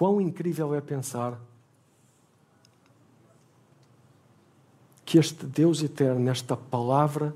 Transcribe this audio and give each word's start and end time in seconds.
quão 0.00 0.18
incrível 0.18 0.74
é 0.74 0.80
pensar 0.80 1.38
que 5.04 5.18
este 5.18 5.44
Deus 5.44 5.82
eterno, 5.82 6.30
esta 6.30 6.56
palavra 6.56 7.34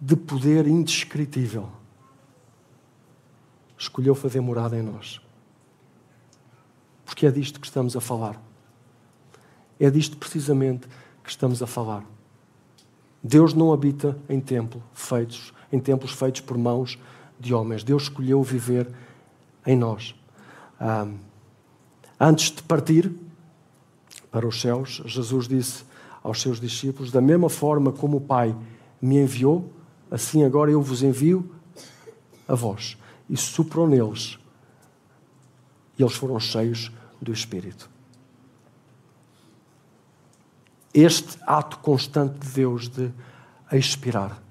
de 0.00 0.14
poder 0.14 0.68
indescritível, 0.68 1.68
escolheu 3.76 4.14
fazer 4.14 4.40
morada 4.40 4.78
em 4.78 4.82
nós. 4.82 5.20
Porque 7.04 7.26
é 7.26 7.30
disto 7.32 7.58
que 7.58 7.66
estamos 7.66 7.96
a 7.96 8.00
falar. 8.00 8.40
É 9.80 9.90
disto 9.90 10.16
precisamente 10.16 10.86
que 11.24 11.30
estamos 11.30 11.60
a 11.60 11.66
falar. 11.66 12.04
Deus 13.20 13.52
não 13.52 13.72
habita 13.72 14.16
em 14.28 14.40
templo 14.40 14.80
feitos, 14.94 15.52
em 15.72 15.80
templos 15.80 16.12
feitos 16.12 16.40
por 16.40 16.56
mãos 16.56 16.96
de 17.36 17.52
homens. 17.52 17.82
Deus 17.82 18.04
escolheu 18.04 18.44
viver 18.44 18.88
em 19.66 19.76
nós. 19.76 20.14
Ah, 20.80 21.06
antes 22.18 22.50
de 22.50 22.62
partir 22.62 23.12
para 24.30 24.48
os 24.48 24.60
céus, 24.60 25.02
Jesus 25.04 25.46
disse 25.46 25.84
aos 26.22 26.40
seus 26.40 26.58
discípulos: 26.58 27.12
Da 27.12 27.20
mesma 27.20 27.50
forma 27.50 27.92
como 27.92 28.16
o 28.16 28.20
Pai 28.20 28.56
me 29.00 29.18
enviou, 29.18 29.70
assim 30.10 30.42
agora 30.42 30.70
eu 30.70 30.80
vos 30.80 31.02
envio 31.02 31.54
a 32.48 32.54
vós. 32.54 32.96
E 33.28 33.36
soprou 33.36 33.86
neles. 33.86 34.38
E 35.98 36.02
eles 36.02 36.14
foram 36.14 36.40
cheios 36.40 36.90
do 37.20 37.32
Espírito. 37.32 37.90
Este 40.92 41.38
ato 41.46 41.78
constante 41.78 42.38
de 42.38 42.48
Deus 42.52 42.88
de 42.88 43.12
expirar 43.70 44.42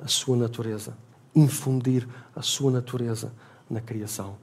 a 0.00 0.08
sua 0.08 0.36
natureza, 0.36 0.96
infundir 1.34 2.08
a 2.34 2.40
sua 2.40 2.70
natureza 2.70 3.32
na 3.68 3.80
criação. 3.80 4.36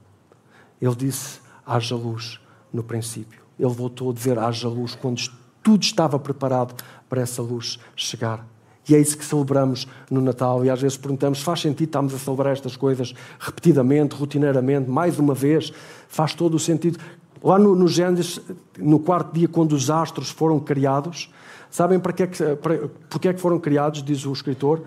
Ele 0.80 0.94
disse: 0.94 1.40
haja 1.66 1.94
luz 1.94 2.40
no 2.72 2.82
princípio. 2.82 3.40
Ele 3.58 3.72
voltou 3.72 4.10
a 4.10 4.14
dizer: 4.14 4.38
haja 4.38 4.68
luz 4.68 4.94
quando 4.94 5.20
tudo 5.62 5.82
estava 5.82 6.18
preparado 6.18 6.74
para 7.08 7.20
essa 7.20 7.42
luz 7.42 7.78
chegar. 7.94 8.46
E 8.88 8.94
é 8.94 8.98
isso 8.98 9.16
que 9.16 9.24
celebramos 9.24 9.86
no 10.10 10.20
Natal. 10.20 10.64
E 10.64 10.70
às 10.70 10.80
vezes 10.80 10.96
perguntamos: 10.96 11.42
faz 11.42 11.60
sentido 11.60 11.88
estarmos 11.88 12.14
a 12.14 12.18
celebrar 12.18 12.52
estas 12.52 12.76
coisas 12.76 13.14
repetidamente, 13.38 14.14
rotineiramente, 14.16 14.90
mais 14.90 15.18
uma 15.18 15.34
vez? 15.34 15.72
Faz 16.08 16.34
todo 16.34 16.54
o 16.54 16.58
sentido. 16.58 16.98
Lá 17.42 17.58
no, 17.58 17.74
no 17.74 17.88
Gênesis, 17.88 18.40
no 18.78 18.98
quarto 18.98 19.32
dia, 19.32 19.48
quando 19.48 19.72
os 19.72 19.90
astros 19.90 20.28
foram 20.28 20.60
criados, 20.60 21.32
sabem 21.70 21.98
para 21.98 22.12
que, 22.12 22.22
é 22.22 22.26
que, 22.26 22.56
para, 22.56 22.74
é 22.74 23.32
que 23.32 23.40
foram 23.40 23.58
criados, 23.58 24.02
diz 24.02 24.26
o 24.26 24.32
escritor? 24.32 24.82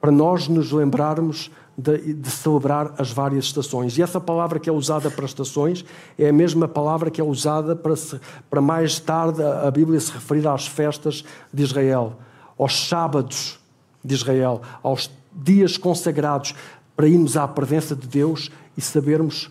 Para 0.00 0.10
nós 0.10 0.46
nos 0.46 0.70
lembrarmos 0.70 1.50
de, 1.76 2.14
de, 2.14 2.30
celebrar 2.30 2.94
as 2.98 3.10
várias 3.10 3.46
estações. 3.46 3.96
E 3.96 4.02
essa 4.02 4.20
palavra 4.20 4.58
que 4.60 4.68
é 4.68 4.72
usada 4.72 5.10
para 5.10 5.24
estações 5.24 5.84
é 6.18 6.28
a 6.28 6.32
mesma 6.32 6.68
palavra 6.68 7.10
que 7.10 7.20
é 7.20 7.24
usada 7.24 7.74
para, 7.74 7.96
se, 7.96 8.20
para 8.50 8.60
mais 8.60 9.00
tarde 9.00 9.42
a 9.42 9.70
Bíblia 9.70 9.98
se 9.98 10.12
referir 10.12 10.46
às 10.46 10.66
festas 10.66 11.24
de 11.52 11.62
Israel 11.62 12.16
aos 12.62 12.88
sábados 12.88 13.58
de 14.04 14.14
Israel, 14.14 14.62
aos 14.82 15.10
dias 15.32 15.76
consagrados, 15.76 16.54
para 16.94 17.08
irmos 17.08 17.36
à 17.36 17.48
presença 17.48 17.96
de 17.96 18.06
Deus 18.06 18.50
e 18.76 18.80
sabermos 18.80 19.50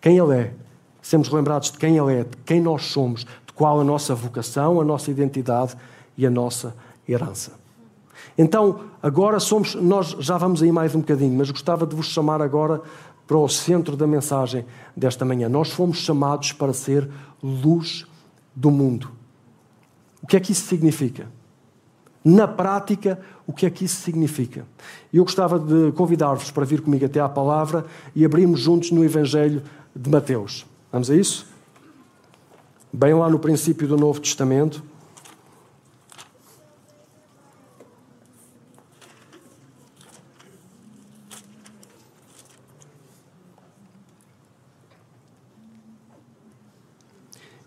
quem 0.00 0.18
Ele 0.18 0.34
é, 0.34 0.54
sermos 1.02 1.28
lembrados 1.28 1.70
de 1.70 1.78
quem 1.78 1.96
Ele 1.96 2.20
é, 2.20 2.24
de 2.24 2.36
quem 2.44 2.60
nós 2.60 2.86
somos, 2.86 3.20
de 3.24 3.52
qual 3.54 3.80
a 3.80 3.84
nossa 3.84 4.14
vocação, 4.14 4.80
a 4.80 4.84
nossa 4.84 5.10
identidade 5.10 5.76
e 6.16 6.26
a 6.26 6.30
nossa 6.30 6.74
herança. 7.08 7.52
Então, 8.36 8.80
agora 9.02 9.40
somos, 9.40 9.74
nós 9.74 10.16
já 10.18 10.36
vamos 10.38 10.62
aí 10.62 10.70
mais 10.70 10.94
um 10.94 11.00
bocadinho, 11.00 11.36
mas 11.36 11.50
gostava 11.50 11.86
de 11.86 11.94
vos 11.94 12.06
chamar 12.06 12.42
agora 12.42 12.80
para 13.26 13.36
o 13.36 13.48
centro 13.48 13.96
da 13.96 14.06
mensagem 14.06 14.64
desta 14.96 15.24
manhã. 15.24 15.48
Nós 15.48 15.70
fomos 15.70 15.98
chamados 15.98 16.52
para 16.52 16.72
ser 16.72 17.08
luz 17.42 18.06
do 18.54 18.70
mundo. 18.70 19.10
O 20.22 20.26
que 20.26 20.36
é 20.36 20.40
que 20.40 20.52
isso 20.52 20.66
significa? 20.66 21.28
na 22.26 22.48
prática, 22.48 23.20
o 23.46 23.52
que 23.52 23.64
é 23.64 23.70
que 23.70 23.84
isso 23.84 24.02
significa. 24.02 24.66
Eu 25.14 25.22
gostava 25.22 25.60
de 25.60 25.92
convidar-vos 25.92 26.50
para 26.50 26.64
vir 26.64 26.80
comigo 26.80 27.06
até 27.06 27.20
à 27.20 27.28
palavra 27.28 27.86
e 28.16 28.24
abrirmos 28.24 28.58
juntos 28.58 28.90
no 28.90 29.04
Evangelho 29.04 29.62
de 29.94 30.10
Mateus. 30.10 30.66
Vamos 30.90 31.08
a 31.08 31.14
isso? 31.14 31.46
Bem 32.92 33.14
lá 33.14 33.30
no 33.30 33.38
princípio 33.38 33.86
do 33.86 33.96
Novo 33.96 34.18
Testamento. 34.18 34.82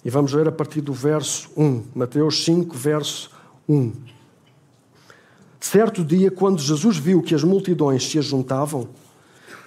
E 0.09 0.11
vamos 0.11 0.33
ver 0.33 0.47
a 0.47 0.51
partir 0.51 0.81
do 0.81 0.91
verso 0.91 1.51
1, 1.55 1.83
Mateus 1.93 2.43
5, 2.43 2.75
verso 2.75 3.29
1. 3.69 3.93
Certo 5.59 6.03
dia, 6.03 6.31
quando 6.31 6.59
Jesus 6.59 6.97
viu 6.97 7.21
que 7.21 7.35
as 7.35 7.43
multidões 7.43 8.09
se 8.09 8.17
ajuntavam, 8.17 8.89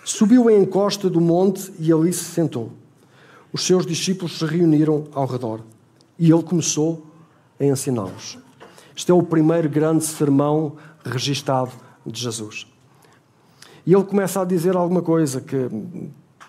subiu 0.04 0.50
em 0.50 0.62
encosta 0.62 1.08
do 1.08 1.20
monte 1.20 1.72
e 1.78 1.92
ali 1.92 2.12
se 2.12 2.24
sentou. 2.24 2.72
Os 3.52 3.64
seus 3.64 3.86
discípulos 3.86 4.36
se 4.36 4.44
reuniram 4.44 5.06
ao 5.12 5.26
redor 5.26 5.60
e 6.18 6.32
ele 6.32 6.42
começou 6.42 7.06
a 7.60 7.64
ensiná-los. 7.64 8.36
Este 8.96 9.12
é 9.12 9.14
o 9.14 9.22
primeiro 9.22 9.68
grande 9.68 10.02
sermão 10.04 10.74
registado 11.04 11.70
de 12.04 12.20
Jesus. 12.20 12.66
E 13.86 13.94
ele 13.94 14.02
começa 14.02 14.42
a 14.42 14.44
dizer 14.44 14.74
alguma 14.74 15.02
coisa 15.02 15.40
que 15.40 15.70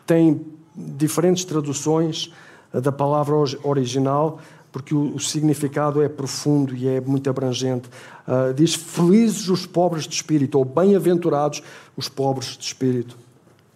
tem 0.08 0.44
diferentes 0.76 1.46
traduções 1.46 2.34
da 2.82 2.92
palavra 2.92 3.36
original, 3.64 4.40
porque 4.72 4.96
o, 4.96 5.16
o, 5.16 5.20
significado 5.20 6.02
é 6.02 6.10
profundo 6.10 6.76
e 6.76 6.88
é 6.88 7.00
muito 7.00 7.30
abrangente. 7.30 7.88
Uh, 8.28 8.54
diz: 8.54 8.74
Felizes 8.74 9.48
os 9.48 9.66
pobres 9.66 10.08
de 10.08 10.16
espírito, 10.16 10.58
ou 10.58 10.66
bem-aventurados 10.66 11.62
os 11.96 12.10
pobres 12.10 12.58
de 12.58 12.66
espírito. 12.66 13.16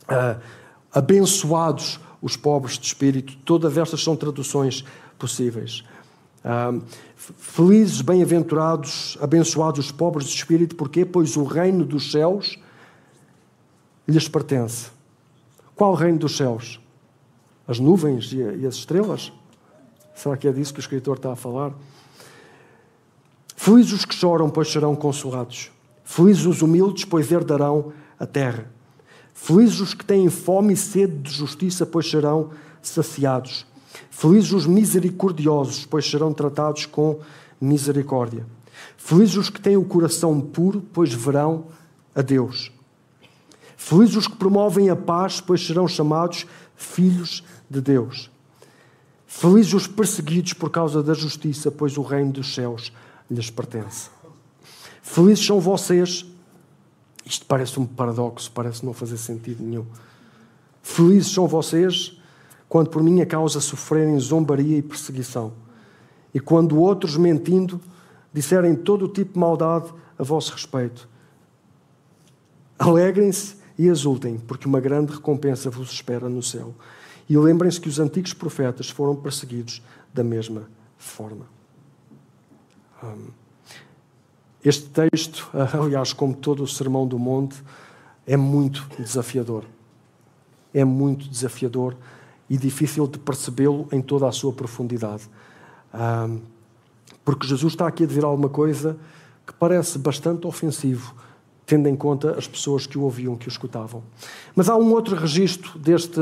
Uh, 0.04 0.42
abençoados 0.92 2.00
os 2.22 2.36
pobres 2.36 2.80
de 2.80 2.88
espírito. 2.88 3.38
Todas 3.46 3.78
estas 3.78 4.04
são 4.04 4.16
traduções 4.16 4.84
possíveis. 5.20 5.84
Uh, 6.44 6.82
felizes, 7.16 8.02
bem-aventurados, 8.02 9.18
abençoados 9.22 9.86
os 9.86 9.92
pobres 9.92 10.28
de 10.28 10.36
espírito, 10.36 10.76
porquê? 10.76 11.06
Pois 11.06 11.38
o 11.38 11.44
reino 11.44 11.86
dos 11.86 12.12
céus 12.12 12.58
lhes 14.08 14.28
pertence. 14.28 14.90
Qual 15.76 15.94
reino 15.94 16.18
dos 16.18 16.38
céus? 16.38 16.80
As 17.68 17.80
nuvens 17.80 18.32
e 18.32 18.66
as 18.66 18.76
estrelas? 18.76 19.32
Será 20.16 20.38
que 20.38 20.48
é 20.48 20.52
disso 20.52 20.74
que 20.74 20.80
o 20.80 20.82
escritor 20.82 21.18
está 21.18 21.34
a 21.34 21.36
falar? 21.36 21.74
Felizes 23.56 23.92
os 23.92 24.06
que 24.06 24.16
choram, 24.16 24.50
pois 24.50 24.72
serão 24.72 24.96
consolados. 24.96 25.70
Felizes 26.04 26.46
os 26.46 26.62
humildes, 26.62 27.04
pois 27.04 27.30
herdarão 27.30 27.92
a 28.18 28.26
terra. 28.26 28.72
Felizes 29.34 29.82
os 29.82 29.94
que 29.94 30.06
têm 30.06 30.30
fome 30.30 30.74
e 30.74 30.78
sede 30.78 31.18
de 31.18 31.32
justiça, 31.32 31.86
pois 31.86 32.10
serão 32.10 32.52
saciados. 32.82 33.66
Felizes 34.10 34.54
os 34.54 34.66
misericordiosos, 34.66 35.86
pois 35.86 36.10
serão 36.10 36.34
tratados 36.34 36.86
com 36.86 37.20
misericórdia. 37.60 38.46
Felizes 38.96 39.36
os 39.36 39.50
que 39.50 39.60
têm 39.60 39.76
o 39.76 39.84
coração 39.84 40.40
puro, 40.40 40.82
pois 40.94 41.14
verão 41.14 41.66
a 42.16 42.22
Deus. 42.22 42.72
Felizes 43.76 44.16
os 44.16 44.28
que 44.28 44.36
promovem 44.36 44.90
a 44.90 44.96
paz, 44.96 45.42
pois 45.42 45.66
serão 45.66 45.88
chamados 45.88 46.48
filhos 46.76 47.44
de 47.70 47.82
Deus. 47.82 48.30
Felizes 49.26 49.74
os 49.74 49.88
perseguidos 49.88 50.54
por 50.54 50.70
causa 50.70 51.04
da 51.04 51.14
justiça, 51.14 51.70
pois 51.70 51.98
o 51.98 52.02
reino 52.02 52.32
dos 52.32 52.54
céus 52.54 52.92
lhes 53.30 53.50
pertence. 53.50 54.10
Felizes 55.02 55.46
são 55.46 55.60
vocês. 55.60 56.26
Isto 57.26 57.46
parece 57.46 57.80
um 57.80 57.86
paradoxo, 57.86 58.52
parece 58.52 58.86
não 58.86 58.94
fazer 58.94 59.18
sentido 59.18 59.62
nenhum. 59.62 59.86
Felizes 60.82 61.34
são 61.34 61.48
vocês 61.48 62.18
quando 62.70 62.90
por 62.90 63.04
minha 63.04 63.26
causa 63.26 63.60
sofrerem 63.60 64.20
zombaria 64.20 64.78
e 64.78 64.82
perseguição, 64.82 65.54
e 66.34 66.40
quando 66.40 66.80
outros, 66.80 67.16
mentindo, 67.16 67.80
disserem 68.34 68.76
todo 68.76 69.06
o 69.06 69.08
tipo 69.08 69.34
de 69.34 69.40
maldade 69.40 69.92
a 70.18 70.24
vosso 70.24 70.52
respeito. 70.52 71.08
Alegrem-se 72.78 73.56
e 73.78 73.88
exultem, 73.88 74.38
porque 74.38 74.68
uma 74.68 74.80
grande 74.80 75.14
recompensa 75.14 75.70
vos 75.70 75.92
espera 75.92 76.28
no 76.28 76.44
céu. 76.44 76.74
E 77.30 77.38
lembrem-se 77.38 77.80
que 77.80 77.90
os 77.90 78.00
antigos 78.00 78.34
profetas 78.34 78.90
foram 78.90 79.16
perseguidos 79.16 79.82
da 80.14 80.24
mesma 80.24 80.70
forma. 80.98 81.46
Este 84.64 84.90
texto, 84.90 85.50
aliás, 85.80 86.14
como 86.14 86.34
todo 86.34 86.64
o 86.64 86.68
Sermão 86.68 87.08
do 87.08 87.20
Monte, 87.20 87.62
é 88.26 88.38
muito 88.38 88.88
desafiador. 88.98 89.66
É 90.74 90.84
muito 90.84 91.28
desafiador 91.30 91.96
e 92.50 92.58
difícil 92.58 93.08
de 93.08 93.20
percebê-lo 93.20 93.88
em 93.92 94.02
toda 94.02 94.28
a 94.28 94.32
sua 94.32 94.54
profundidade. 94.54 95.30
Porque 97.24 97.46
Jesus 97.46 97.74
está 97.74 97.88
aqui 97.88 98.04
a 98.04 98.08
dizer 98.08 98.24
alguma 98.24 98.50
coisa 98.50 98.98
que 99.46 99.54
parece 99.54 99.98
bastante 99.98 100.48
ofensivo 100.48 101.14
tendo 101.68 101.90
em 101.90 101.96
conta 101.98 102.32
as 102.38 102.48
pessoas 102.48 102.88
que 102.88 102.98
o 102.98 103.02
ouviam, 103.02 103.36
que 103.36 103.48
o 103.48 103.50
escutavam. 103.50 104.02
Mas 104.56 104.70
há 104.70 104.78
um 104.78 104.90
outro 104.94 105.18
registro 105.18 105.78
deste, 105.78 106.20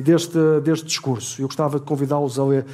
deste, 0.00 0.38
deste 0.64 0.86
discurso. 0.86 1.42
Eu 1.42 1.46
gostava 1.46 1.78
de 1.78 1.84
convidá-los 1.84 2.38
a 2.38 2.44
ler, 2.44 2.64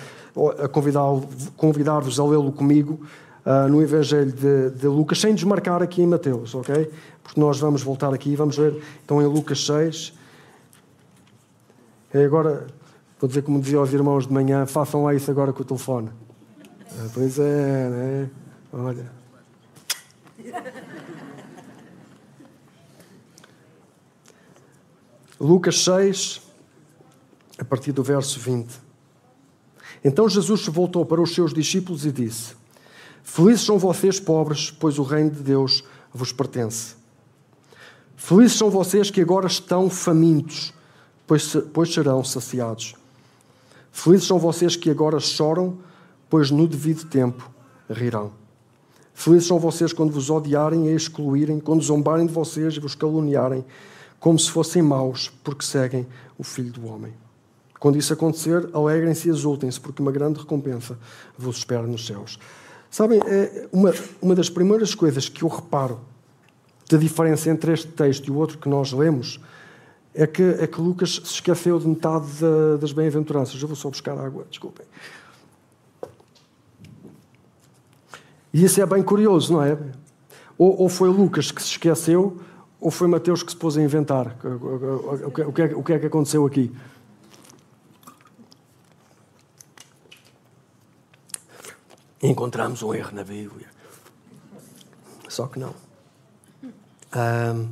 a 0.63 0.69
convidá-vos 0.69 1.51
convidar 1.57 2.01
a 2.01 2.25
lê-lo 2.25 2.53
comigo 2.53 3.01
uh, 3.45 3.69
no 3.69 3.83
Evangelho 3.83 4.31
de, 4.31 4.71
de, 4.71 4.87
Lucas, 4.87 5.21
sem 5.21 5.35
desmarcar 5.35 5.83
aqui 5.83 6.03
em 6.03 6.07
Mateus, 6.07 6.55
ok? 6.55 6.89
Porque 7.21 7.41
nós 7.41 7.59
vamos 7.59 7.83
voltar 7.83 8.15
aqui 8.15 8.37
vamos 8.37 8.57
ler, 8.59 8.81
então, 9.05 9.21
em 9.21 9.27
Lucas 9.27 9.67
6. 9.67 10.13
E 12.15 12.19
agora, 12.19 12.69
vou 13.19 13.27
dizer 13.27 13.43
como 13.43 13.61
dizia 13.61 13.79
aos 13.79 13.93
irmãos 13.93 14.29
de 14.29 14.33
manhã, 14.33 14.67
façam 14.67 15.03
lá 15.03 15.13
isso 15.15 15.29
agora 15.33 15.53
com 15.53 15.63
o 15.63 15.65
telefone. 15.65 16.11
Ah, 16.93 17.09
pois 17.13 17.41
é, 17.41 17.89
né? 17.91 18.31
Olha. 18.73 19.24
Lucas 25.41 25.83
6, 25.85 26.41
a 27.59 27.65
partir 27.65 27.93
do 27.93 28.03
verso 28.03 28.39
20. 28.39 28.85
Então 30.05 30.29
Jesus 30.29 30.67
voltou 30.67 31.05
para 31.05 31.21
os 31.21 31.35
seus 31.35 31.53
discípulos 31.53 32.05
e 32.05 32.13
disse: 32.13 32.55
Felizes 33.23 33.63
são 33.63 33.79
vocês, 33.79 34.21
pobres, 34.21 34.71
pois 34.71 34.99
o 34.99 35.03
reino 35.03 35.31
de 35.31 35.43
Deus 35.43 35.83
vos 36.13 36.33
pertence. 36.33 36.95
Felizes 38.17 38.57
são 38.57 38.71
vocês 38.71 39.11
que 39.11 39.21
agora 39.21 39.47
estão 39.47 39.91
famintos, 39.91 40.73
pois, 41.27 41.57
pois 41.73 41.93
serão 41.93 42.23
saciados. 42.23 42.95
Felizes 43.91 44.27
são 44.27 44.39
vocês 44.39 44.77
que 44.77 44.91
agora 44.91 45.19
choram, 45.19 45.79
pois 46.29 46.51
no 46.51 46.67
devido 46.69 47.07
tempo 47.07 47.51
rirão. 47.91 48.33
Felizes 49.15 49.49
são 49.49 49.59
vocês 49.59 49.93
quando 49.93 50.13
vos 50.13 50.31
odiarem 50.31 50.89
e 50.89 50.95
excluírem, 50.95 51.61
quando 51.61 51.83
zombarem 51.83 52.27
de 52.27 52.33
vocês 52.33 52.75
e 52.75 52.81
vos 52.81 52.95
caluniarem, 52.95 53.65
como 54.25 54.39
se 54.39 54.51
fossem 54.51 54.81
maus, 54.81 55.31
porque 55.45 55.63
seguem 55.63 56.07
o 56.39 56.43
Filho 56.43 56.73
do 56.73 56.87
Homem. 56.87 57.13
Quando 57.79 57.99
isso 57.99 58.11
acontecer, 58.11 58.71
alegrem-se 58.73 59.29
e 59.29 59.31
exultem-se, 59.31 59.79
porque 59.79 60.01
uma 60.01 60.11
grande 60.11 60.41
recompensa 60.41 60.99
vos 61.37 61.59
espera 61.59 61.87
nos 61.87 62.07
céus. 62.07 62.39
Sabem, 62.91 63.21
é 63.27 63.69
uma, 63.71 63.93
uma 64.23 64.35
das 64.35 64.49
primeiras 64.49 64.95
coisas 64.95 65.29
que 65.29 65.43
eu 65.43 65.49
reparo 65.49 66.01
da 66.91 66.97
diferença 66.97 67.51
entre 67.51 67.75
este 67.75 67.89
texto 67.89 68.27
e 68.27 68.31
o 68.31 68.37
outro 68.37 68.57
que 68.57 68.67
nós 68.67 68.93
lemos 68.93 69.39
é 70.15 70.27
que, 70.27 70.43
é 70.43 70.67
que 70.67 70.81
Lucas 70.81 71.21
se 71.23 71.35
esqueceu 71.35 71.79
de 71.79 71.87
metade 71.87 72.25
da, 72.41 72.79
das 72.79 72.93
bem-aventuranças. 72.93 73.61
Eu 73.61 73.69
vou 73.69 73.77
só 73.77 73.91
buscar 73.91 74.17
água, 74.17 74.47
desculpem. 74.49 74.87
E 78.55 78.65
isso 78.65 78.81
é 78.81 78.87
bem 78.87 79.03
curioso, 79.03 79.53
não 79.53 79.63
é? 79.63 79.77
Ou, 80.57 80.81
ou 80.81 80.89
foi 80.89 81.11
Lucas 81.11 81.51
que 81.51 81.63
se 81.63 81.73
esqueceu, 81.73 82.41
ou 82.85 82.91
foi 82.91 83.09
Mateus 83.09 83.43
que 83.43 83.51
se 83.51 83.57
pôs 83.57 83.79
a 83.79 83.83
inventar. 83.83 84.37
O 85.25 85.31
que, 85.31 85.63
é, 85.63 85.75
o 85.75 85.83
que 85.83 85.93
é 85.95 85.99
que 85.99 86.07
aconteceu 86.07 86.45
aqui? 86.45 86.71
encontramos 92.23 92.83
um 92.83 92.95
erro 92.95 93.15
na 93.15 93.25
Bíblia. 93.25 93.69
Só 95.29 95.47
que 95.47 95.59
não. 95.59 95.75
Um, 97.15 97.69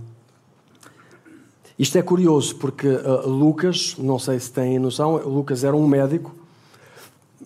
isto 1.79 1.97
é 1.97 2.03
curioso 2.03 2.57
porque 2.57 2.89
uh, 2.89 3.29
Lucas, 3.29 3.97
não 3.99 4.19
sei 4.19 4.39
se 4.39 4.51
têm 4.51 4.79
noção, 4.79 5.17
Lucas 5.17 5.65
era 5.65 5.75
um 5.75 5.87
médico, 5.87 6.35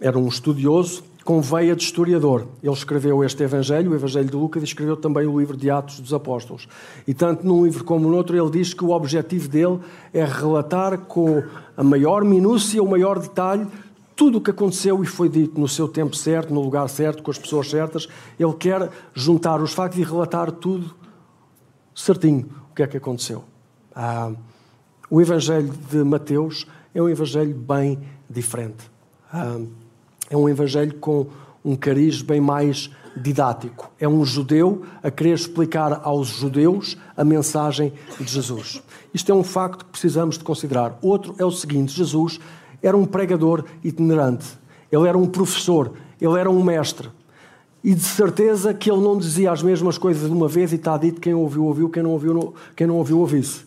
era 0.00 0.18
um 0.18 0.26
estudioso 0.28 1.04
com 1.26 1.40
veia 1.40 1.74
de 1.74 1.82
historiador. 1.82 2.46
Ele 2.62 2.72
escreveu 2.72 3.22
este 3.24 3.42
Evangelho, 3.42 3.90
o 3.90 3.94
Evangelho 3.96 4.30
de 4.30 4.36
Lucas, 4.36 4.62
e 4.62 4.64
escreveu 4.64 4.96
também 4.96 5.26
o 5.26 5.38
livro 5.38 5.56
de 5.56 5.68
Atos 5.68 5.98
dos 5.98 6.14
Apóstolos. 6.14 6.68
E 7.04 7.12
tanto 7.12 7.44
num 7.44 7.64
livro 7.64 7.82
como 7.82 8.08
no 8.08 8.16
outro, 8.16 8.36
ele 8.36 8.48
diz 8.48 8.72
que 8.72 8.84
o 8.84 8.90
objetivo 8.90 9.48
dele 9.48 9.80
é 10.14 10.24
relatar 10.24 10.96
com 10.98 11.42
a 11.76 11.82
maior 11.82 12.24
minúcia, 12.24 12.80
o 12.80 12.88
maior 12.88 13.18
detalhe, 13.18 13.66
tudo 14.14 14.38
o 14.38 14.40
que 14.40 14.52
aconteceu 14.52 15.02
e 15.02 15.06
foi 15.06 15.28
dito 15.28 15.60
no 15.60 15.66
seu 15.66 15.88
tempo 15.88 16.14
certo, 16.14 16.54
no 16.54 16.62
lugar 16.62 16.88
certo, 16.88 17.24
com 17.24 17.30
as 17.30 17.38
pessoas 17.38 17.68
certas, 17.68 18.08
ele 18.38 18.54
quer 18.54 18.88
juntar 19.12 19.60
os 19.60 19.74
factos 19.74 19.98
e 19.98 20.04
relatar 20.04 20.52
tudo 20.52 20.94
certinho 21.92 22.48
o 22.70 22.74
que 22.74 22.84
é 22.84 22.86
que 22.86 22.96
aconteceu. 22.96 23.42
Ah, 23.92 24.30
o 25.10 25.20
Evangelho 25.20 25.72
de 25.90 26.04
Mateus 26.04 26.68
é 26.94 27.02
um 27.02 27.08
Evangelho 27.08 27.54
bem 27.54 27.98
diferente. 28.30 28.88
Ah, 29.32 29.58
é 30.30 30.36
um 30.36 30.48
Evangelho 30.48 30.94
com 30.94 31.26
um 31.64 31.74
cariz 31.74 32.22
bem 32.22 32.40
mais 32.40 32.90
didático. 33.16 33.90
É 33.98 34.06
um 34.06 34.24
judeu 34.24 34.82
a 35.02 35.10
querer 35.10 35.34
explicar 35.34 36.00
aos 36.04 36.28
judeus 36.28 36.96
a 37.16 37.24
mensagem 37.24 37.92
de 38.20 38.30
Jesus. 38.30 38.82
Isto 39.12 39.32
é 39.32 39.34
um 39.34 39.42
facto 39.42 39.84
que 39.84 39.90
precisamos 39.90 40.36
de 40.38 40.44
considerar. 40.44 40.98
Outro 41.02 41.34
é 41.38 41.44
o 41.44 41.50
seguinte: 41.50 41.92
Jesus 41.92 42.38
era 42.82 42.96
um 42.96 43.04
pregador 43.04 43.64
itinerante, 43.82 44.46
ele 44.92 45.08
era 45.08 45.16
um 45.16 45.26
professor, 45.26 45.92
ele 46.20 46.38
era 46.38 46.50
um 46.50 46.62
mestre. 46.62 47.08
E 47.82 47.94
de 47.94 48.02
certeza 48.02 48.74
que 48.74 48.90
ele 48.90 49.00
não 49.00 49.16
dizia 49.16 49.52
as 49.52 49.62
mesmas 49.62 49.96
coisas 49.96 50.28
de 50.28 50.34
uma 50.34 50.48
vez 50.48 50.72
e 50.72 50.76
está 50.76 50.98
dito 50.98 51.20
quem 51.20 51.34
ouviu, 51.34 51.64
ouviu, 51.64 51.88
quem 51.88 52.02
não 52.02 52.10
ouviu, 52.10 52.34
não, 52.34 52.54
quem 52.74 52.86
não 52.86 52.96
ouviu, 52.96 53.20
ouviu-se. 53.20 53.64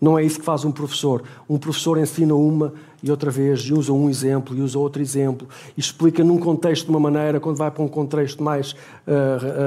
Não 0.00 0.18
é 0.18 0.24
isso 0.24 0.40
que 0.40 0.44
faz 0.44 0.64
um 0.64 0.72
professor. 0.72 1.22
Um 1.48 1.56
professor 1.56 1.96
ensina 1.96 2.34
uma 2.34 2.74
e 3.02 3.10
outra 3.10 3.30
vez, 3.30 3.60
e 3.60 3.72
usa 3.72 3.92
um 3.92 4.08
exemplo, 4.08 4.56
e 4.56 4.60
usa 4.60 4.78
outro 4.78 5.02
exemplo, 5.02 5.48
e 5.76 5.80
explica 5.80 6.22
num 6.22 6.38
contexto 6.38 6.84
de 6.84 6.90
uma 6.90 7.00
maneira, 7.00 7.40
quando 7.40 7.56
vai 7.56 7.70
para 7.70 7.82
um 7.82 7.88
contexto 7.88 8.42
mais 8.42 8.72
uh, 8.72 8.76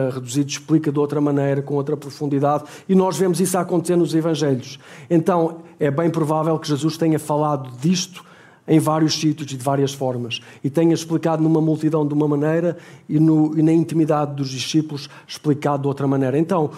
uh, 0.10 0.14
reduzido, 0.14 0.50
explica 0.50 0.92
de 0.92 1.00
outra 1.00 1.20
maneira, 1.20 1.62
com 1.62 1.76
outra 1.76 1.98
profundidade, 1.98 2.64
e 2.88 2.96
nós 2.96 3.18
vemos 3.18 3.40
isso 3.42 3.58
acontecer 3.58 3.96
nos 3.96 4.16
Evangelhos. 4.16 4.80
Então, 5.10 5.58
é 5.80 5.92
bem 5.92 6.10
provável 6.10 6.58
que 6.58 6.68
Jesus 6.68 6.96
tenha 6.98 7.20
falado 7.20 7.70
disto 7.80 8.24
em 8.68 8.80
vários 8.80 9.20
sítios 9.20 9.52
e 9.52 9.58
de 9.58 9.64
várias 9.64 9.94
formas, 9.94 10.42
e 10.64 10.70
tenha 10.70 10.94
explicado 10.94 11.44
numa 11.44 11.62
multidão 11.62 12.08
de 12.08 12.14
uma 12.14 12.28
maneira 12.28 12.78
e, 13.08 13.20
no, 13.20 13.58
e 13.58 13.62
na 13.62 13.72
intimidade 13.72 14.34
dos 14.36 14.50
discípulos 14.50 15.10
explicado 15.28 15.84
de 15.84 15.88
outra 15.88 16.08
maneira. 16.08 16.38
Então, 16.40 16.72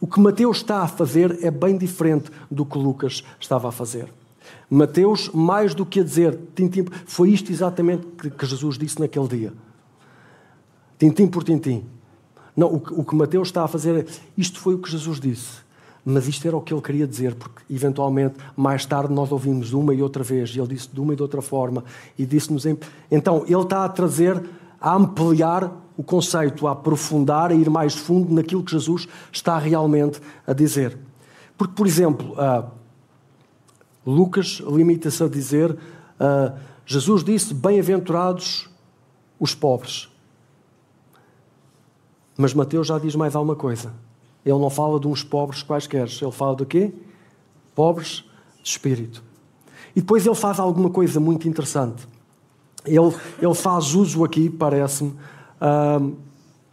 o 0.00 0.06
que 0.06 0.18
Mateus 0.18 0.56
está 0.56 0.82
a 0.82 0.88
fazer 0.88 1.38
é 1.42 1.50
bem 1.50 1.76
diferente 1.76 2.30
do 2.50 2.64
que 2.64 2.78
Lucas 2.78 3.22
estava 3.38 3.68
a 3.68 3.72
fazer. 3.72 4.08
Mateus, 4.70 5.28
mais 5.34 5.74
do 5.74 5.84
que 5.84 5.98
a 5.98 6.04
dizer, 6.04 6.38
tintim, 6.54 6.86
foi 7.04 7.30
isto 7.30 7.50
exatamente 7.50 8.06
que 8.06 8.46
Jesus 8.46 8.78
disse 8.78 9.00
naquele 9.00 9.26
dia. 9.26 9.52
Tintim 10.96 11.26
por 11.26 11.42
tintim. 11.42 11.84
Não, 12.56 12.74
o 12.74 12.80
que, 12.80 12.92
o 12.92 13.04
que 13.04 13.14
Mateus 13.16 13.48
está 13.48 13.64
a 13.64 13.68
fazer 13.68 13.96
é, 13.96 14.04
isto 14.36 14.60
foi 14.60 14.74
o 14.74 14.78
que 14.78 14.90
Jesus 14.90 15.18
disse. 15.18 15.58
Mas 16.04 16.28
isto 16.28 16.46
era 16.46 16.56
o 16.56 16.60
que 16.60 16.72
ele 16.72 16.80
queria 16.80 17.06
dizer, 17.06 17.34
porque 17.34 17.62
eventualmente 17.68 18.36
mais 18.56 18.86
tarde 18.86 19.12
nós 19.12 19.32
ouvimos 19.32 19.72
uma 19.72 19.92
e 19.92 20.02
outra 20.02 20.22
vez, 20.22 20.50
e 20.50 20.58
ele 20.58 20.68
disse 20.68 20.88
de 20.88 21.00
uma 21.00 21.12
e 21.12 21.16
de 21.16 21.22
outra 21.22 21.42
forma, 21.42 21.84
e 22.18 22.24
disse-nos. 22.24 22.64
Em... 22.64 22.78
Então, 23.10 23.44
ele 23.46 23.60
está 23.62 23.84
a 23.84 23.88
trazer, 23.88 24.42
a 24.80 24.94
ampliar 24.94 25.70
o 25.96 26.02
conceito, 26.02 26.66
a 26.66 26.72
aprofundar, 26.72 27.50
a 27.50 27.54
ir 27.54 27.68
mais 27.68 27.94
fundo 27.94 28.32
naquilo 28.32 28.62
que 28.62 28.70
Jesus 28.70 29.08
está 29.32 29.58
realmente 29.58 30.20
a 30.46 30.52
dizer. 30.52 30.96
Porque, 31.58 31.74
por 31.74 31.86
exemplo, 31.86 32.32
uh, 32.32 32.79
Lucas 34.06 34.62
limita-se 34.66 35.22
a 35.22 35.28
dizer: 35.28 35.70
uh, 35.72 36.58
Jesus 36.86 37.22
disse, 37.22 37.54
bem-aventurados 37.54 38.68
os 39.38 39.54
pobres. 39.54 40.08
Mas 42.36 42.54
Mateus 42.54 42.86
já 42.86 42.98
diz 42.98 43.14
mais 43.14 43.36
alguma 43.36 43.54
coisa. 43.54 43.92
Ele 44.44 44.58
não 44.58 44.70
fala 44.70 44.98
de 44.98 45.06
uns 45.06 45.22
pobres 45.22 45.62
quaisquer, 45.62 46.08
ele 46.20 46.32
fala 46.32 46.56
de 46.56 46.66
quê? 46.66 46.92
Pobres 47.74 48.24
de 48.62 48.68
espírito. 48.68 49.22
E 49.94 50.00
depois 50.00 50.24
ele 50.24 50.34
faz 50.34 50.58
alguma 50.58 50.90
coisa 50.90 51.20
muito 51.20 51.46
interessante. 51.46 52.08
Ele, 52.84 53.14
ele 53.40 53.54
faz 53.54 53.94
uso 53.94 54.24
aqui, 54.24 54.48
parece-me, 54.48 55.10
uh, 55.10 56.16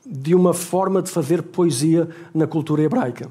de 0.06 0.34
uma 0.34 0.54
forma 0.54 1.02
de 1.02 1.10
fazer 1.10 1.44
poesia 1.44 2.10
na 2.34 2.48
cultura 2.48 2.82
hebraica. 2.82 3.30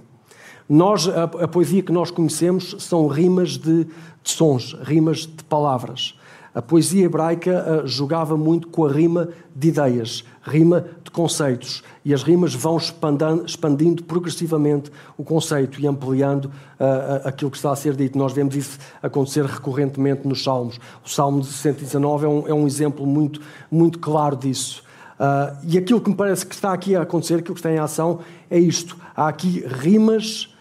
Nós, 0.69 1.09
a, 1.09 1.25
a 1.25 1.49
poesia 1.49 1.83
que 1.83 1.93
nós 1.93 2.11
conhecemos 2.11 2.75
são 2.81 3.07
rimas 3.07 3.51
de, 3.51 3.85
de 3.85 3.91
sons, 4.25 4.77
rimas 4.83 5.19
de 5.19 5.45
palavras. 5.45 6.15
A 6.57 6.63
poesia 6.63 7.05
hebraica 7.05 7.83
uh, 7.85 7.87
jogava 7.87 8.35
muito 8.35 8.69
com 8.69 8.87
a 8.87 8.91
rima 8.91 9.29
de 9.55 9.69
ideias, 9.69 10.25
rima 10.43 10.87
de 11.05 11.11
conceitos. 11.11 11.83
E 12.03 12.15
as 12.15 12.23
rimas 12.23 12.55
vão 12.55 12.79
expandindo 12.79 14.03
progressivamente 14.05 14.91
o 15.19 15.23
conceito 15.23 15.79
e 15.79 15.87
ampliando 15.87 16.47
uh, 16.47 17.29
aquilo 17.29 17.51
que 17.51 17.59
está 17.59 17.71
a 17.73 17.77
ser 17.77 17.95
dito. 17.95 18.17
Nós 18.17 18.33
vemos 18.33 18.57
isso 18.57 18.79
acontecer 19.03 19.45
recorrentemente 19.45 20.27
nos 20.27 20.43
Salmos. 20.43 20.81
O 21.05 21.11
Salmo 21.11 21.45
119 21.45 22.25
é 22.25 22.29
um, 22.29 22.49
é 22.49 22.55
um 22.55 22.67
exemplo 22.67 23.07
muito, 23.07 23.39
muito 23.71 23.99
claro 23.99 24.35
disso. 24.35 24.83
Uh, 25.21 25.59
e 25.63 25.77
aquilo 25.77 26.01
que 26.01 26.09
me 26.09 26.17
parece 26.17 26.47
que 26.47 26.55
está 26.55 26.73
aqui 26.73 26.97
a 26.97 27.03
acontecer, 27.03 27.35
aquilo 27.35 27.55
que 27.55 27.61
está 27.61 27.71
em 27.71 27.79
ação, 27.79 28.21
é 28.51 28.59
isto. 28.59 28.97
Há 29.15 29.29
aqui 29.29 29.63
rimas 29.67 30.56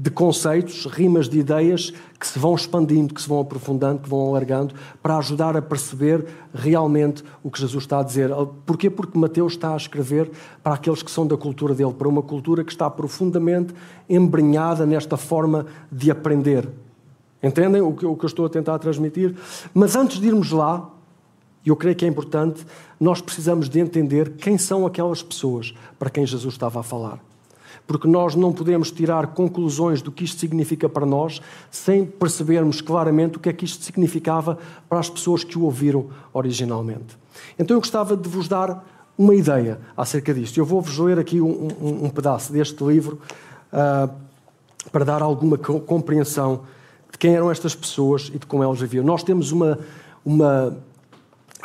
de 0.00 0.10
conceitos, 0.10 0.86
rimas 0.86 1.28
de 1.28 1.40
ideias 1.40 1.92
que 2.20 2.26
se 2.26 2.38
vão 2.38 2.54
expandindo, 2.54 3.12
que 3.12 3.20
se 3.20 3.28
vão 3.28 3.40
aprofundando, 3.40 4.00
que 4.00 4.08
vão 4.08 4.28
alargando, 4.28 4.72
para 5.02 5.16
ajudar 5.18 5.56
a 5.56 5.62
perceber 5.62 6.24
realmente 6.54 7.24
o 7.42 7.50
que 7.50 7.58
Jesus 7.58 7.82
está 7.82 7.98
a 7.98 8.04
dizer. 8.04 8.30
Porquê? 8.64 8.88
Porque 8.88 9.18
Mateus 9.18 9.54
está 9.54 9.74
a 9.74 9.76
escrever 9.76 10.30
para 10.62 10.74
aqueles 10.74 11.02
que 11.02 11.10
são 11.10 11.26
da 11.26 11.36
cultura 11.36 11.74
dele, 11.74 11.92
para 11.92 12.06
uma 12.06 12.22
cultura 12.22 12.62
que 12.62 12.70
está 12.70 12.88
profundamente 12.88 13.74
embrenhada 14.08 14.86
nesta 14.86 15.16
forma 15.16 15.66
de 15.90 16.12
aprender. 16.12 16.68
Entendem 17.42 17.82
o 17.82 17.92
que 17.92 18.04
eu 18.04 18.18
estou 18.22 18.46
a 18.46 18.48
tentar 18.48 18.78
transmitir? 18.78 19.34
Mas 19.74 19.96
antes 19.96 20.20
de 20.20 20.28
irmos 20.28 20.52
lá, 20.52 20.88
e 21.66 21.70
eu 21.70 21.76
creio 21.76 21.96
que 21.96 22.04
é 22.04 22.08
importante, 22.08 22.64
nós 23.00 23.20
precisamos 23.20 23.68
de 23.68 23.80
entender 23.80 24.36
quem 24.36 24.56
são 24.56 24.86
aquelas 24.86 25.24
pessoas 25.24 25.74
para 25.98 26.08
quem 26.08 26.24
Jesus 26.24 26.54
estava 26.54 26.78
a 26.78 26.82
falar 26.84 27.27
porque 27.88 28.06
nós 28.06 28.34
não 28.34 28.52
podemos 28.52 28.90
tirar 28.92 29.28
conclusões 29.28 30.02
do 30.02 30.12
que 30.12 30.22
isto 30.22 30.38
significa 30.38 30.90
para 30.90 31.06
nós 31.06 31.40
sem 31.70 32.04
percebermos 32.04 32.82
claramente 32.82 33.38
o 33.38 33.40
que 33.40 33.48
é 33.48 33.52
que 33.52 33.64
isto 33.64 33.82
significava 33.82 34.58
para 34.86 35.00
as 35.00 35.08
pessoas 35.08 35.42
que 35.42 35.58
o 35.58 35.62
ouviram 35.62 36.08
originalmente. 36.34 37.16
Então 37.58 37.74
eu 37.74 37.80
gostava 37.80 38.14
de 38.14 38.28
vos 38.28 38.46
dar 38.46 38.86
uma 39.16 39.34
ideia 39.34 39.80
acerca 39.96 40.34
disto. 40.34 40.58
Eu 40.58 40.66
vou-vos 40.66 40.98
ler 40.98 41.18
aqui 41.18 41.40
um, 41.40 41.68
um, 41.80 42.04
um, 42.04 42.10
pedaço 42.10 42.52
deste 42.52 42.84
livro 42.84 43.18
uh, 43.72 44.12
para 44.92 45.04
dar 45.06 45.22
alguma 45.22 45.56
compreensão 45.56 46.64
de 47.10 47.16
quem 47.16 47.34
eram 47.34 47.50
estas 47.50 47.74
pessoas 47.74 48.30
e 48.34 48.38
de 48.38 48.46
como 48.46 48.62
elas 48.62 48.78
viviam. 48.78 49.02
Nós 49.02 49.22
temos 49.22 49.50
uma, 49.50 49.78
uma 50.22 50.76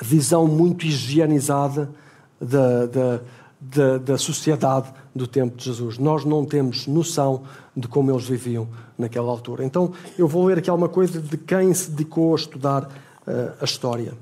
visão 0.01 0.47
muito 0.47 0.85
higienizada 0.85 1.91
da, 2.39 2.85
da 2.85 3.19
da, 3.63 3.97
da, 3.97 4.17
sociedade 4.17 4.91
do 5.15 5.27
tempo 5.27 5.55
de 5.55 5.65
Jesus. 5.65 5.97
Nós 5.97 6.25
não 6.25 6.45
temos 6.45 6.87
noção 6.87 7.43
de 7.75 7.87
como 7.87 8.11
eles 8.11 8.25
viviam 8.25 8.67
naquela 8.97 9.29
altura. 9.29 9.63
Então, 9.63 9.93
eu 10.17 10.27
vou 10.27 10.45
ler 10.45 10.57
aqui 10.57 10.69
alguma 10.69 10.89
coisa 10.89 11.21
de 11.21 11.37
quem 11.37 11.73
se 11.73 11.91
dedicou 11.91 12.33
a 12.33 12.35
estudar 12.35 12.83
uh, 12.85 13.53
a 13.61 13.63
história. 13.63 14.13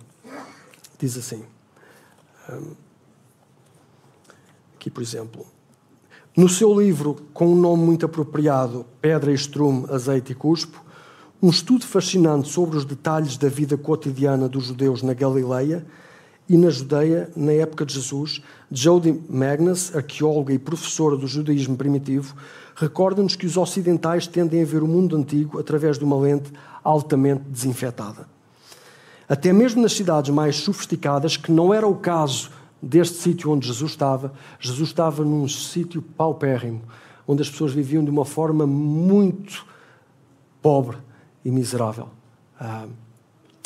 Diz 1.00 1.18
assim. 1.18 1.44
Um, 2.52 2.72
aqui, 4.76 4.90
por 4.90 5.02
exemplo. 5.02 5.46
No 6.36 6.48
seu 6.48 6.80
livro, 6.80 7.18
com 7.34 7.48
um 7.48 7.56
nome 7.56 7.84
muito 7.84 8.06
apropriado, 8.06 8.86
Pedra, 9.02 9.34
Estrume, 9.34 9.86
Azeite 9.90 10.32
e 10.32 10.36
Cuspo, 10.36 10.82
um 11.42 11.50
estudo 11.50 11.86
fascinante 11.86 12.50
sobre 12.50 12.78
os 12.78 12.86
detalhes 12.86 13.36
da 13.36 13.50
vida 13.50 13.78
cotidiana 13.78 14.48
dos 14.48 14.66
judeus 14.66 15.02
na 15.02 15.14
Galileia 15.14 15.86
e 16.50 16.58
na 16.58 16.70
Judeia, 16.70 17.30
na 17.36 17.52
época 17.54 17.86
de 17.86 17.94
Jesus, 17.94 18.42
Jody 18.70 19.18
Magnus, 19.30 19.96
arqueóloga 19.96 20.54
e 20.54 20.60
professora 20.60 21.16
do 21.16 21.28
judaísmo 21.28 21.78
primitivo, 21.78 22.36
recorda-nos 22.76 23.36
que 23.36 23.46
os 23.46 23.58
ocidentais 23.58 24.28
tendem 24.28 24.62
a 24.62 24.66
ver 24.66 24.84
o 24.84 24.88
mundo 24.88 25.16
antigo 25.16 25.60
através 25.60 25.98
de 25.98 26.04
uma 26.04 26.18
lente 26.18 26.52
altamente 26.84 27.44
desinfetada. 27.48 28.28
Até 29.30 29.54
mesmo 29.54 29.82
nas 29.82 29.94
cidades 29.94 30.30
mais 30.30 30.58
sofisticadas, 30.58 31.38
que 31.38 31.52
não 31.52 31.74
era 31.74 31.88
o 31.88 31.96
caso 31.96 32.50
deste 32.82 33.18
sítio 33.18 33.52
onde 33.52 33.68
Jesus 33.68 33.92
estava, 33.92 34.34
Jesus 34.60 34.90
estava 34.90 35.24
num 35.24 35.48
sítio 35.48 36.02
paupérrimo, 36.02 36.82
onde 37.28 37.42
as 37.42 37.50
pessoas 37.50 37.72
viviam 37.72 38.04
de 38.04 38.10
uma 38.10 38.26
forma 38.26 38.68
muito 38.68 39.66
pobre 40.62 40.98
e 41.46 41.52
miserável. 41.52 42.10
Ah, 42.60 42.88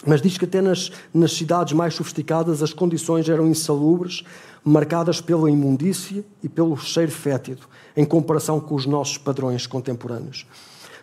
mas 0.05 0.21
diz 0.21 0.37
que 0.37 0.45
até 0.45 0.61
nas, 0.61 0.91
nas 1.13 1.33
cidades 1.33 1.73
mais 1.73 1.93
sofisticadas 1.93 2.63
as 2.63 2.73
condições 2.73 3.29
eram 3.29 3.47
insalubres, 3.47 4.23
marcadas 4.63 5.21
pela 5.21 5.49
imundícia 5.49 6.25
e 6.41 6.49
pelo 6.49 6.75
cheiro 6.75 7.11
fétido, 7.11 7.61
em 7.95 8.03
comparação 8.03 8.59
com 8.59 8.73
os 8.75 8.85
nossos 8.85 9.17
padrões 9.17 9.67
contemporâneos. 9.67 10.45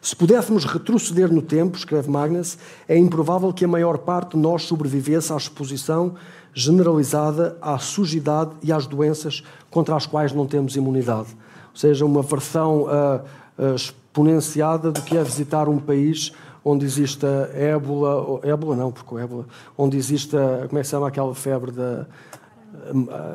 Se 0.01 0.17
pudéssemos 0.17 0.65
retroceder 0.65 1.33
no 1.33 1.41
tempo, 1.41 1.79
escreve 1.79 2.11
Magnus, 2.11 2.59
é 2.89 2.99
improvável 2.99 3.53
que 3.53 3.65
a 3.65 3.69
maior 3.69 3.99
parte 3.99 4.33
de 4.33 4.37
nós 4.37 4.65
sobrevivesse 4.65 5.33
à 5.33 5.37
exposição 5.37 6.17
generalizada 6.53 7.57
à 7.63 7.79
sujidade 7.79 8.51
e 8.63 8.73
às 8.73 8.85
doenças 8.85 9.45
contra 9.71 9.95
as 9.95 10.05
quais 10.05 10.33
não 10.33 10.45
temos 10.45 10.75
imunidade. 10.75 11.29
Ou 11.71 11.77
seja, 11.77 12.05
uma 12.05 12.21
versão 12.21 12.83
uh, 12.83 13.23
uh, 13.57 13.75
exponenciada 13.77 14.91
do 14.91 15.01
que 15.03 15.17
é 15.17 15.23
visitar 15.23 15.69
um 15.69 15.79
país 15.79 16.33
onde 16.65 16.85
existe 16.85 17.27
a 17.27 17.49
ébola, 17.57 18.41
ébola 18.43 18.77
não, 18.77 18.93
porque 18.93 19.15
o 19.15 19.19
ébola, 19.19 19.47
onde 19.77 19.97
existe, 19.97 20.37
a, 20.37 20.67
como 20.69 20.79
é 20.79 20.83
que 20.83 20.85
se 20.85 20.91
chama 20.91 21.09
aquela 21.09 21.35
febre 21.35 21.73
da 21.73 22.07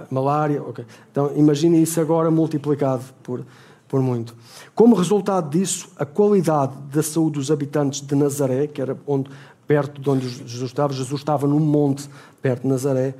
malária, 0.09 0.61
okay. 0.63 0.85
Então 1.11 1.31
imagine 1.35 1.81
isso 1.81 1.99
agora 2.01 2.29
multiplicado 2.31 3.03
por, 3.23 3.45
por 3.87 4.01
muito. 4.01 4.35
Como 4.73 4.95
resultado 4.95 5.49
disso, 5.49 5.89
a 5.97 6.05
qualidade 6.05 6.73
da 6.91 7.03
saúde 7.03 7.39
dos 7.39 7.51
habitantes 7.51 8.01
de 8.01 8.15
Nazaré, 8.15 8.67
que 8.67 8.81
era 8.81 8.97
onde, 9.05 9.29
perto 9.65 10.01
de 10.01 10.09
onde 10.09 10.27
Jesus 10.27 10.69
estava, 10.69 10.93
Jesus 10.93 11.21
estava 11.21 11.47
num 11.47 11.59
monte 11.59 12.09
perto 12.41 12.63
de 12.63 12.67
Nazaré, 12.67 13.15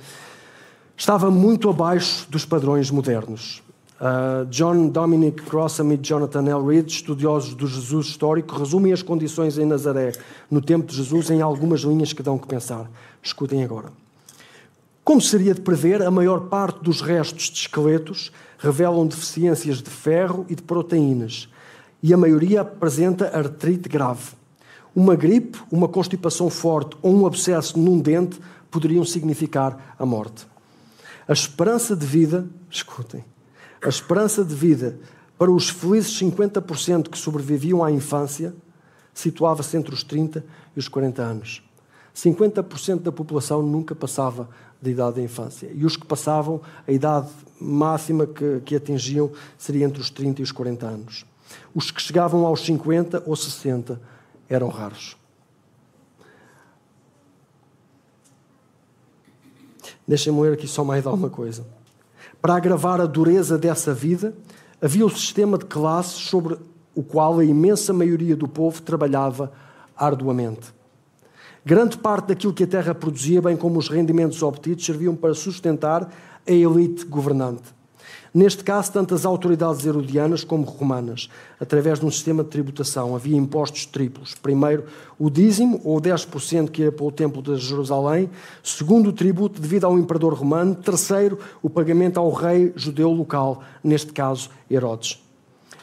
estava 0.95 1.29
muito 1.29 1.69
abaixo 1.69 2.29
dos 2.29 2.45
padrões 2.45 2.89
modernos. 2.89 3.61
Uh, 3.99 4.45
John 4.45 4.89
Dominic 4.89 5.41
Crossan 5.41 5.91
e 5.91 5.97
Jonathan 5.97 6.47
L. 6.47 6.67
Reed, 6.67 6.87
estudiosos 6.87 7.55
do 7.55 7.65
Jesus 7.65 8.07
histórico, 8.07 8.55
resumem 8.55 8.93
as 8.93 9.01
condições 9.01 9.57
em 9.57 9.65
Nazaré 9.65 10.11
no 10.51 10.61
tempo 10.61 10.85
de 10.85 10.95
Jesus 10.95 11.31
em 11.31 11.41
algumas 11.41 11.81
linhas 11.81 12.13
que 12.13 12.21
dão 12.21 12.37
que 12.37 12.47
pensar. 12.47 12.87
Escutem 13.23 13.63
agora. 13.63 13.91
Como 15.03 15.19
seria 15.19 15.53
de 15.53 15.61
prever, 15.61 16.03
a 16.03 16.11
maior 16.11 16.41
parte 16.41 16.83
dos 16.83 17.01
restos 17.01 17.49
de 17.49 17.59
esqueletos 17.59 18.31
revelam 18.59 19.07
deficiências 19.07 19.81
de 19.81 19.89
ferro 19.89 20.45
e 20.47 20.53
de 20.53 20.61
proteínas, 20.61 21.49
e 22.03 22.13
a 22.13 22.17
maioria 22.17 22.61
apresenta 22.61 23.35
artrite 23.35 23.89
grave. 23.89 24.33
Uma 24.95 25.15
gripe, 25.15 25.59
uma 25.71 25.87
constipação 25.87 26.49
forte 26.49 26.95
ou 27.01 27.15
um 27.15 27.25
abscesso 27.25 27.79
num 27.79 27.99
dente 27.99 28.39
poderiam 28.69 29.03
significar 29.03 29.95
a 29.97 30.05
morte. 30.05 30.45
A 31.27 31.33
esperança 31.33 31.95
de 31.95 32.05
vida, 32.05 32.45
escutem, 32.69 33.23
a 33.83 33.89
esperança 33.89 34.43
de 34.43 34.55
vida 34.55 34.99
para 35.37 35.51
os 35.51 35.69
felizes 35.69 36.19
50% 36.19 37.09
que 37.09 37.17
sobreviviam 37.17 37.83
à 37.83 37.91
infância 37.91 38.55
situava-se 39.13 39.75
entre 39.77 39.93
os 39.93 40.03
30 40.03 40.43
e 40.75 40.79
os 40.79 40.87
40 40.87 41.21
anos. 41.21 41.63
50% 42.15 43.01
da 43.01 43.11
população 43.11 43.61
nunca 43.61 43.93
passava 43.93 44.49
da 44.81 44.89
idade 44.89 45.17
da 45.17 45.21
infância. 45.21 45.69
E 45.73 45.85
os 45.85 45.95
que 45.95 46.05
passavam, 46.05 46.61
a 46.87 46.91
idade 46.91 47.29
máxima 47.59 48.25
que, 48.25 48.61
que 48.61 48.75
atingiam 48.75 49.31
seria 49.57 49.85
entre 49.85 50.01
os 50.01 50.09
30 50.09 50.41
e 50.41 50.43
os 50.43 50.51
40 50.51 50.85
anos. 50.85 51.25
Os 51.73 51.91
que 51.91 52.01
chegavam 52.01 52.45
aos 52.45 52.61
50 52.61 53.23
ou 53.25 53.35
60 53.35 54.01
eram 54.49 54.69
raros. 54.69 55.15
Deixem-me 60.07 60.41
ler 60.41 60.53
aqui 60.53 60.67
só 60.67 60.83
mais 60.83 61.05
alguma 61.05 61.29
coisa. 61.29 61.76
Para 62.47 62.55
agravar 62.55 63.01
a 63.01 63.05
dureza 63.05 63.57
dessa 63.57 63.93
vida, 63.93 64.33
havia 64.81 65.05
o 65.05 65.09
sistema 65.09 65.57
de 65.57 65.65
classes 65.65 66.13
sobre 66.13 66.57
o 66.95 67.03
qual 67.03 67.39
a 67.39 67.43
imensa 67.43 67.91
maioria 67.91 68.37
do 68.37 68.47
povo 68.47 68.81
trabalhava 68.81 69.51
arduamente. 69.97 70.73
Grande 71.65 71.97
parte 71.97 72.27
daquilo 72.27 72.53
que 72.53 72.63
a 72.63 72.67
terra 72.67 72.95
produzia, 72.95 73.41
bem 73.41 73.57
como 73.57 73.77
os 73.77 73.89
rendimentos 73.89 74.41
obtidos, 74.41 74.85
serviam 74.85 75.13
para 75.13 75.33
sustentar 75.33 76.09
a 76.47 76.49
elite 76.49 77.03
governante. 77.03 77.63
Neste 78.37 78.63
caso, 78.63 78.91
tanto 78.91 79.15
as 79.15 79.25
autoridades 79.25 79.83
herodianas 79.83 80.43
como 80.43 80.63
romanas, 80.63 81.27
através 81.59 81.99
de 81.99 82.05
um 82.05 82.11
sistema 82.11 82.43
de 82.43 82.51
tributação, 82.51 83.15
havia 83.15 83.35
impostos 83.35 83.87
triplos. 83.87 84.35
Primeiro, 84.35 84.83
o 85.17 85.27
dízimo, 85.27 85.81
ou 85.83 85.99
10% 85.99 86.69
que 86.69 86.83
ia 86.83 86.91
para 86.91 87.03
o 87.03 87.11
Templo 87.11 87.41
de 87.41 87.55
Jerusalém. 87.55 88.29
Segundo, 88.61 89.09
o 89.09 89.11
tributo 89.11 89.59
devido 89.59 89.85
ao 89.85 89.97
imperador 89.97 90.35
romano. 90.35 90.75
Terceiro, 90.75 91.39
o 91.63 91.69
pagamento 91.69 92.19
ao 92.19 92.29
rei 92.29 92.71
judeu 92.75 93.09
local, 93.09 93.63
neste 93.83 94.13
caso, 94.13 94.51
Herodes. 94.69 95.19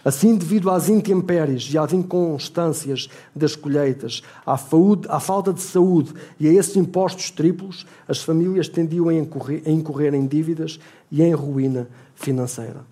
Assim, 0.04 0.37
devido 0.37 0.70
às 0.70 0.88
intempéries 0.88 1.68
e 1.73 1.78
às 1.78 1.92
inconstâncias 1.92 3.08
das 3.34 3.56
colheitas, 3.56 4.23
à, 4.46 4.54
à, 4.54 5.18
falta 5.18 5.52
de 5.52 5.61
saúde 5.61 6.12
e 6.38 6.46
a 6.46 6.52
esses 6.52 6.76
impostos 6.76 7.32
triplos, 7.32 7.84
as 8.06 8.23
famílias 8.23 8.68
tendiam 8.68 9.08
a 9.08 9.14
incorrer, 9.14 9.62
a 9.66 9.70
incorrer 9.70 10.14
em 10.14 10.25
dívidas 10.25 10.78
e 11.11 11.20
em 11.20 11.32
ruína 11.32 11.88
financeira. 12.25 12.85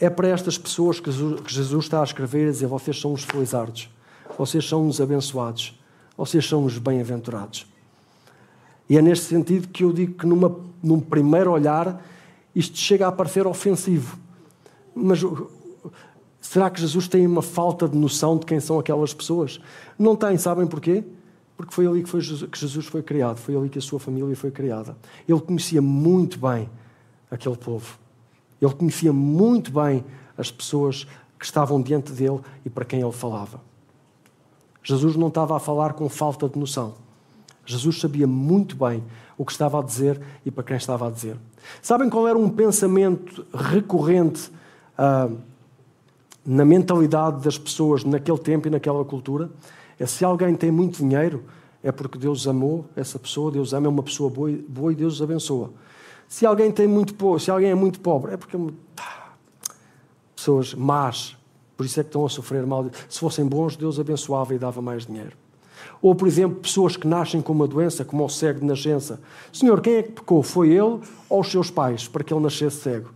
É 0.00 0.10
para 0.10 0.28
estas 0.28 0.58
pessoas 0.58 0.98
que 0.98 1.10
Jesus 1.46 1.84
está 1.84 2.00
a 2.00 2.04
escrever 2.04 2.48
e 2.48 2.50
dizer: 2.50 2.66
vocês 2.66 3.00
são 3.00 3.12
os 3.12 3.22
felizardos, 3.22 3.88
vocês 4.36 4.68
são 4.68 4.86
os 4.88 5.00
abençoados, 5.00 5.78
vocês 6.16 6.46
são 6.48 6.64
os 6.64 6.78
bem-aventurados. 6.78 7.66
E 8.88 8.98
é 8.98 9.02
neste 9.02 9.26
sentido 9.26 9.68
que 9.68 9.84
eu 9.84 9.92
digo 9.92 10.14
que, 10.14 10.26
numa, 10.26 10.56
num 10.82 11.00
primeiro 11.00 11.52
olhar, 11.52 12.04
isto 12.54 12.76
chega 12.76 13.06
a 13.06 13.12
parecer 13.12 13.46
ofensivo. 13.46 14.18
Mas 14.94 15.22
Será 16.40 16.70
que 16.70 16.80
Jesus 16.80 17.06
tem 17.06 17.26
uma 17.26 17.42
falta 17.42 17.88
de 17.88 17.96
noção 17.96 18.36
de 18.36 18.46
quem 18.46 18.58
são 18.58 18.78
aquelas 18.78 19.12
pessoas? 19.12 19.60
Não 19.98 20.16
tem, 20.16 20.36
sabem 20.38 20.66
porquê? 20.66 21.04
Porque 21.56 21.72
foi 21.72 21.86
ali 21.86 22.02
que, 22.02 22.08
foi 22.08 22.20
Jesus, 22.20 22.50
que 22.50 22.58
Jesus 22.58 22.86
foi 22.86 23.02
criado, 23.02 23.36
foi 23.36 23.54
ali 23.54 23.68
que 23.68 23.78
a 23.78 23.82
sua 23.82 24.00
família 24.00 24.34
foi 24.34 24.50
criada. 24.50 24.96
Ele 25.28 25.40
conhecia 25.40 25.82
muito 25.82 26.38
bem 26.38 26.68
aquele 27.30 27.56
povo. 27.56 27.98
Ele 28.60 28.74
conhecia 28.74 29.12
muito 29.12 29.72
bem 29.72 30.04
as 30.36 30.50
pessoas 30.50 31.06
que 31.38 31.44
estavam 31.44 31.80
diante 31.80 32.12
dele 32.12 32.40
e 32.64 32.70
para 32.70 32.84
quem 32.84 33.00
ele 33.00 33.12
falava. 33.12 33.60
Jesus 34.82 35.16
não 35.16 35.28
estava 35.28 35.56
a 35.56 35.60
falar 35.60 35.94
com 35.94 36.08
falta 36.08 36.48
de 36.48 36.58
noção. 36.58 36.94
Jesus 37.64 38.00
sabia 38.00 38.26
muito 38.26 38.76
bem 38.76 39.02
o 39.38 39.44
que 39.44 39.52
estava 39.52 39.78
a 39.78 39.82
dizer 39.82 40.20
e 40.44 40.50
para 40.50 40.64
quem 40.64 40.76
estava 40.76 41.06
a 41.06 41.10
dizer. 41.10 41.36
Sabem 41.80 42.10
qual 42.10 42.26
era 42.26 42.36
um 42.36 42.48
pensamento 42.48 43.46
recorrente 43.54 44.50
uh, 44.98 45.36
na 46.44 46.64
mentalidade 46.64 47.42
das 47.42 47.56
pessoas 47.56 48.04
naquele 48.04 48.38
tempo 48.38 48.68
e 48.68 48.70
naquela 48.70 49.04
cultura? 49.04 49.50
É 49.98 50.06
se 50.06 50.24
alguém 50.24 50.54
tem 50.54 50.70
muito 50.70 50.98
dinheiro, 50.98 51.44
é 51.82 51.92
porque 51.92 52.18
Deus 52.18 52.46
amou 52.46 52.86
essa 52.96 53.18
pessoa, 53.18 53.50
Deus 53.50 53.72
ama, 53.72 53.86
é 53.86 53.90
uma 53.90 54.02
pessoa 54.02 54.30
boa, 54.30 54.50
boa 54.68 54.92
e 54.92 54.94
Deus 54.94 55.20
abençoa. 55.22 55.70
Se 56.30 56.46
alguém 56.46 56.70
tem 56.70 56.86
muito 56.86 57.12
pouco, 57.16 57.40
se 57.40 57.50
alguém 57.50 57.70
é 57.70 57.74
muito 57.74 57.98
pobre, 57.98 58.34
é 58.34 58.36
porque 58.36 58.56
pessoas 60.36 60.72
más, 60.72 61.36
por 61.76 61.84
isso 61.84 61.98
é 61.98 62.04
que 62.04 62.08
estão 62.08 62.24
a 62.24 62.28
sofrer 62.28 62.64
mal. 62.64 62.88
Se 63.08 63.18
fossem 63.18 63.44
bons, 63.44 63.74
Deus 63.74 63.98
abençoava 63.98 64.54
e 64.54 64.58
dava 64.58 64.80
mais 64.80 65.04
dinheiro. 65.04 65.36
Ou, 66.00 66.14
por 66.14 66.28
exemplo, 66.28 66.60
pessoas 66.60 66.96
que 66.96 67.04
nascem 67.04 67.42
com 67.42 67.52
uma 67.52 67.66
doença, 67.66 68.04
como 68.04 68.24
o 68.24 68.28
cego 68.28 68.60
de 68.60 68.64
nascença. 68.66 69.20
Senhor, 69.52 69.80
quem 69.80 69.94
é 69.96 70.02
que 70.04 70.12
pecou? 70.12 70.40
Foi 70.40 70.68
ele 70.68 71.00
ou 71.28 71.40
os 71.40 71.50
seus 71.50 71.68
pais 71.68 72.06
para 72.06 72.22
que 72.22 72.32
ele 72.32 72.40
nascesse 72.40 72.76
cego? 72.76 73.10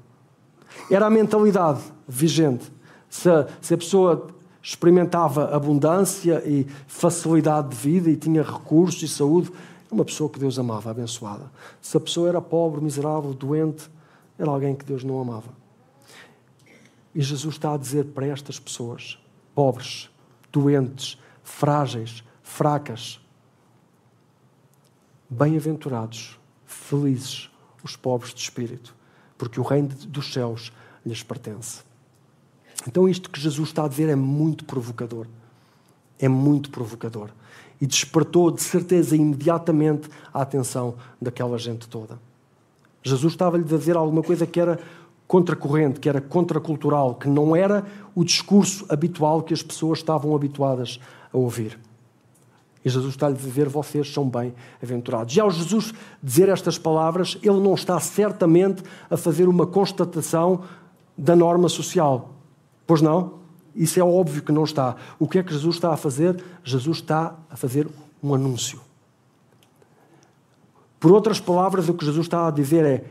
Era 0.91 1.07
a 1.07 1.11
mentalidade 1.11 1.83
vigente. 2.09 2.65
Se 3.09 3.31
a, 3.31 3.47
se 3.61 3.75
a 3.75 3.79
pessoa 3.79 4.27
experimentava 4.61 5.55
abundância 5.55 6.43
e 6.45 6.67
facilidade 6.89 7.69
de 7.69 7.77
vida 7.77 8.11
e 8.11 8.17
tinha 8.17 8.43
recursos 8.43 9.01
e 9.05 9.09
saúde, 9.09 9.53
uma 9.95 10.05
pessoa 10.05 10.29
que 10.29 10.39
Deus 10.39 10.59
amava, 10.59 10.91
abençoada. 10.91 11.51
Se 11.81 11.97
a 11.97 12.01
pessoa 12.01 12.29
era 12.29 12.41
pobre, 12.41 12.83
miserável, 12.83 13.33
doente, 13.33 13.89
era 14.39 14.51
alguém 14.51 14.75
que 14.75 14.85
Deus 14.85 15.05
não 15.05 15.21
amava. 15.21 15.51
E 17.15 17.23
Jesus 17.23 17.55
está 17.55 17.75
a 17.75 17.77
dizer 17.77 18.07
para 18.07 18.27
estas 18.27 18.59
pessoas, 18.59 19.19
pobres, 19.55 20.11
doentes, 20.53 21.17
frágeis, 21.45 22.25
fracas. 22.43 23.21
Bem-aventurados, 25.31 26.39
felizes 26.67 27.51
os 27.83 27.95
pobres 27.95 28.35
de 28.35 28.41
espírito, 28.41 28.97
porque 29.39 29.61
o 29.61 29.63
reino 29.63 29.89
dos 29.89 30.33
céus 30.33 30.73
lhes 31.07 31.23
pertence. 31.23 31.83
Então, 32.87 33.09
isto 33.09 33.31
que 33.31 33.41
Jesus 33.41 33.69
está 33.69 33.85
a 33.85 33.89
dizer 33.89 34.09
é 34.09 34.17
muito 34.17 34.65
provocador. 34.65 35.27
É 36.19 36.29
muito 36.29 36.71
provocador. 36.71 37.31
E 37.81 37.87
despertou, 37.87 38.51
de 38.51 38.63
certeza, 38.63 39.17
imediatamente 39.17 40.09
a 40.33 40.43
atenção 40.43 40.95
daquela 41.21 41.59
gente 41.59 41.89
toda. 41.89 42.19
Jesus 43.03 43.33
estava-lhe 43.33 43.65
a 43.65 43.77
dizer 43.79 43.97
alguma 43.97 44.23
coisa 44.23 44.47
que 44.47 44.59
era 44.59 44.79
contracorrente, 45.27 46.01
que 46.01 46.09
era 46.09 46.21
contracultural, 46.21 47.15
que 47.15 47.29
não 47.29 47.55
era 47.55 47.85
o 48.15 48.25
discurso 48.25 48.87
habitual 48.89 49.43
que 49.43 49.53
as 49.53 49.63
pessoas 49.63 49.99
estavam 49.99 50.35
habituadas 50.35 51.01
a 51.33 51.37
ouvir. 51.37 51.79
E 52.85 52.91
Jesus 52.91 53.15
está-lhe 53.15 53.35
a 53.35 53.39
dizer: 53.39 53.69
vocês 53.69 54.13
são 54.13 54.29
bem-aventurados. 54.29 55.35
E 55.35 55.41
ao 55.41 55.51
Jesus 55.51 55.95
dizer 56.23 56.49
estas 56.49 56.77
palavras, 56.77 57.39
ele 57.43 57.61
não 57.61 57.75
está 57.75 57.99
certamente 57.99 58.83
a 59.11 59.17
fazer 59.17 59.49
uma 59.49 59.67
constatação 59.67 60.63
da 61.17 61.35
norma 61.35 61.69
social. 61.69 62.31
Pois 62.87 63.01
não? 63.01 63.44
Isso 63.75 63.99
é 63.99 64.03
óbvio 64.03 64.43
que 64.43 64.53
não 64.53 64.65
está. 64.65 64.97
O 65.19 65.29
que 65.29 65.39
é 65.39 65.43
que 65.43 65.53
Jesus 65.53 65.77
está 65.77 65.93
a 65.93 65.97
fazer? 65.97 66.43
Jesus 66.63 66.99
está 66.99 67.37
a 67.51 67.57
fazer 67.57 67.89
um 68.23 68.35
anúncio. 68.35 68.81
Por 71.01 71.13
outras 71.13 71.41
palavras, 71.41 71.89
o 71.89 71.95
que 71.95 72.05
Jesus 72.05 72.27
está 72.27 72.47
a 72.47 72.51
dizer 72.51 72.85
é: 72.85 73.05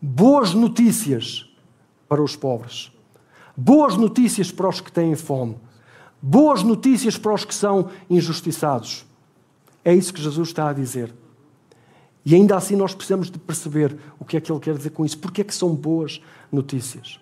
boas 0.00 0.54
notícias 0.54 1.48
para 2.08 2.22
os 2.22 2.36
pobres, 2.36 2.92
boas 3.56 3.96
notícias 3.96 4.52
para 4.52 4.68
os 4.68 4.80
que 4.80 4.92
têm 4.92 5.16
fome, 5.16 5.56
boas 6.20 6.62
notícias 6.62 7.16
para 7.16 7.34
os 7.34 7.44
que 7.44 7.54
são 7.54 7.90
injustiçados. 8.08 9.06
É 9.84 9.94
isso 9.94 10.12
que 10.12 10.22
Jesus 10.22 10.48
está 10.48 10.68
a 10.68 10.72
dizer. 10.72 11.14
E 12.24 12.34
ainda 12.34 12.56
assim 12.56 12.76
nós 12.76 12.94
precisamos 12.94 13.30
de 13.30 13.38
perceber 13.38 13.96
o 14.18 14.24
que 14.24 14.36
é 14.36 14.40
que 14.40 14.52
ele 14.52 14.60
quer 14.60 14.76
dizer 14.76 14.90
com 14.90 15.04
isso. 15.04 15.18
Porque 15.18 15.40
é 15.40 15.44
que 15.44 15.54
são 15.54 15.74
boas 15.74 16.20
notícias? 16.52 17.18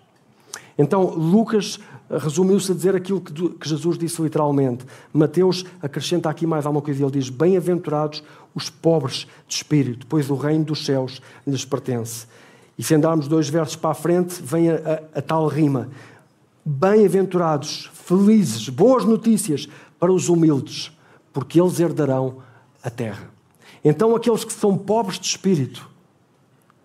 Então, 0.78 1.10
Lucas 1.10 1.80
resumiu-se 2.08 2.70
a 2.70 2.74
dizer 2.74 2.94
aquilo 2.94 3.20
que 3.20 3.68
Jesus 3.68 3.98
disse 3.98 4.22
literalmente. 4.22 4.86
Mateus 5.12 5.64
acrescenta 5.82 6.30
aqui 6.30 6.46
mais 6.46 6.64
alguma 6.64 6.80
coisa. 6.80 7.02
Ele 7.02 7.10
diz: 7.10 7.28
Bem-aventurados 7.28 8.22
os 8.54 8.70
pobres 8.70 9.26
de 9.46 9.54
espírito, 9.54 10.06
pois 10.06 10.30
o 10.30 10.36
reino 10.36 10.64
dos 10.64 10.86
céus 10.86 11.20
lhes 11.46 11.64
pertence. 11.64 12.26
E 12.78 12.82
se 12.82 12.94
andarmos 12.94 13.26
dois 13.26 13.48
versos 13.48 13.74
para 13.74 13.90
a 13.90 13.94
frente, 13.94 14.40
vem 14.40 14.70
a, 14.70 14.74
a, 14.74 15.18
a 15.18 15.22
tal 15.22 15.48
rima: 15.48 15.88
Bem-aventurados, 16.64 17.90
felizes, 17.92 18.68
boas 18.68 19.04
notícias 19.04 19.68
para 19.98 20.12
os 20.12 20.28
humildes, 20.28 20.96
porque 21.32 21.60
eles 21.60 21.80
herdarão 21.80 22.36
a 22.82 22.88
terra. 22.88 23.30
Então, 23.84 24.14
aqueles 24.14 24.44
que 24.44 24.52
são 24.52 24.78
pobres 24.78 25.18
de 25.18 25.26
espírito, 25.26 25.88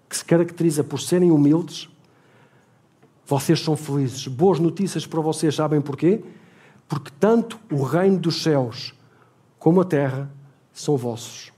que 0.10 0.18
se 0.18 0.26
caracteriza 0.26 0.84
por 0.84 1.00
serem 1.00 1.32
humildes, 1.32 1.90
vocês 3.26 3.60
são 3.60 3.76
felizes. 3.76 4.28
Boas 4.28 4.60
notícias 4.60 5.06
para 5.06 5.22
vocês, 5.22 5.56
sabem 5.56 5.82
porquê? 5.82 6.24
Porque 6.88 7.12
tanto 7.20 7.60
o 7.72 7.84
reino 7.84 8.20
dos 8.20 8.44
céus 8.44 8.94
como 9.58 9.82
a 9.82 9.86
terra 9.86 10.30
são 10.74 10.98
vossos. 10.98 11.52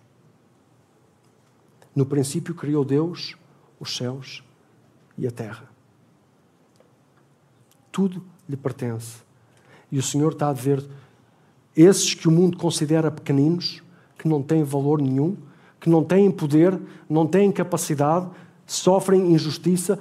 No 1.96 2.06
princípio 2.06 2.54
criou 2.54 2.84
Deus 2.86 3.36
os 3.80 3.96
céus 3.96 4.44
e 5.18 5.26
a 5.26 5.32
terra. 5.32 5.70
Tudo 7.92 8.24
lhe 8.48 8.58
pertence. 8.58 9.24
E 9.92 9.98
o 9.98 10.04
Senhor 10.04 10.34
está 10.34 10.50
a 10.50 10.54
dizer: 10.54 10.86
esses 11.76 12.14
que 12.14 12.28
o 12.28 12.32
mundo 12.32 12.58
considera 12.58 13.10
pequeninos, 13.10 13.82
que 14.18 14.28
não 14.28 14.42
têm 14.42 14.64
valor 14.64 15.02
nenhum, 15.02 15.38
que 15.80 15.90
não 15.90 16.04
têm 16.04 16.30
poder, 16.30 16.80
não 17.10 17.26
têm 17.26 17.52
capacidade, 17.52 18.30
sofrem 18.66 19.34
injustiça, 19.34 20.00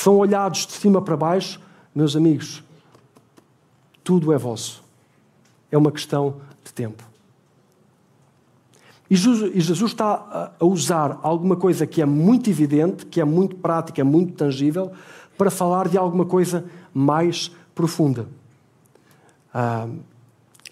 são 0.00 0.16
olhados 0.16 0.66
de 0.66 0.72
cima 0.74 1.02
para 1.02 1.16
baixo, 1.16 1.60
meus 1.94 2.14
amigos, 2.14 2.62
tudo 4.04 4.32
é 4.32 4.38
vosso. 4.38 4.82
É 5.72 5.76
uma 5.76 5.90
questão 5.90 6.36
de 6.64 6.72
tempo. 6.72 7.02
E 9.10 9.16
Jesus 9.16 9.90
está 9.90 10.54
a 10.60 10.64
usar 10.64 11.18
alguma 11.22 11.56
coisa 11.56 11.86
que 11.86 12.00
é 12.00 12.06
muito 12.06 12.48
evidente, 12.48 13.06
que 13.06 13.20
é 13.20 13.24
muito 13.24 13.56
prática, 13.56 14.04
muito 14.04 14.34
tangível, 14.34 14.92
para 15.36 15.50
falar 15.50 15.88
de 15.88 15.98
alguma 15.98 16.24
coisa 16.24 16.64
mais 16.94 17.50
profunda. 17.74 18.28
Ah, 19.52 19.88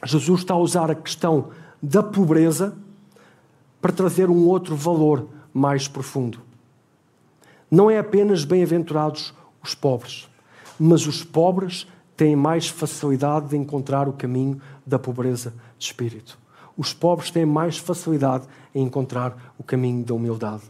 Jesus 0.05 0.41
está 0.41 0.55
a 0.55 0.59
usar 0.59 0.91
a 0.91 0.95
questão 0.95 1.49
da 1.83 2.03
pobreza 2.03 2.77
para 3.81 3.93
trazer 3.93 4.31
um 4.31 4.47
outro 4.47 4.77
valor 4.77 5.27
mais 5.53 5.89
profundo. 5.89 6.46
Não 7.77 7.91
é 7.91 7.99
apenas 7.99 8.43
bem-aventurados 8.43 9.35
os 9.63 9.75
pobres, 9.75 10.31
mas 10.81 11.07
os 11.07 11.23
pobres 11.23 11.87
têm 12.17 12.35
mais 12.35 12.69
facilidade 12.69 13.49
de 13.49 13.57
encontrar 13.59 14.09
o 14.09 14.15
caminho 14.15 14.59
da 14.87 14.99
pobreza 14.99 15.53
de 15.79 15.85
espírito. 15.85 16.39
Os 16.75 16.95
pobres 16.95 17.31
têm 17.31 17.45
mais 17.45 17.77
facilidade 17.77 18.47
em 18.75 18.83
encontrar 18.83 19.53
o 19.59 19.63
caminho 19.63 20.03
da 20.03 20.15
humildade. 20.15 20.63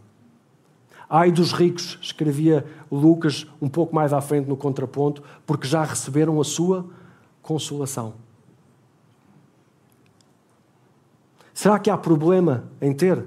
Ai 1.09 1.31
dos 1.31 1.53
ricos, 1.53 1.97
escrevia 2.03 2.66
Lucas 2.90 3.47
um 3.62 3.69
pouco 3.69 3.95
mais 3.95 4.12
à 4.12 4.21
frente 4.21 4.49
no 4.49 4.57
contraponto, 4.57 5.23
porque 5.47 5.69
já 5.69 5.85
receberam 5.85 6.40
a 6.40 6.45
sua 6.45 6.90
consolação. 7.40 8.14
Será 11.55 11.79
que 11.79 11.88
há 11.88 11.97
problema 11.97 12.64
em 12.81 12.92
ter? 12.92 13.25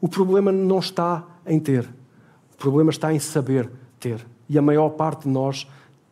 O 0.00 0.08
problema 0.08 0.52
não 0.52 0.78
está 0.78 1.24
em 1.44 1.58
ter. 1.58 1.95
O 2.56 2.58
problema 2.58 2.90
está 2.90 3.12
em 3.12 3.18
saber 3.18 3.70
ter. 4.00 4.26
E 4.48 4.58
a 4.58 4.62
maior 4.62 4.90
parte 4.90 5.22
de 5.22 5.28
nós 5.28 5.68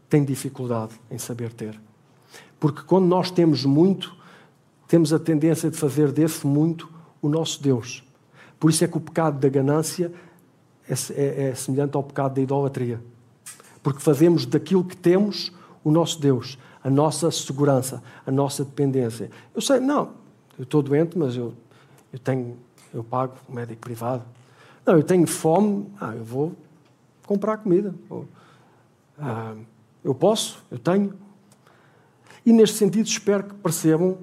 tem 0.09 0.23
dificuldade 0.25 0.95
em 1.11 1.19
saber 1.19 1.53
ter. 1.53 1.81
Porque 2.61 2.83
quando 2.83 3.07
nós 3.07 3.31
temos 3.31 3.65
muito, 3.65 4.15
temos 4.87 5.13
a 5.13 5.19
tendência 5.19 5.71
de 5.71 5.77
fazer 5.77 6.13
desse 6.13 6.47
muito 6.47 6.89
o 7.21 7.29
nosso 7.29 7.63
Deus. 7.63 8.05
Por 8.61 8.71
isso 8.71 8.85
é 8.85 8.89
que 8.89 8.97
o 8.97 9.01
pecado 9.01 9.39
da 9.39 9.49
ganância 9.49 10.13
é, 10.89 10.95
é, 11.15 11.49
é 11.49 11.55
semelhante 11.55 11.97
ao 11.97 12.03
pecado 12.03 12.35
da 12.35 12.41
idolatria. 12.43 13.01
Porque 13.83 14.01
fazemos 14.01 14.47
daquilo 14.47 14.85
que 14.85 14.97
temos 14.97 15.53
o 15.83 15.91
nosso 15.91 16.21
Deus, 16.21 16.59
a 16.83 16.91
nossa 16.91 17.31
segurança, 17.31 18.03
a 18.27 18.31
nossa 18.31 18.65
dependência. 18.65 19.31
Eu 19.55 19.61
sei, 19.61 19.81
não, 19.81 20.13
eu 20.59 20.65
estou 20.65 20.83
doente, 20.83 21.19
mas 21.19 21.37
eu, 21.37 21.55
eu 22.13 22.19
tenho, 22.19 22.57
eu 22.93 23.03
pago 23.03 23.35
médico 23.49 23.81
privado. 23.81 24.23
Não, 24.87 24.97
eu 24.97 25.03
tenho 25.03 25.27
fome, 25.27 25.87
ah, 26.01 26.15
eu 26.15 26.25
vou 26.25 26.53
comprar 27.27 27.57
comida. 27.59 27.95
Ah, 29.19 29.55
eu 30.03 30.15
posso, 30.15 30.63
eu 30.71 30.79
tenho. 30.79 31.15
E 32.45 32.53
neste 32.53 32.77
sentido 32.77 33.07
espero 33.07 33.45
que 33.45 33.55
percebam 33.55 34.19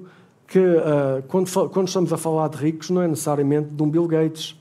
que 0.46 0.58
uh, 0.58 1.22
quando, 1.28 1.50
quando, 1.70 1.88
estamos 1.88 2.12
a 2.12 2.16
falar 2.16 2.48
de 2.48 2.58
ricos 2.58 2.90
não 2.90 3.02
é 3.02 3.08
necessariamente 3.08 3.70
de 3.70 3.82
um 3.82 3.90
Bill 3.90 4.06
Gates 4.06 4.60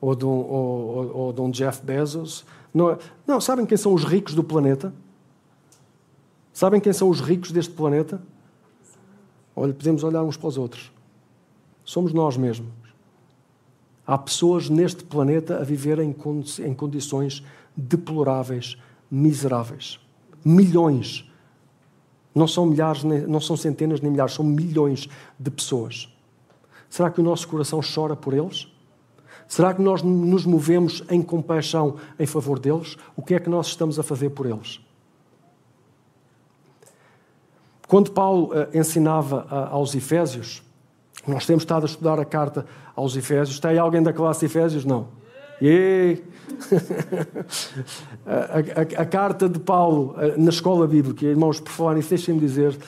ou 0.00 0.14
de 0.14 0.26
um, 0.26 0.28
ou, 0.28 0.96
ou, 0.96 1.16
ou 1.16 1.32
de 1.32 1.40
um 1.40 1.50
Jeff 1.50 1.80
Bezos. 1.82 2.44
Não, 2.74 2.90
é, 2.90 2.98
não, 3.26 3.40
sabem 3.40 3.64
quem 3.64 3.76
são 3.76 3.94
os 3.94 4.04
ricos 4.04 4.34
do 4.34 4.44
planeta? 4.44 4.92
Sabem 6.52 6.80
quem 6.80 6.92
são 6.92 7.08
os 7.08 7.20
ricos 7.20 7.52
deste 7.52 7.72
planeta? 7.72 8.20
Olha, 9.54 9.72
podemos 9.72 10.04
olhar 10.04 10.22
uns 10.22 10.36
para 10.36 10.48
os 10.48 10.58
outros. 10.58 10.92
Somos 11.84 12.12
nós 12.12 12.36
mesmos. 12.36 12.68
Há 14.08 14.16
pessoas 14.16 14.70
neste 14.70 15.04
planeta 15.04 15.58
a 15.58 15.62
viver 15.62 15.98
em 15.98 16.14
condições 16.74 17.44
deploráveis, 17.76 18.78
miseráveis. 19.10 20.00
Milhões. 20.42 21.30
Não 22.34 22.48
são 22.48 22.64
milhares, 22.64 23.04
não 23.04 23.38
são 23.38 23.54
centenas 23.54 24.00
nem 24.00 24.10
milhares, 24.10 24.32
são 24.32 24.46
milhões 24.46 25.10
de 25.38 25.50
pessoas. 25.50 26.08
Será 26.88 27.10
que 27.10 27.20
o 27.20 27.22
nosso 27.22 27.46
coração 27.48 27.80
chora 27.82 28.16
por 28.16 28.32
eles? 28.32 28.66
Será 29.46 29.74
que 29.74 29.82
nós 29.82 30.00
nos 30.00 30.46
movemos 30.46 31.04
em 31.10 31.20
compaixão 31.20 31.96
em 32.18 32.24
favor 32.24 32.58
deles? 32.58 32.96
O 33.14 33.20
que 33.20 33.34
é 33.34 33.38
que 33.38 33.50
nós 33.50 33.66
estamos 33.66 33.98
a 33.98 34.02
fazer 34.02 34.30
por 34.30 34.46
eles? 34.46 34.80
Quando 37.86 38.10
Paulo 38.10 38.54
uh, 38.54 38.74
ensinava 38.74 39.44
uh, 39.50 39.74
aos 39.74 39.94
Efésios, 39.94 40.62
nós 41.30 41.46
temos 41.46 41.62
estado 41.62 41.84
a 41.84 41.86
estudar 41.86 42.18
a 42.18 42.24
carta 42.24 42.66
aos 42.94 43.16
Efésios. 43.16 43.56
Está 43.56 43.68
aí 43.70 43.78
alguém 43.78 44.02
da 44.02 44.12
classe 44.12 44.46
Efésios? 44.46 44.84
Não. 44.84 45.08
Yeah. 45.60 46.22
a, 48.24 49.00
a, 49.00 49.02
a, 49.02 49.04
carta 49.04 49.48
de 49.48 49.58
Paulo 49.58 50.14
uh, 50.16 50.40
na 50.40 50.50
escola 50.50 50.86
bíblica, 50.86 51.26
irmãos, 51.26 51.58
por 51.58 51.72
falar 51.72 51.94
nisso, 51.94 52.10
deixem-me 52.10 52.38
dizer, 52.38 52.78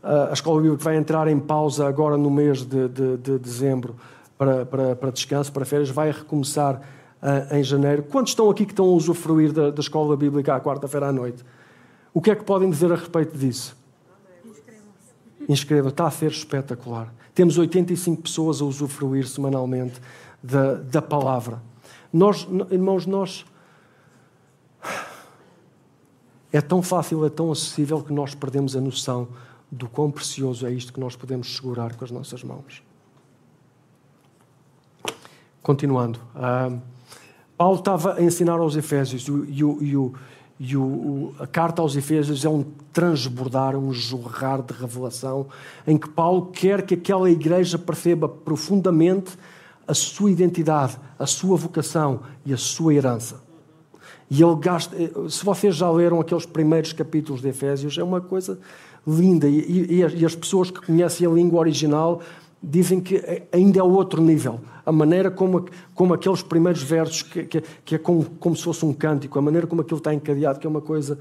a 0.00 0.32
escola 0.32 0.62
bíblica 0.62 0.84
vai 0.84 0.96
entrar 0.96 1.26
em 1.26 1.40
pausa 1.40 1.88
agora 1.88 2.16
no 2.16 2.30
mês 2.30 2.64
de, 2.64 2.88
de, 2.88 3.16
de 3.16 3.36
dezembro 3.36 3.96
para, 4.38 4.64
para, 4.64 4.94
para, 4.94 5.10
descanso, 5.10 5.52
para 5.52 5.64
férias, 5.64 5.90
vai 5.90 6.12
recomeçar 6.12 6.80
em 7.50 7.64
janeiro. 7.64 8.04
Quantos 8.04 8.30
estão 8.30 8.48
aqui 8.48 8.64
que 8.64 8.72
estão 8.72 8.86
a 8.86 8.92
usufruir 8.92 9.52
da, 9.52 9.70
da 9.70 9.80
escola 9.80 10.16
bíblica 10.16 10.54
à 10.54 10.60
quarta-feira 10.60 11.08
à 11.08 11.12
noite? 11.12 11.44
O 12.14 12.20
que 12.20 12.30
é 12.30 12.36
que 12.36 12.44
podem 12.44 12.70
dizer 12.70 12.92
a 12.92 12.96
respeito 12.96 13.36
disso? 13.36 13.76
Inscreva, 15.50 15.88
está 15.88 16.06
a 16.06 16.10
ser 16.10 16.30
espetacular. 16.30 17.12
Temos 17.34 17.58
85 17.58 18.22
pessoas 18.22 18.60
a 18.60 18.64
usufruir 18.64 19.26
semanalmente 19.26 20.00
da, 20.42 20.74
da 20.74 21.02
palavra. 21.02 21.60
Nós, 22.12 22.46
irmãos, 22.70 23.06
nós. 23.06 23.44
É 26.52 26.60
tão 26.60 26.82
fácil, 26.82 27.24
é 27.24 27.30
tão 27.30 27.52
acessível 27.52 28.02
que 28.02 28.12
nós 28.12 28.34
perdemos 28.34 28.74
a 28.74 28.80
noção 28.80 29.28
do 29.70 29.88
quão 29.88 30.10
precioso 30.10 30.66
é 30.66 30.72
isto 30.72 30.92
que 30.92 30.98
nós 30.98 31.14
podemos 31.14 31.54
segurar 31.54 31.94
com 31.94 32.04
as 32.04 32.10
nossas 32.10 32.42
mãos. 32.42 32.82
Continuando. 35.62 36.18
Uh, 36.34 36.80
Paulo 37.56 37.78
estava 37.78 38.14
a 38.14 38.22
ensinar 38.22 38.58
aos 38.58 38.74
Efésios 38.74 39.22
e 39.28 39.30
o, 39.30 39.44
e 39.44 39.64
o, 39.64 39.82
e 39.82 39.96
o, 39.96 40.14
o, 40.76 41.34
a 41.38 41.46
carta 41.46 41.80
aos 41.80 41.96
Efésios 41.96 42.44
é 42.44 42.48
um 42.48 42.64
transbordar, 42.92 43.74
um 43.76 43.92
jorrar 43.92 44.60
de 44.60 44.74
revelação, 44.74 45.46
em 45.86 45.96
que 45.96 46.08
Paulo 46.08 46.50
quer 46.52 46.82
que 46.82 46.94
aquela 46.94 47.30
igreja 47.30 47.78
perceba 47.78 48.28
profundamente 48.28 49.32
a 49.88 49.94
sua 49.94 50.30
identidade, 50.30 50.98
a 51.18 51.26
sua 51.26 51.56
vocação 51.56 52.20
e 52.44 52.52
a 52.52 52.58
sua 52.58 52.92
herança. 52.92 53.42
E 54.30 54.42
ele 54.42 54.54
gasta. 54.56 54.94
Se 55.28 55.44
vocês 55.44 55.74
já 55.74 55.90
leram 55.90 56.20
aqueles 56.20 56.46
primeiros 56.46 56.92
capítulos 56.92 57.40
de 57.40 57.48
Efésios, 57.48 57.98
é 57.98 58.02
uma 58.02 58.20
coisa 58.20 58.58
linda. 59.06 59.48
E, 59.48 59.58
e, 59.58 60.20
e 60.20 60.24
as 60.24 60.36
pessoas 60.36 60.70
que 60.70 60.80
conhecem 60.80 61.26
a 61.26 61.30
língua 61.30 61.58
original 61.58 62.20
dizem 62.62 63.00
que 63.00 63.22
ainda 63.52 63.78
é 63.78 63.82
outro 63.82 64.22
nível. 64.22 64.60
A 64.84 64.92
maneira 64.92 65.30
como, 65.30 65.66
como 65.94 66.14
aqueles 66.14 66.42
primeiros 66.42 66.82
versos, 66.82 67.22
que, 67.22 67.44
que, 67.44 67.62
que 67.84 67.94
é 67.94 67.98
como, 67.98 68.24
como 68.38 68.56
se 68.56 68.62
fosse 68.62 68.84
um 68.84 68.92
cântico, 68.92 69.38
a 69.38 69.42
maneira 69.42 69.66
como 69.66 69.80
aquilo 69.82 69.98
está 69.98 70.12
encadeado, 70.12 70.58
que 70.58 70.66
é 70.66 70.70
uma 70.70 70.80
coisa. 70.80 71.18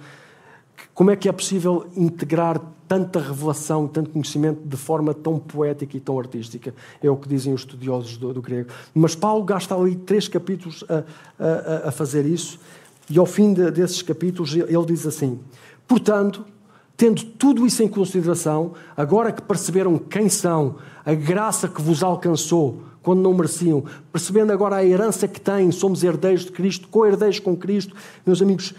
Como 0.94 1.12
é 1.12 1.16
que 1.16 1.30
é 1.30 1.32
possível 1.32 1.88
integrar 1.96 2.60
tanta 2.88 3.20
revelação, 3.20 3.88
tanto 3.88 4.10
conhecimento 4.10 4.62
de 4.66 4.78
forma 4.78 5.14
tão 5.14 5.38
poética 5.38 5.96
e 5.96 6.00
tão 6.00 6.18
artística? 6.18 6.74
É 7.02 7.10
o 7.10 7.16
que 7.16 7.28
dizem 7.28 7.54
os 7.54 7.62
estudiosos 7.62 8.18
do, 8.18 8.34
do 8.34 8.42
grego. 8.42 8.70
Mas 8.94 9.16
Paulo 9.16 9.44
gasta 9.44 9.76
ali 9.76 9.96
três 9.96 10.28
capítulos 10.28 10.84
a, 10.90 11.04
a, 11.86 11.90
a 11.90 11.92
fazer 11.92 12.26
isso, 12.26 12.60
e 13.10 13.18
ao 13.18 13.26
fim 13.26 13.54
de, 13.54 13.72
desses 13.72 14.02
capítulos 14.02 14.54
ele 14.56 14.86
diz 14.86 15.06
assim: 15.06 15.40
Portanto 15.88 16.46
Tendo 17.00 17.24
tudo 17.24 17.66
isso 17.66 17.82
em 17.82 17.88
consideração, 17.88 18.74
agora 18.98 19.32
que 19.32 19.42
perceberam 19.42 19.98
quem 19.98 20.28
são, 20.28 20.76
a 21.06 21.14
graça 21.14 21.66
que 21.70 21.82
vos 21.82 22.04
alcançou 22.04 22.82
quando 23.02 23.22
não 23.22 23.34
mereciam, 23.34 23.86
percebendo 24.12 24.52
agora 24.52 24.76
a 24.76 24.86
herança 24.86 25.26
que 25.26 25.40
têm, 25.40 25.72
somos 25.72 26.04
herdeiros 26.04 26.44
de 26.44 26.52
Cristo, 26.52 26.90
co-herdeiros 26.90 27.40
com 27.40 27.56
Cristo, 27.56 27.96
meus 28.26 28.42
amigos, 28.42 28.74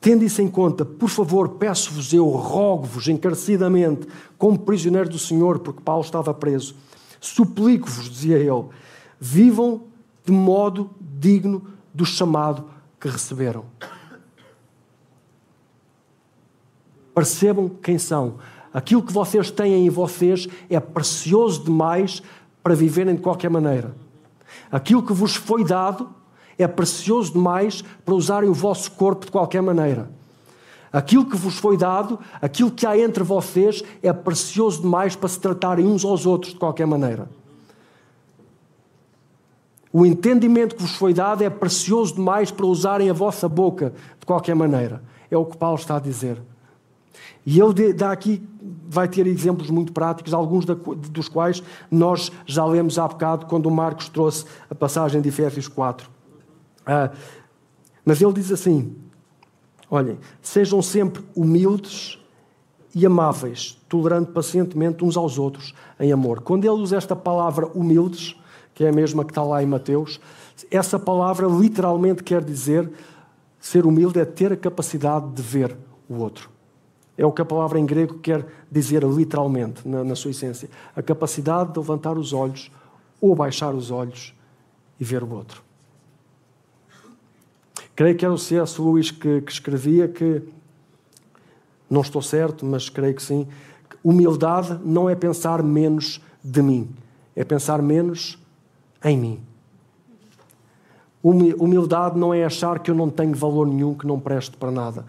tendo 0.00 0.22
isso 0.22 0.40
em 0.40 0.46
conta, 0.46 0.84
por 0.84 1.08
favor, 1.08 1.48
peço-vos 1.48 2.12
eu, 2.12 2.28
rogo-vos 2.28 3.08
encarecidamente, 3.08 4.06
como 4.38 4.56
prisioneiro 4.60 5.08
do 5.08 5.18
Senhor, 5.18 5.58
porque 5.58 5.82
Paulo 5.82 6.04
estava 6.04 6.32
preso, 6.32 6.76
suplico-vos, 7.20 8.08
dizia 8.08 8.38
ele, 8.38 8.66
vivam 9.18 9.82
de 10.24 10.30
modo 10.30 10.90
digno 11.00 11.64
do 11.92 12.04
chamado 12.04 12.66
que 13.00 13.08
receberam. 13.08 13.64
Percebam 17.18 17.68
quem 17.68 17.98
são. 17.98 18.34
Aquilo 18.72 19.02
que 19.02 19.12
vocês 19.12 19.50
têm 19.50 19.84
em 19.84 19.90
vocês 19.90 20.46
é 20.70 20.78
precioso 20.78 21.64
demais 21.64 22.22
para 22.62 22.76
viverem 22.76 23.16
de 23.16 23.20
qualquer 23.20 23.50
maneira. 23.50 23.92
Aquilo 24.70 25.02
que 25.02 25.12
vos 25.12 25.34
foi 25.34 25.64
dado 25.64 26.10
é 26.56 26.68
precioso 26.68 27.32
demais 27.32 27.82
para 28.04 28.14
usarem 28.14 28.48
o 28.48 28.54
vosso 28.54 28.92
corpo 28.92 29.26
de 29.26 29.32
qualquer 29.32 29.60
maneira. 29.60 30.08
Aquilo 30.92 31.26
que 31.26 31.36
vos 31.36 31.58
foi 31.58 31.76
dado, 31.76 32.20
aquilo 32.40 32.70
que 32.70 32.86
há 32.86 32.96
entre 32.96 33.24
vocês, 33.24 33.82
é 34.00 34.12
precioso 34.12 34.82
demais 34.82 35.16
para 35.16 35.28
se 35.28 35.40
tratarem 35.40 35.88
uns 35.88 36.04
aos 36.04 36.24
outros 36.24 36.52
de 36.52 36.58
qualquer 36.60 36.86
maneira. 36.86 37.28
O 39.92 40.06
entendimento 40.06 40.76
que 40.76 40.82
vos 40.82 40.94
foi 40.94 41.12
dado 41.12 41.42
é 41.42 41.50
precioso 41.50 42.14
demais 42.14 42.52
para 42.52 42.66
usarem 42.66 43.10
a 43.10 43.12
vossa 43.12 43.48
boca 43.48 43.92
de 44.20 44.24
qualquer 44.24 44.54
maneira. 44.54 45.02
É 45.28 45.36
o 45.36 45.44
que 45.44 45.56
Paulo 45.56 45.80
está 45.80 45.96
a 45.96 46.00
dizer. 46.00 46.40
E 47.50 47.58
ele 47.58 47.94
dá 47.94 48.12
aqui, 48.12 48.46
vai 48.90 49.08
ter 49.08 49.26
exemplos 49.26 49.70
muito 49.70 49.90
práticos, 49.90 50.34
alguns 50.34 50.66
dos 50.66 51.30
quais 51.30 51.62
nós 51.90 52.30
já 52.44 52.62
lemos 52.66 52.98
há 52.98 53.08
bocado 53.08 53.46
quando 53.46 53.64
o 53.64 53.70
Marcos 53.70 54.10
trouxe 54.10 54.44
a 54.68 54.74
passagem 54.74 55.22
de 55.22 55.30
Efésios 55.30 55.66
4. 55.66 56.10
Ah, 56.84 57.10
mas 58.04 58.20
ele 58.20 58.34
diz 58.34 58.52
assim: 58.52 58.94
olhem, 59.90 60.18
sejam 60.42 60.82
sempre 60.82 61.24
humildes 61.34 62.18
e 62.94 63.06
amáveis, 63.06 63.80
tolerando 63.88 64.26
pacientemente 64.26 65.02
uns 65.02 65.16
aos 65.16 65.38
outros 65.38 65.72
em 65.98 66.12
amor. 66.12 66.42
Quando 66.42 66.66
ele 66.66 66.82
usa 66.82 66.98
esta 66.98 67.16
palavra 67.16 67.66
humildes, 67.68 68.36
que 68.74 68.84
é 68.84 68.90
a 68.90 68.92
mesma 68.92 69.24
que 69.24 69.30
está 69.30 69.42
lá 69.42 69.62
em 69.62 69.66
Mateus, 69.66 70.20
essa 70.70 70.98
palavra 70.98 71.46
literalmente 71.46 72.22
quer 72.22 72.44
dizer 72.44 72.92
ser 73.58 73.86
humilde 73.86 74.20
é 74.20 74.26
ter 74.26 74.52
a 74.52 74.56
capacidade 74.56 75.30
de 75.32 75.40
ver 75.40 75.74
o 76.10 76.16
outro. 76.16 76.57
É 77.18 77.26
o 77.26 77.32
que 77.32 77.42
a 77.42 77.44
palavra 77.44 77.80
em 77.80 77.84
grego 77.84 78.20
quer 78.20 78.46
dizer 78.70 79.02
literalmente, 79.02 79.86
na, 79.86 80.04
na 80.04 80.14
sua 80.14 80.30
essência. 80.30 80.70
A 80.94 81.02
capacidade 81.02 81.72
de 81.72 81.78
levantar 81.80 82.16
os 82.16 82.32
olhos 82.32 82.70
ou 83.20 83.34
baixar 83.34 83.74
os 83.74 83.90
olhos 83.90 84.32
e 85.00 85.04
ver 85.04 85.24
o 85.24 85.30
outro. 85.32 85.60
Creio 87.96 88.16
que 88.16 88.24
era 88.24 88.32
o 88.32 88.38
C.S. 88.38 88.80
Lewis 88.80 89.10
que, 89.10 89.40
que, 89.40 89.50
escrevia 89.50 90.06
que, 90.06 90.42
não 91.90 92.02
estou 92.02 92.22
certo, 92.22 92.64
mas 92.64 92.88
creio 92.88 93.14
que 93.14 93.22
sim, 93.22 93.48
humildade 94.04 94.78
não 94.84 95.10
é 95.10 95.16
pensar 95.16 95.60
menos 95.60 96.20
de 96.42 96.62
mim, 96.62 96.88
é 97.34 97.42
pensar 97.42 97.82
menos 97.82 98.38
em 99.04 99.18
mim. 99.18 99.40
Humildade 101.20 102.16
não 102.16 102.32
é 102.32 102.44
achar 102.44 102.78
que 102.78 102.92
eu 102.92 102.94
não 102.94 103.10
tenho 103.10 103.34
valor 103.34 103.66
nenhum, 103.66 103.94
que 103.94 104.06
não 104.06 104.20
presto 104.20 104.56
para 104.56 104.70
nada. 104.70 105.04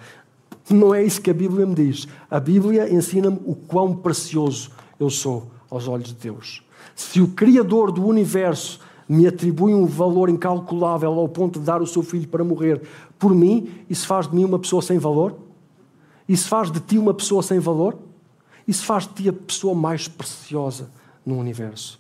Não 0.69 0.93
é 0.93 1.03
isso 1.03 1.21
que 1.21 1.31
a 1.31 1.33
Bíblia 1.33 1.65
me 1.65 1.73
diz. 1.73 2.07
A 2.29 2.39
Bíblia 2.39 2.93
ensina-me 2.93 3.39
o 3.45 3.55
quão 3.55 3.95
precioso 3.95 4.71
eu 4.99 5.09
sou 5.09 5.51
aos 5.69 5.87
olhos 5.87 6.09
de 6.09 6.15
Deus. 6.15 6.63
Se 6.95 7.21
o 7.21 7.29
Criador 7.29 7.91
do 7.91 8.05
universo 8.05 8.79
me 9.07 9.25
atribui 9.25 9.73
um 9.73 9.85
valor 9.85 10.29
incalculável 10.29 11.11
ao 11.13 11.27
ponto 11.27 11.59
de 11.59 11.65
dar 11.65 11.81
o 11.81 11.87
seu 11.87 12.03
filho 12.03 12.27
para 12.27 12.43
morrer 12.43 12.81
por 13.17 13.33
mim, 13.33 13.69
isso 13.89 14.05
faz 14.05 14.27
de 14.27 14.35
mim 14.35 14.43
uma 14.43 14.59
pessoa 14.59 14.81
sem 14.81 14.99
valor? 14.99 15.35
Isso 16.27 16.47
faz 16.47 16.71
de 16.71 16.79
ti 16.79 16.97
uma 16.97 17.13
pessoa 17.13 17.41
sem 17.41 17.57
valor? 17.57 17.97
Isso 18.67 18.85
faz 18.85 19.07
de 19.07 19.13
ti 19.13 19.29
a 19.29 19.33
pessoa 19.33 19.73
mais 19.73 20.07
preciosa 20.07 20.91
no 21.25 21.37
universo. 21.39 21.99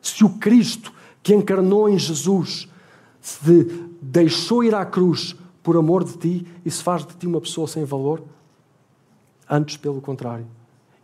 Se 0.00 0.24
o 0.24 0.30
Cristo 0.30 0.92
que 1.22 1.34
encarnou 1.34 1.88
em 1.88 1.98
Jesus 1.98 2.66
se 3.20 3.66
deixou 4.00 4.64
ir 4.64 4.74
à 4.74 4.84
cruz 4.86 5.36
por 5.62 5.76
amor 5.76 6.04
de 6.04 6.16
ti, 6.16 6.46
isso 6.64 6.82
faz 6.82 7.04
de 7.04 7.14
ti 7.14 7.26
uma 7.26 7.40
pessoa 7.40 7.66
sem 7.66 7.84
valor? 7.84 8.22
Antes, 9.48 9.76
pelo 9.76 10.00
contrário. 10.00 10.46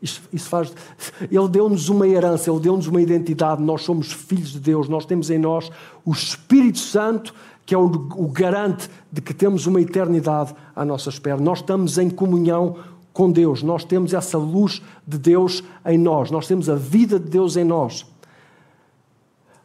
Isso, 0.00 0.22
isso 0.32 0.48
faz. 0.48 0.72
Ele 1.20 1.48
deu-nos 1.48 1.88
uma 1.88 2.06
herança, 2.06 2.50
ele 2.50 2.60
deu-nos 2.60 2.86
uma 2.86 3.00
identidade. 3.00 3.62
Nós 3.62 3.82
somos 3.82 4.12
filhos 4.12 4.50
de 4.50 4.60
Deus, 4.60 4.88
nós 4.88 5.04
temos 5.04 5.30
em 5.30 5.38
nós 5.38 5.70
o 6.04 6.12
Espírito 6.12 6.78
Santo, 6.78 7.34
que 7.64 7.74
é 7.74 7.78
o, 7.78 7.86
o 7.86 8.28
garante 8.28 8.88
de 9.10 9.20
que 9.20 9.34
temos 9.34 9.66
uma 9.66 9.80
eternidade 9.80 10.54
à 10.74 10.84
nossa 10.84 11.08
espera. 11.08 11.40
Nós 11.40 11.58
estamos 11.58 11.98
em 11.98 12.08
comunhão 12.08 12.76
com 13.12 13.32
Deus, 13.32 13.62
nós 13.62 13.82
temos 13.82 14.12
essa 14.12 14.36
luz 14.36 14.82
de 15.06 15.16
Deus 15.16 15.64
em 15.86 15.96
nós, 15.96 16.30
nós 16.30 16.46
temos 16.46 16.68
a 16.68 16.74
vida 16.74 17.18
de 17.18 17.30
Deus 17.30 17.56
em 17.56 17.64
nós. 17.64 18.06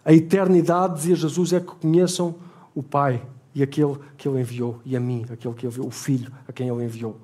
A 0.06 0.14
eternidade, 0.14 0.96
dizia 0.96 1.16
Jesus, 1.16 1.54
é 1.54 1.60
que 1.60 1.68
conheçam 1.76 2.34
o 2.74 2.82
Pai 2.82 3.22
e 3.54 3.62
aquele 3.62 3.98
que 4.18 4.28
Ele 4.28 4.40
enviou, 4.42 4.80
e 4.86 4.96
a 4.96 5.00
mim, 5.00 5.26
aquele 5.32 5.54
que 5.54 5.66
Ele 5.66 5.74
enviou, 5.74 5.88
o 5.88 5.92
Filho 5.92 6.32
a 6.48 6.54
quem 6.54 6.68
Ele 6.68 6.84
enviou. 6.84 7.18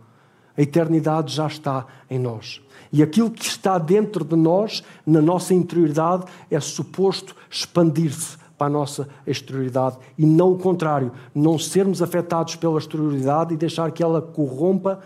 A 0.58 0.62
eternidade 0.62 1.34
já 1.34 1.46
está 1.46 1.86
em 2.10 2.18
nós. 2.18 2.62
E 2.92 3.04
aquilo 3.04 3.30
que 3.30 3.46
está 3.46 3.78
dentro 3.78 4.26
de 4.26 4.36
nós, 4.36 4.84
na 5.06 5.22
nossa 5.22 5.54
interioridade, 5.54 6.26
é 6.50 6.60
suposto 6.60 7.36
expandir-se 7.50 8.38
para 8.58 8.68
a 8.68 8.70
nossa 8.70 9.08
exterioridade 9.26 9.98
e 10.18 10.26
não 10.26 10.52
o 10.52 10.58
contrário, 10.58 11.12
não 11.34 11.60
sermos 11.60 12.02
afetados 12.02 12.56
pela 12.56 12.80
exterioridade 12.80 13.54
e 13.54 13.58
deixar 13.58 13.92
que 13.92 14.02
ela 14.02 14.20
corrompa 14.20 15.00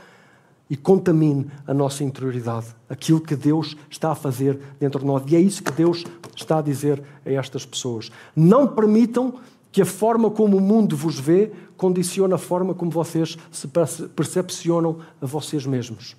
e 0.70 0.78
contamine 0.78 1.52
a 1.68 1.74
nossa 1.74 2.02
interioridade, 2.02 2.68
aquilo 2.90 3.20
que 3.20 3.36
Deus 3.36 3.76
está 3.90 4.12
a 4.12 4.16
fazer 4.16 4.58
dentro 4.80 5.02
de 5.02 5.06
nós. 5.06 5.22
E 5.28 5.36
é 5.36 5.40
isso 5.40 5.62
que 5.62 5.72
Deus 5.74 6.06
está 6.34 6.60
a 6.60 6.62
dizer 6.62 7.04
a 7.26 7.30
estas 7.30 7.66
pessoas. 7.66 8.10
Não 8.34 8.66
permitam 8.66 9.34
que 9.72 9.82
a 9.82 9.86
forma 9.86 10.30
como 10.30 10.58
o 10.58 10.62
mundo 10.62 10.96
vos 10.96 11.20
vê 11.20 11.52
condicione 11.78 12.34
a 12.34 12.38
forma 12.38 12.74
como 12.74 12.92
vocês 12.92 13.38
se 13.52 13.68
percepcionam 14.16 15.00
a 15.22 15.26
vocês 15.26 15.66
mesmos. 15.66 16.16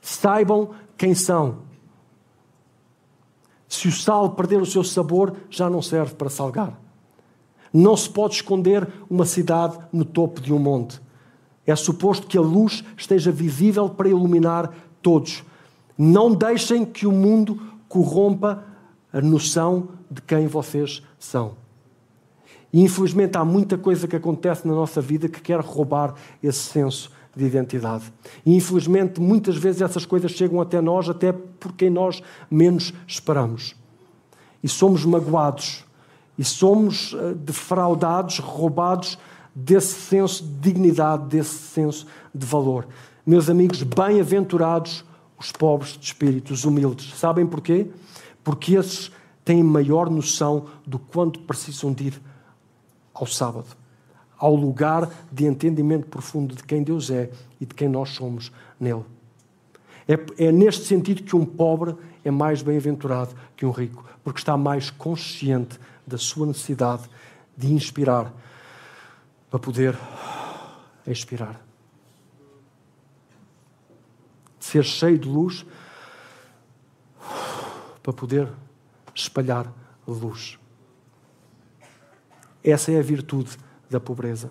Saibam 0.00 0.70
quem 0.96 1.14
são. 1.14 1.58
Se 3.68 3.88
o 3.88 3.92
sal 3.92 4.32
perder 4.32 4.60
o 4.60 4.66
seu 4.66 4.84
sabor, 4.84 5.34
já 5.48 5.70
não 5.70 5.80
serve 5.80 6.14
para 6.14 6.28
salgar. 6.28 6.78
Não 7.72 7.96
se 7.96 8.10
pode 8.10 8.34
esconder 8.34 8.86
uma 9.08 9.24
cidade 9.24 9.78
no 9.90 10.04
topo 10.04 10.40
de 10.40 10.52
um 10.52 10.58
monte. 10.58 11.00
É 11.66 11.74
suposto 11.74 12.26
que 12.26 12.36
a 12.36 12.42
luz 12.42 12.84
esteja 12.96 13.32
visível 13.32 13.88
para 13.88 14.10
iluminar 14.10 14.74
todos. 15.00 15.42
Não 15.96 16.34
deixem 16.34 16.84
que 16.84 17.06
o 17.06 17.12
mundo 17.12 17.60
corrompa 17.88 18.64
a 19.12 19.20
noção 19.20 19.88
de 20.10 20.20
quem 20.20 20.46
vocês 20.46 21.02
são. 21.18 21.61
E 22.72 22.80
infelizmente 22.80 23.36
há 23.36 23.44
muita 23.44 23.76
coisa 23.76 24.08
que 24.08 24.16
acontece 24.16 24.66
na 24.66 24.74
nossa 24.74 25.00
vida 25.00 25.28
que 25.28 25.40
quer 25.40 25.60
roubar 25.60 26.14
esse 26.42 26.58
senso 26.60 27.10
de 27.36 27.44
identidade. 27.44 28.12
E 28.44 28.54
infelizmente 28.54 29.20
muitas 29.20 29.56
vezes 29.56 29.82
essas 29.82 30.06
coisas 30.06 30.30
chegam 30.32 30.60
até 30.60 30.80
nós, 30.80 31.08
até 31.08 31.32
por 31.32 31.72
quem 31.72 31.90
nós 31.90 32.22
menos 32.50 32.92
esperamos. 33.06 33.74
E 34.62 34.68
somos 34.68 35.04
magoados, 35.04 35.84
e 36.38 36.44
somos 36.44 37.14
eh, 37.18 37.34
defraudados, 37.34 38.38
roubados 38.38 39.18
desse 39.54 39.94
senso 39.94 40.42
de 40.44 40.52
dignidade, 40.60 41.28
desse 41.28 41.56
senso 41.56 42.06
de 42.34 42.46
valor. 42.46 42.86
Meus 43.26 43.50
amigos, 43.50 43.82
bem-aventurados 43.82 45.04
os 45.38 45.52
pobres 45.52 45.98
de 45.98 46.06
espírito, 46.06 46.52
os 46.52 46.64
humildes. 46.64 47.18
Sabem 47.18 47.46
porquê? 47.46 47.88
Porque 48.42 48.76
esses 48.76 49.10
têm 49.44 49.62
maior 49.62 50.08
noção 50.08 50.66
do 50.86 50.98
quanto 50.98 51.40
precisam 51.40 51.92
de 51.92 52.08
ir 52.08 52.22
ao 53.14 53.26
sábado, 53.26 53.76
ao 54.38 54.54
lugar 54.54 55.10
de 55.30 55.44
entendimento 55.44 56.06
profundo 56.06 56.54
de 56.54 56.64
quem 56.64 56.82
Deus 56.82 57.10
é 57.10 57.30
e 57.60 57.66
de 57.66 57.74
quem 57.74 57.88
nós 57.88 58.10
somos 58.10 58.52
nele. 58.78 59.04
É, 60.08 60.46
é 60.46 60.52
neste 60.52 60.84
sentido 60.84 61.22
que 61.22 61.36
um 61.36 61.44
pobre 61.44 61.94
é 62.24 62.30
mais 62.30 62.62
bem-aventurado 62.62 63.34
que 63.56 63.64
um 63.64 63.70
rico, 63.70 64.04
porque 64.24 64.40
está 64.40 64.56
mais 64.56 64.90
consciente 64.90 65.78
da 66.06 66.18
sua 66.18 66.46
necessidade 66.46 67.08
de 67.56 67.72
inspirar 67.72 68.32
para 69.50 69.58
poder 69.58 69.96
expirar. 71.06 71.60
De 74.58 74.64
ser 74.64 74.84
cheio 74.84 75.18
de 75.18 75.28
luz 75.28 75.64
para 78.02 78.12
poder 78.12 78.48
espalhar 79.14 79.72
luz. 80.06 80.58
Essa 82.64 82.92
é 82.92 82.98
a 82.98 83.02
virtude 83.02 83.56
da 83.90 83.98
pobreza. 83.98 84.50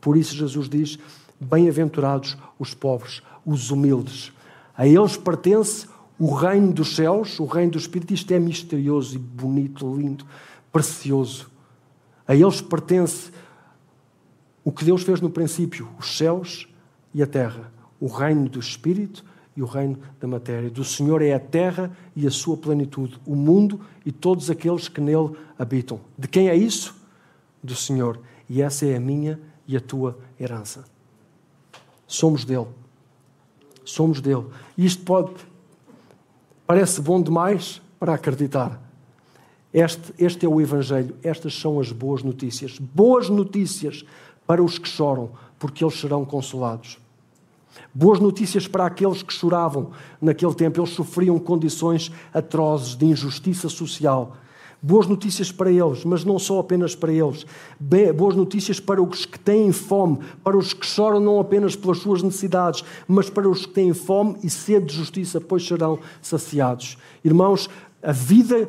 Por 0.00 0.16
isso 0.16 0.34
Jesus 0.34 0.68
diz: 0.68 0.98
Bem-aventurados 1.40 2.36
os 2.58 2.74
pobres, 2.74 3.22
os 3.44 3.70
humildes. 3.70 4.32
A 4.76 4.86
eles 4.86 5.16
pertence 5.16 5.86
o 6.18 6.34
reino 6.34 6.72
dos 6.72 6.94
céus, 6.94 7.38
o 7.38 7.44
reino 7.44 7.72
do 7.72 7.78
Espírito. 7.78 8.14
Isto 8.14 8.32
é 8.32 8.38
misterioso 8.38 9.16
e 9.16 9.18
bonito, 9.18 9.94
lindo, 9.96 10.24
precioso. 10.72 11.50
A 12.26 12.34
eles 12.34 12.60
pertence 12.60 13.30
o 14.64 14.70
que 14.70 14.84
Deus 14.84 15.02
fez 15.02 15.20
no 15.20 15.30
princípio: 15.30 15.88
os 15.98 16.16
céus 16.16 16.68
e 17.12 17.22
a 17.22 17.26
terra, 17.26 17.72
o 17.98 18.06
reino 18.06 18.48
do 18.48 18.60
Espírito 18.60 19.24
e 19.58 19.62
o 19.62 19.66
reino 19.66 19.98
da 20.20 20.28
matéria. 20.28 20.70
Do 20.70 20.84
Senhor 20.84 21.20
é 21.20 21.34
a 21.34 21.40
terra 21.40 21.90
e 22.14 22.28
a 22.28 22.30
sua 22.30 22.56
plenitude, 22.56 23.18
o 23.26 23.34
mundo 23.34 23.80
e 24.06 24.12
todos 24.12 24.48
aqueles 24.48 24.86
que 24.86 25.00
nele 25.00 25.32
habitam. 25.58 26.00
De 26.16 26.28
quem 26.28 26.48
é 26.48 26.54
isso? 26.54 26.94
Do 27.60 27.74
Senhor. 27.74 28.20
E 28.48 28.62
essa 28.62 28.86
é 28.86 28.94
a 28.94 29.00
minha 29.00 29.40
e 29.66 29.76
a 29.76 29.80
tua 29.80 30.16
herança. 30.38 30.84
Somos 32.06 32.44
dele. 32.44 32.68
Somos 33.84 34.20
dele. 34.20 34.46
E 34.76 34.86
isto 34.86 35.02
pode. 35.02 35.32
Parece 36.64 37.00
bom 37.00 37.20
demais 37.20 37.82
para 37.98 38.14
acreditar. 38.14 38.80
Este, 39.74 40.14
este 40.20 40.46
é 40.46 40.48
o 40.48 40.60
Evangelho, 40.60 41.16
estas 41.20 41.52
são 41.58 41.80
as 41.80 41.90
boas 41.90 42.22
notícias. 42.22 42.78
Boas 42.78 43.28
notícias 43.28 44.04
para 44.46 44.62
os 44.62 44.78
que 44.78 44.88
choram, 44.88 45.32
porque 45.58 45.82
eles 45.82 45.98
serão 45.98 46.24
consolados. 46.24 47.00
Boas 47.94 48.20
notícias 48.20 48.66
para 48.66 48.86
aqueles 48.86 49.22
que 49.22 49.32
choravam 49.32 49.90
naquele 50.20 50.54
tempo, 50.54 50.80
eles 50.80 50.90
sofriam 50.90 51.38
condições 51.38 52.12
atrozes 52.32 52.94
de 52.96 53.06
injustiça 53.06 53.68
social. 53.68 54.36
Boas 54.80 55.08
notícias 55.08 55.50
para 55.50 55.72
eles, 55.72 56.04
mas 56.04 56.24
não 56.24 56.38
só 56.38 56.60
apenas 56.60 56.94
para 56.94 57.12
eles. 57.12 57.44
Boas 58.14 58.36
notícias 58.36 58.78
para 58.78 59.02
os 59.02 59.26
que 59.26 59.38
têm 59.38 59.72
fome, 59.72 60.20
para 60.44 60.56
os 60.56 60.72
que 60.72 60.86
choram 60.86 61.18
não 61.18 61.40
apenas 61.40 61.74
pelas 61.74 61.98
suas 61.98 62.22
necessidades, 62.22 62.84
mas 63.08 63.28
para 63.28 63.48
os 63.48 63.66
que 63.66 63.72
têm 63.72 63.92
fome 63.92 64.36
e 64.44 64.48
sede 64.48 64.86
de 64.86 64.94
justiça, 64.94 65.40
pois 65.40 65.66
serão 65.66 65.98
saciados. 66.22 66.96
Irmãos, 67.24 67.68
a 68.00 68.12
vida 68.12 68.68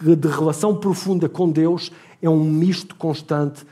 de, 0.00 0.16
de 0.16 0.28
relação 0.28 0.74
profunda 0.74 1.28
com 1.28 1.50
Deus 1.50 1.92
é 2.22 2.30
um 2.30 2.42
misto 2.42 2.94
constante 2.94 3.66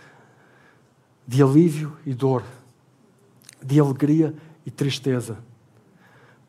de 1.27 1.43
alívio 1.43 1.93
e 2.05 2.13
dor, 2.13 2.43
de 3.64 3.81
alegria 3.81 4.35
e 4.64 4.71
tristeza. 4.71 5.38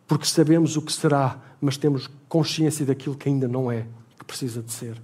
Porque 0.08 0.26
sabemos 0.26 0.76
o 0.76 0.82
que 0.82 0.92
será, 0.92 1.40
mas 1.62 1.78
temos 1.78 2.10
consciência 2.28 2.86
daquilo 2.86 3.16
que 3.16 3.30
ainda 3.30 3.48
não 3.48 3.72
é, 3.72 3.86
que 4.18 4.26
precisa 4.26 4.62
de 4.62 4.72
ser. 4.72 5.00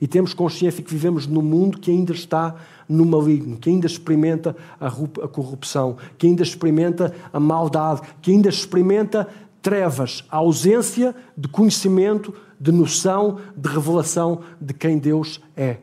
E 0.00 0.06
temos 0.06 0.34
consciência 0.34 0.82
que 0.82 0.90
vivemos 0.90 1.26
num 1.26 1.42
mundo 1.42 1.78
que 1.78 1.90
ainda 1.90 2.12
está 2.12 2.54
no 2.88 3.04
maligno, 3.04 3.56
que 3.56 3.68
ainda 3.68 3.86
experimenta 3.86 4.56
a 4.80 4.90
corrupção, 5.28 5.96
que 6.16 6.26
ainda 6.26 6.42
experimenta 6.42 7.14
a 7.32 7.40
maldade, 7.40 8.02
que 8.22 8.30
ainda 8.30 8.48
experimenta 8.48 9.28
trevas, 9.60 10.24
a 10.30 10.36
ausência 10.36 11.14
de 11.36 11.48
conhecimento, 11.48 12.32
de 12.58 12.72
noção, 12.72 13.38
de 13.56 13.68
revelação 13.68 14.40
de 14.60 14.72
quem 14.72 14.98
Deus 14.98 15.40
é. 15.56 15.78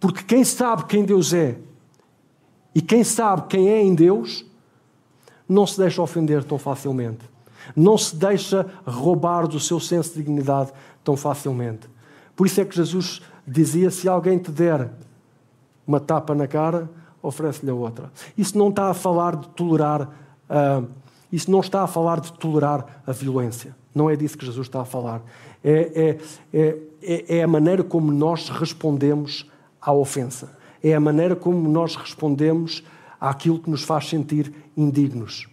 Porque 0.00 0.22
quem 0.22 0.44
sabe 0.44 0.84
quem 0.86 1.04
Deus 1.04 1.32
é 1.32 1.58
e 2.74 2.80
quem 2.80 3.04
sabe 3.04 3.46
quem 3.48 3.68
é 3.68 3.82
em 3.82 3.94
Deus, 3.94 4.44
não 5.48 5.66
se 5.66 5.78
deixa 5.78 6.02
ofender 6.02 6.44
tão 6.44 6.58
facilmente. 6.58 7.28
Não 7.74 7.98
se 7.98 8.14
deixa 8.14 8.66
roubar 8.86 9.46
do 9.46 9.58
seu 9.58 9.80
senso 9.80 10.10
de 10.10 10.18
dignidade 10.18 10.72
tão 11.02 11.16
facilmente. 11.16 11.88
Por 12.34 12.46
isso 12.46 12.60
é 12.60 12.64
que 12.64 12.76
Jesus 12.76 13.22
dizia: 13.46 13.90
se 13.90 14.08
alguém 14.08 14.38
te 14.38 14.50
der 14.50 14.90
uma 15.86 16.00
tapa 16.00 16.34
na 16.34 16.46
cara, 16.46 16.88
oferece-lhe 17.22 17.70
a 17.70 17.74
outra. 17.74 18.10
Isso 18.36 18.56
não 18.56 18.68
está 18.68 18.90
a 18.90 18.94
falar 18.94 19.36
de 19.36 19.48
tolerar, 19.48 20.02
uh, 20.02 20.86
isso 21.32 21.50
não 21.50 21.60
está 21.60 21.82
a 21.82 21.86
falar 21.86 22.20
de 22.20 22.32
tolerar 22.34 23.02
a 23.06 23.12
violência. 23.12 23.74
Não 23.94 24.10
é 24.10 24.16
disso 24.16 24.36
que 24.36 24.44
Jesus 24.44 24.66
está 24.66 24.82
a 24.82 24.84
falar. 24.84 25.22
É, 25.64 26.18
é, 26.52 26.58
é, 26.58 26.76
é, 27.02 27.38
é 27.38 27.42
a 27.42 27.48
maneira 27.48 27.82
como 27.82 28.12
nós 28.12 28.48
respondemos 28.48 29.50
à 29.80 29.92
ofensa. 29.92 30.56
É 30.82 30.94
a 30.94 31.00
maneira 31.00 31.34
como 31.34 31.68
nós 31.68 31.96
respondemos 31.96 32.84
àquilo 33.20 33.60
que 33.60 33.70
nos 33.70 33.82
faz 33.82 34.08
sentir 34.08 34.52
indignos. 34.76 35.48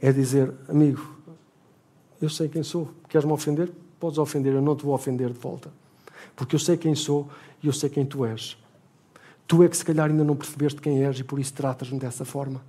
É 0.00 0.12
dizer, 0.12 0.52
amigo, 0.68 1.16
eu 2.20 2.28
sei 2.28 2.48
quem 2.48 2.62
sou, 2.62 2.90
queres-me 3.08 3.32
ofender? 3.32 3.72
Podes 3.98 4.18
ofender, 4.18 4.52
eu 4.52 4.62
não 4.62 4.74
te 4.74 4.84
vou 4.84 4.94
ofender 4.94 5.30
de 5.30 5.38
volta. 5.38 5.72
Porque 6.34 6.54
eu 6.54 6.60
sei 6.60 6.76
quem 6.76 6.94
sou 6.94 7.28
e 7.62 7.66
eu 7.66 7.72
sei 7.72 7.88
quem 7.88 8.04
tu 8.04 8.24
és. 8.24 8.56
Tu 9.46 9.62
é 9.62 9.68
que 9.68 9.76
se 9.76 9.84
calhar 9.84 10.10
ainda 10.10 10.24
não 10.24 10.36
percebeste 10.36 10.80
quem 10.80 11.04
és 11.04 11.18
e 11.18 11.24
por 11.24 11.38
isso 11.38 11.52
tratas-me 11.52 11.98
dessa 11.98 12.24
forma. 12.24 12.62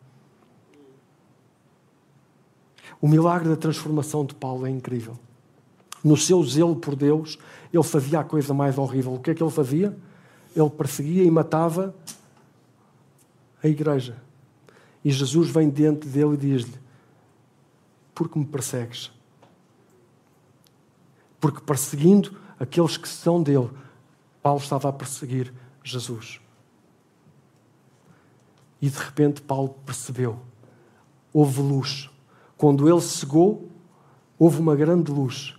O 2.99 3.07
milagre 3.07 3.49
da 3.49 3.55
transformação 3.55 4.25
de 4.25 4.33
Paulo 4.33 4.65
é 4.65 4.69
incrível. 4.69 5.17
No 6.03 6.17
seu 6.17 6.43
zelo 6.43 6.75
por 6.75 6.95
Deus, 6.95 7.37
ele 7.71 7.83
fazia 7.83 8.19
a 8.19 8.23
coisa 8.23 8.53
mais 8.53 8.77
horrível. 8.77 9.13
O 9.13 9.19
que 9.19 9.31
é 9.31 9.35
que 9.35 9.41
ele 9.41 9.51
fazia? 9.51 9.95
Ele 10.55 10.69
perseguia 10.69 11.23
e 11.23 11.31
matava 11.31 11.95
a 13.63 13.67
igreja. 13.67 14.21
E 15.03 15.11
Jesus 15.11 15.49
vem 15.49 15.69
diante 15.69 16.07
dele 16.07 16.33
e 16.33 16.37
diz-lhe: 16.37 16.77
Por 18.13 18.29
que 18.29 18.37
me 18.37 18.45
persegues? 18.45 19.11
Porque 21.39 21.61
perseguindo 21.61 22.37
aqueles 22.59 22.97
que 22.97 23.07
são 23.07 23.41
dele, 23.41 23.69
Paulo 24.41 24.59
estava 24.59 24.89
a 24.89 24.93
perseguir 24.93 25.53
Jesus. 25.83 26.39
E 28.81 28.89
de 28.89 28.97
repente 28.97 29.41
Paulo 29.41 29.75
percebeu: 29.85 30.39
houve 31.33 31.61
luz. 31.61 32.09
Quando 32.55 32.87
ele 32.87 33.01
cegou, 33.01 33.69
houve 34.37 34.59
uma 34.59 34.75
grande 34.75 35.11
luz. 35.11 35.55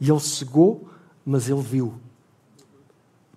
E 0.00 0.10
ele 0.10 0.20
cegou, 0.20 0.88
mas 1.24 1.48
ele 1.50 1.60
viu. 1.60 1.94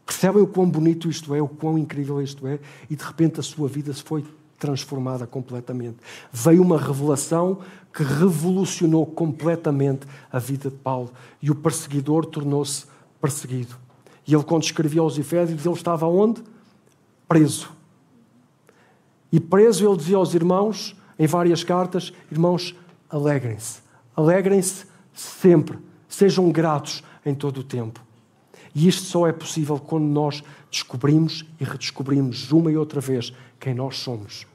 Percebem 0.09 0.41
o 0.41 0.47
quão 0.47 0.67
bonito 0.67 1.07
isto 1.07 1.35
é, 1.35 1.41
o 1.41 1.47
quão 1.47 1.77
incrível 1.77 2.19
isto 2.19 2.47
é? 2.47 2.57
E 2.89 2.95
de 2.95 3.03
repente 3.03 3.39
a 3.39 3.43
sua 3.43 3.67
vida 3.67 3.93
se 3.93 4.01
foi 4.01 4.25
transformada 4.57 5.27
completamente. 5.27 5.97
Veio 6.33 6.63
uma 6.63 6.79
revelação 6.79 7.59
que 7.93 8.01
revolucionou 8.01 9.05
completamente 9.05 10.07
a 10.31 10.39
vida 10.39 10.71
de 10.71 10.75
Paulo. 10.77 11.11
E 11.39 11.51
o 11.51 11.55
perseguidor 11.55 12.25
tornou-se 12.25 12.87
perseguido. 13.21 13.75
E 14.25 14.33
ele, 14.33 14.43
quando 14.43 14.63
escrevia 14.63 15.01
aos 15.01 15.15
Efésios, 15.15 15.63
ele 15.63 15.75
estava 15.75 16.07
onde? 16.07 16.41
Preso. 17.27 17.69
E 19.31 19.39
preso, 19.39 19.87
ele 19.87 19.95
dizia 19.95 20.17
aos 20.17 20.33
irmãos, 20.33 20.95
em 21.19 21.27
várias 21.27 21.63
cartas: 21.63 22.11
Irmãos, 22.31 22.75
alegrem-se. 23.07 23.79
Alegrem-se 24.15 24.87
sempre. 25.13 25.77
Sejam 26.07 26.51
gratos 26.51 27.03
em 27.23 27.35
todo 27.35 27.59
o 27.59 27.63
tempo. 27.63 28.08
E 28.73 28.87
isto 28.87 29.03
só 29.03 29.27
é 29.27 29.31
possível 29.31 29.79
quando 29.79 30.05
nós 30.05 30.43
descobrimos 30.69 31.45
e 31.59 31.63
redescobrimos 31.63 32.51
uma 32.51 32.71
e 32.71 32.77
outra 32.77 33.01
vez 33.01 33.33
quem 33.59 33.73
nós 33.73 33.97
somos. 33.97 34.45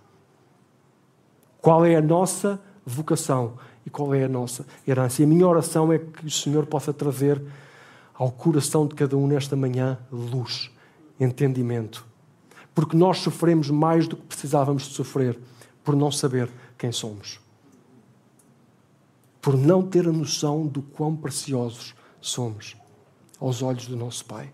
Qual 1.60 1.84
é 1.84 1.96
a 1.96 2.02
nossa 2.02 2.60
vocação 2.84 3.54
e 3.86 3.90
qual 3.90 4.14
é 4.14 4.24
a 4.24 4.28
nossa 4.28 4.66
herança. 4.86 5.22
E 5.22 5.24
a 5.24 5.28
minha 5.28 5.46
oração 5.46 5.92
é 5.92 5.98
que 5.98 6.26
o 6.26 6.30
Senhor 6.30 6.66
possa 6.66 6.92
trazer 6.92 7.42
ao 8.14 8.30
coração 8.30 8.86
de 8.86 8.94
cada 8.94 9.16
um 9.16 9.26
nesta 9.26 9.56
manhã 9.56 9.98
luz, 10.10 10.70
entendimento. 11.18 12.06
Porque 12.74 12.96
nós 12.96 13.18
sofremos 13.18 13.70
mais 13.70 14.06
do 14.06 14.16
que 14.16 14.22
precisávamos 14.22 14.84
de 14.84 14.94
sofrer 14.94 15.38
por 15.82 15.94
não 15.94 16.10
saber 16.10 16.50
quem 16.78 16.92
somos. 16.92 17.40
Por 19.40 19.56
não 19.56 19.82
ter 19.82 20.08
a 20.08 20.12
noção 20.12 20.66
do 20.66 20.80
quão 20.80 21.14
preciosos 21.14 21.94
somos 22.20 22.76
aos 23.40 23.62
olhos 23.62 23.86
do 23.86 23.96
nosso 23.96 24.24
Pai. 24.24 24.52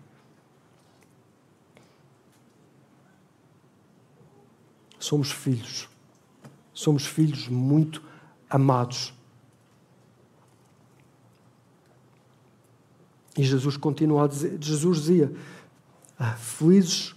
Somos 4.99 5.31
filhos. 5.31 5.89
Somos 6.73 7.05
filhos 7.05 7.47
muito 7.47 8.01
amados. 8.49 9.13
E 13.37 13.43
Jesus 13.43 13.77
continua 13.77 14.25
a 14.25 14.27
dizer, 14.27 14.57
Jesus 14.61 14.99
dizia, 14.99 15.33
ah, 16.19 16.33
felizes 16.33 17.15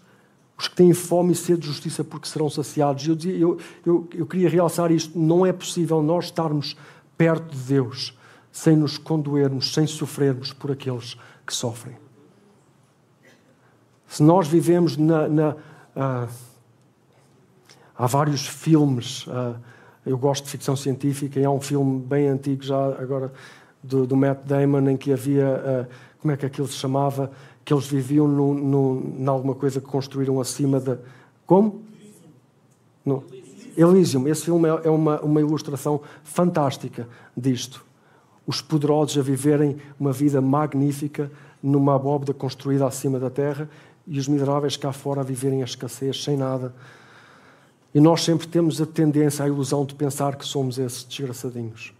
os 0.56 0.68
que 0.68 0.76
têm 0.76 0.94
fome 0.94 1.32
e 1.32 1.36
sede 1.36 1.62
de 1.62 1.66
justiça 1.66 2.04
porque 2.04 2.28
serão 2.28 2.48
saciados. 2.48 3.06
Eu, 3.06 3.14
dizia, 3.14 3.36
eu, 3.36 3.58
eu, 3.84 4.08
eu 4.14 4.26
queria 4.26 4.48
realçar 4.48 4.90
isto, 4.92 5.18
não 5.18 5.44
é 5.44 5.52
possível 5.52 6.02
nós 6.02 6.26
estarmos 6.26 6.76
perto 7.18 7.54
de 7.54 7.62
Deus 7.64 8.16
sem 8.50 8.76
nos 8.76 8.96
condoermos, 8.96 9.74
sem 9.74 9.86
sofrermos 9.86 10.52
por 10.52 10.70
aqueles 10.70 11.16
que 11.46 11.54
sofrem. 11.54 11.96
Se 14.06 14.22
nós 14.22 14.46
vivemos 14.46 14.96
na. 14.96 15.28
na 15.28 15.56
ah, 15.96 16.28
há 17.96 18.06
vários 18.06 18.46
filmes, 18.46 19.26
ah, 19.28 19.56
eu 20.04 20.16
gosto 20.18 20.44
de 20.44 20.50
ficção 20.50 20.76
científica, 20.76 21.40
e 21.40 21.44
há 21.44 21.50
um 21.50 21.60
filme 21.60 22.00
bem 22.00 22.28
antigo 22.28 22.62
já 22.62 22.86
agora 23.00 23.32
do, 23.82 24.06
do 24.06 24.16
Matt 24.16 24.44
Damon 24.44 24.88
em 24.90 24.96
que 24.96 25.12
havia. 25.12 25.46
Ah, 25.48 25.86
como 26.20 26.32
é 26.32 26.36
que 26.36 26.46
aquilo 26.46 26.66
se 26.66 26.74
chamava? 26.74 27.30
Que 27.64 27.74
eles 27.74 27.86
viviam 27.86 28.26
no, 28.26 28.54
no, 28.54 29.14
em 29.18 29.26
alguma 29.26 29.54
coisa 29.54 29.80
que 29.80 29.86
construíram 29.86 30.40
acima 30.40 30.80
da. 30.80 30.98
Como? 31.46 31.82
No. 33.04 33.24
Elysium. 33.76 34.28
Esse 34.28 34.44
filme 34.44 34.68
é, 34.68 34.80
é 34.84 34.90
uma, 34.90 35.20
uma 35.20 35.40
ilustração 35.40 36.00
fantástica 36.22 37.08
disto. 37.36 37.84
Os 38.46 38.60
poderosos 38.60 39.18
a 39.18 39.22
viverem 39.22 39.76
uma 39.98 40.12
vida 40.12 40.40
magnífica 40.40 41.30
numa 41.62 41.94
abóbada 41.94 42.34
construída 42.34 42.86
acima 42.86 43.18
da 43.18 43.30
terra 43.30 43.68
e 44.06 44.18
os 44.18 44.28
miseráveis 44.28 44.76
cá 44.76 44.92
fora 44.92 45.22
a 45.22 45.24
viverem 45.24 45.62
a 45.62 45.64
escassez, 45.64 46.22
sem 46.22 46.36
nada. 46.36 46.74
E 47.94 48.00
nós 48.00 48.22
sempre 48.22 48.46
temos 48.46 48.80
a 48.80 48.86
tendência, 48.86 49.44
a 49.44 49.48
ilusão 49.48 49.84
de 49.84 49.94
pensar 49.94 50.36
que 50.36 50.44
somos 50.44 50.78
esses 50.78 51.04
desgraçadinhos. 51.04 51.94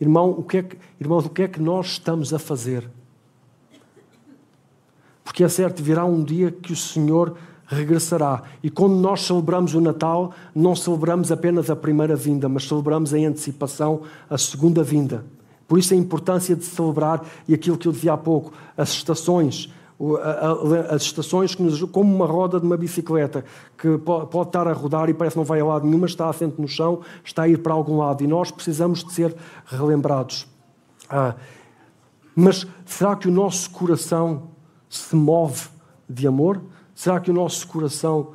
Irmão, 0.00 0.30
o 0.30 0.42
que 0.42 0.58
é 0.58 0.62
que, 0.62 0.76
irmãos, 1.00 1.24
o 1.24 1.30
que 1.30 1.42
é 1.42 1.48
que 1.48 1.60
nós 1.60 1.86
estamos 1.86 2.34
a 2.34 2.38
fazer? 2.38 2.88
Porque 5.24 5.42
é 5.42 5.48
certo, 5.48 5.82
virá 5.82 6.04
um 6.04 6.22
dia 6.22 6.52
que 6.52 6.72
o 6.72 6.76
Senhor 6.76 7.36
regressará. 7.66 8.42
E 8.62 8.70
quando 8.70 8.94
nós 8.94 9.22
celebramos 9.22 9.74
o 9.74 9.80
Natal, 9.80 10.32
não 10.54 10.76
celebramos 10.76 11.32
apenas 11.32 11.68
a 11.68 11.76
primeira 11.76 12.14
vinda, 12.14 12.48
mas 12.48 12.68
celebramos 12.68 13.12
em 13.12 13.26
antecipação 13.26 14.02
a 14.30 14.38
segunda 14.38 14.82
vinda. 14.84 15.24
Por 15.66 15.78
isso 15.78 15.94
a 15.94 15.96
importância 15.96 16.54
de 16.54 16.64
celebrar, 16.64 17.24
e 17.48 17.54
aquilo 17.54 17.76
que 17.76 17.88
eu 17.88 17.92
dizia 17.92 18.12
há 18.12 18.16
pouco, 18.16 18.52
as 18.76 18.90
estações, 18.90 19.68
as 20.90 21.02
estações 21.02 21.54
que 21.54 21.62
nos, 21.62 21.82
como 21.84 22.14
uma 22.14 22.26
roda 22.26 22.60
de 22.60 22.66
uma 22.66 22.76
bicicleta 22.76 23.44
que 23.78 23.98
pode 23.98 24.48
estar 24.48 24.68
a 24.68 24.72
rodar 24.72 25.08
e 25.08 25.14
parece 25.14 25.34
que 25.34 25.38
não 25.38 25.44
vai 25.44 25.60
a 25.60 25.64
lado 25.64 25.86
nenhum, 25.86 25.98
mas 25.98 26.10
está 26.10 26.28
assente 26.28 26.60
no 26.60 26.68
chão, 26.68 27.00
está 27.24 27.42
a 27.42 27.48
ir 27.48 27.58
para 27.58 27.72
algum 27.72 27.98
lado 27.98 28.22
e 28.22 28.26
nós 28.26 28.50
precisamos 28.50 29.02
de 29.02 29.12
ser 29.12 29.34
relembrados. 29.66 30.46
Ah, 31.08 31.34
mas 32.34 32.66
será 32.84 33.16
que 33.16 33.26
o 33.26 33.30
nosso 33.30 33.70
coração 33.70 34.50
se 34.90 35.16
move 35.16 35.68
de 36.08 36.26
amor? 36.26 36.60
Será 36.94 37.18
que 37.18 37.30
o 37.30 37.34
nosso 37.34 37.66
coração. 37.66 38.32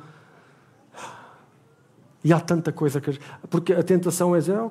E 2.24 2.32
há 2.32 2.40
tanta 2.40 2.72
coisa 2.72 3.00
que. 3.00 3.18
Porque 3.48 3.72
a 3.72 3.82
tentação 3.82 4.34
é 4.34 4.40
dizer, 4.40 4.56
ah, 4.56 4.70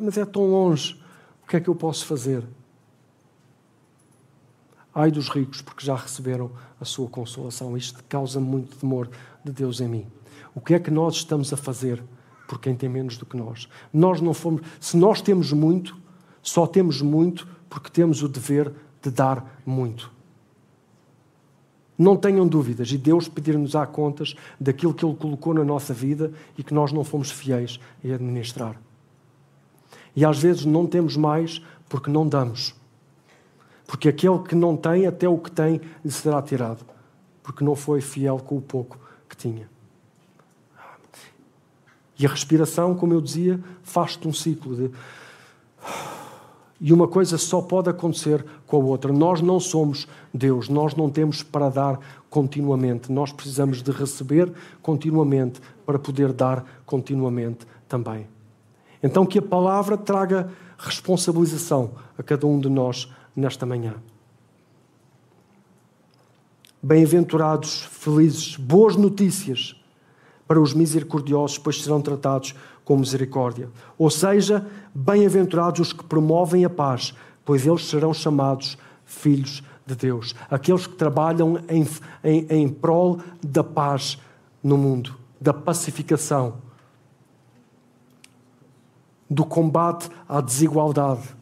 mas 0.00 0.16
é 0.16 0.24
tão 0.24 0.48
longe, 0.48 1.00
o 1.48 1.50
que 1.50 1.56
é 1.56 1.60
que 1.60 1.68
eu 1.68 1.74
posso 1.74 2.04
fazer? 2.04 2.44
Ai 4.94 5.10
dos 5.10 5.30
ricos, 5.30 5.62
porque 5.62 5.82
já 5.82 5.96
receberam 5.96 6.50
a 6.78 6.84
sua 6.84 7.08
consolação. 7.08 7.74
Isto 7.74 8.04
causa 8.06 8.38
muito 8.38 8.76
temor 8.76 9.08
de 9.42 9.50
Deus 9.50 9.80
em 9.80 9.88
mim. 9.88 10.06
O 10.54 10.60
que 10.60 10.74
é 10.74 10.78
que 10.78 10.90
nós 10.90 11.14
estamos 11.14 11.50
a 11.50 11.56
fazer 11.56 12.04
por 12.46 12.60
quem 12.60 12.76
tem 12.76 12.86
menos 12.86 13.16
do 13.16 13.24
que 13.24 13.34
nós? 13.34 13.66
Nós 13.90 14.20
não 14.20 14.34
fomos. 14.34 14.60
Se 14.78 14.94
nós 14.94 15.22
temos 15.22 15.50
muito, 15.50 15.96
só 16.42 16.66
temos 16.66 17.00
muito 17.00 17.48
porque 17.70 17.88
temos 17.88 18.22
o 18.22 18.28
dever 18.28 18.70
de 19.00 19.10
dar 19.10 19.58
muito. 19.64 20.12
Não 21.96 22.14
tenham 22.14 22.46
dúvidas, 22.46 22.92
e 22.92 22.98
Deus 22.98 23.26
pedir-nos 23.26 23.74
á 23.74 23.86
contas 23.86 24.34
daquilo 24.60 24.92
que 24.92 25.02
Ele 25.02 25.16
colocou 25.16 25.54
na 25.54 25.64
nossa 25.64 25.94
vida 25.94 26.30
e 26.58 26.62
que 26.62 26.74
nós 26.74 26.92
não 26.92 27.04
fomos 27.04 27.30
fiéis 27.30 27.80
em 28.04 28.12
administrar. 28.12 28.78
E 30.18 30.24
às 30.24 30.36
vezes 30.36 30.64
não 30.64 30.84
temos 30.84 31.16
mais 31.16 31.62
porque 31.88 32.10
não 32.10 32.26
damos. 32.26 32.74
Porque 33.86 34.08
aquele 34.08 34.40
que 34.40 34.56
não 34.56 34.76
tem, 34.76 35.06
até 35.06 35.28
o 35.28 35.38
que 35.38 35.48
tem, 35.48 35.80
lhe 36.04 36.10
será 36.10 36.42
tirado. 36.42 36.84
Porque 37.40 37.62
não 37.62 37.76
foi 37.76 38.00
fiel 38.00 38.38
com 38.38 38.56
o 38.56 38.60
pouco 38.60 38.98
que 39.28 39.36
tinha. 39.36 39.70
E 42.18 42.26
a 42.26 42.28
respiração, 42.28 42.96
como 42.96 43.14
eu 43.14 43.20
dizia, 43.20 43.60
faz-te 43.84 44.26
um 44.26 44.32
ciclo 44.32 44.74
de. 44.74 44.90
E 46.80 46.92
uma 46.92 47.06
coisa 47.06 47.38
só 47.38 47.62
pode 47.62 47.88
acontecer 47.88 48.44
com 48.66 48.76
a 48.76 48.84
outra. 48.84 49.12
Nós 49.12 49.40
não 49.40 49.60
somos 49.60 50.08
Deus, 50.34 50.68
nós 50.68 50.96
não 50.96 51.08
temos 51.08 51.44
para 51.44 51.68
dar 51.68 52.00
continuamente. 52.28 53.12
Nós 53.12 53.30
precisamos 53.30 53.84
de 53.84 53.92
receber 53.92 54.52
continuamente 54.82 55.60
para 55.86 55.96
poder 55.96 56.32
dar 56.32 56.64
continuamente 56.84 57.64
também. 57.88 58.26
Então, 59.02 59.24
que 59.24 59.38
a 59.38 59.42
palavra 59.42 59.96
traga 59.96 60.50
responsabilização 60.78 61.92
a 62.16 62.22
cada 62.22 62.46
um 62.46 62.58
de 62.58 62.68
nós 62.68 63.10
nesta 63.34 63.64
manhã. 63.66 63.94
Bem-aventurados, 66.82 67.82
felizes, 67.90 68.56
boas 68.56 68.96
notícias 68.96 69.74
para 70.46 70.60
os 70.60 70.72
misericordiosos, 70.72 71.58
pois 71.58 71.82
serão 71.82 72.00
tratados 72.00 72.54
com 72.84 72.96
misericórdia. 72.96 73.68
Ou 73.98 74.08
seja, 74.08 74.66
bem-aventurados 74.94 75.80
os 75.80 75.92
que 75.92 76.04
promovem 76.04 76.64
a 76.64 76.70
paz, 76.70 77.12
pois 77.44 77.66
eles 77.66 77.86
serão 77.86 78.14
chamados 78.14 78.78
filhos 79.04 79.62
de 79.86 79.94
Deus. 79.94 80.34
Aqueles 80.50 80.86
que 80.86 80.94
trabalham 80.94 81.58
em, 81.68 81.86
em, 82.22 82.46
em 82.48 82.68
prol 82.68 83.18
da 83.42 83.64
paz 83.64 84.18
no 84.62 84.78
mundo, 84.78 85.16
da 85.40 85.52
pacificação, 85.52 86.54
do 89.28 89.44
combate 89.44 90.08
à 90.28 90.40
desigualdade 90.40 91.36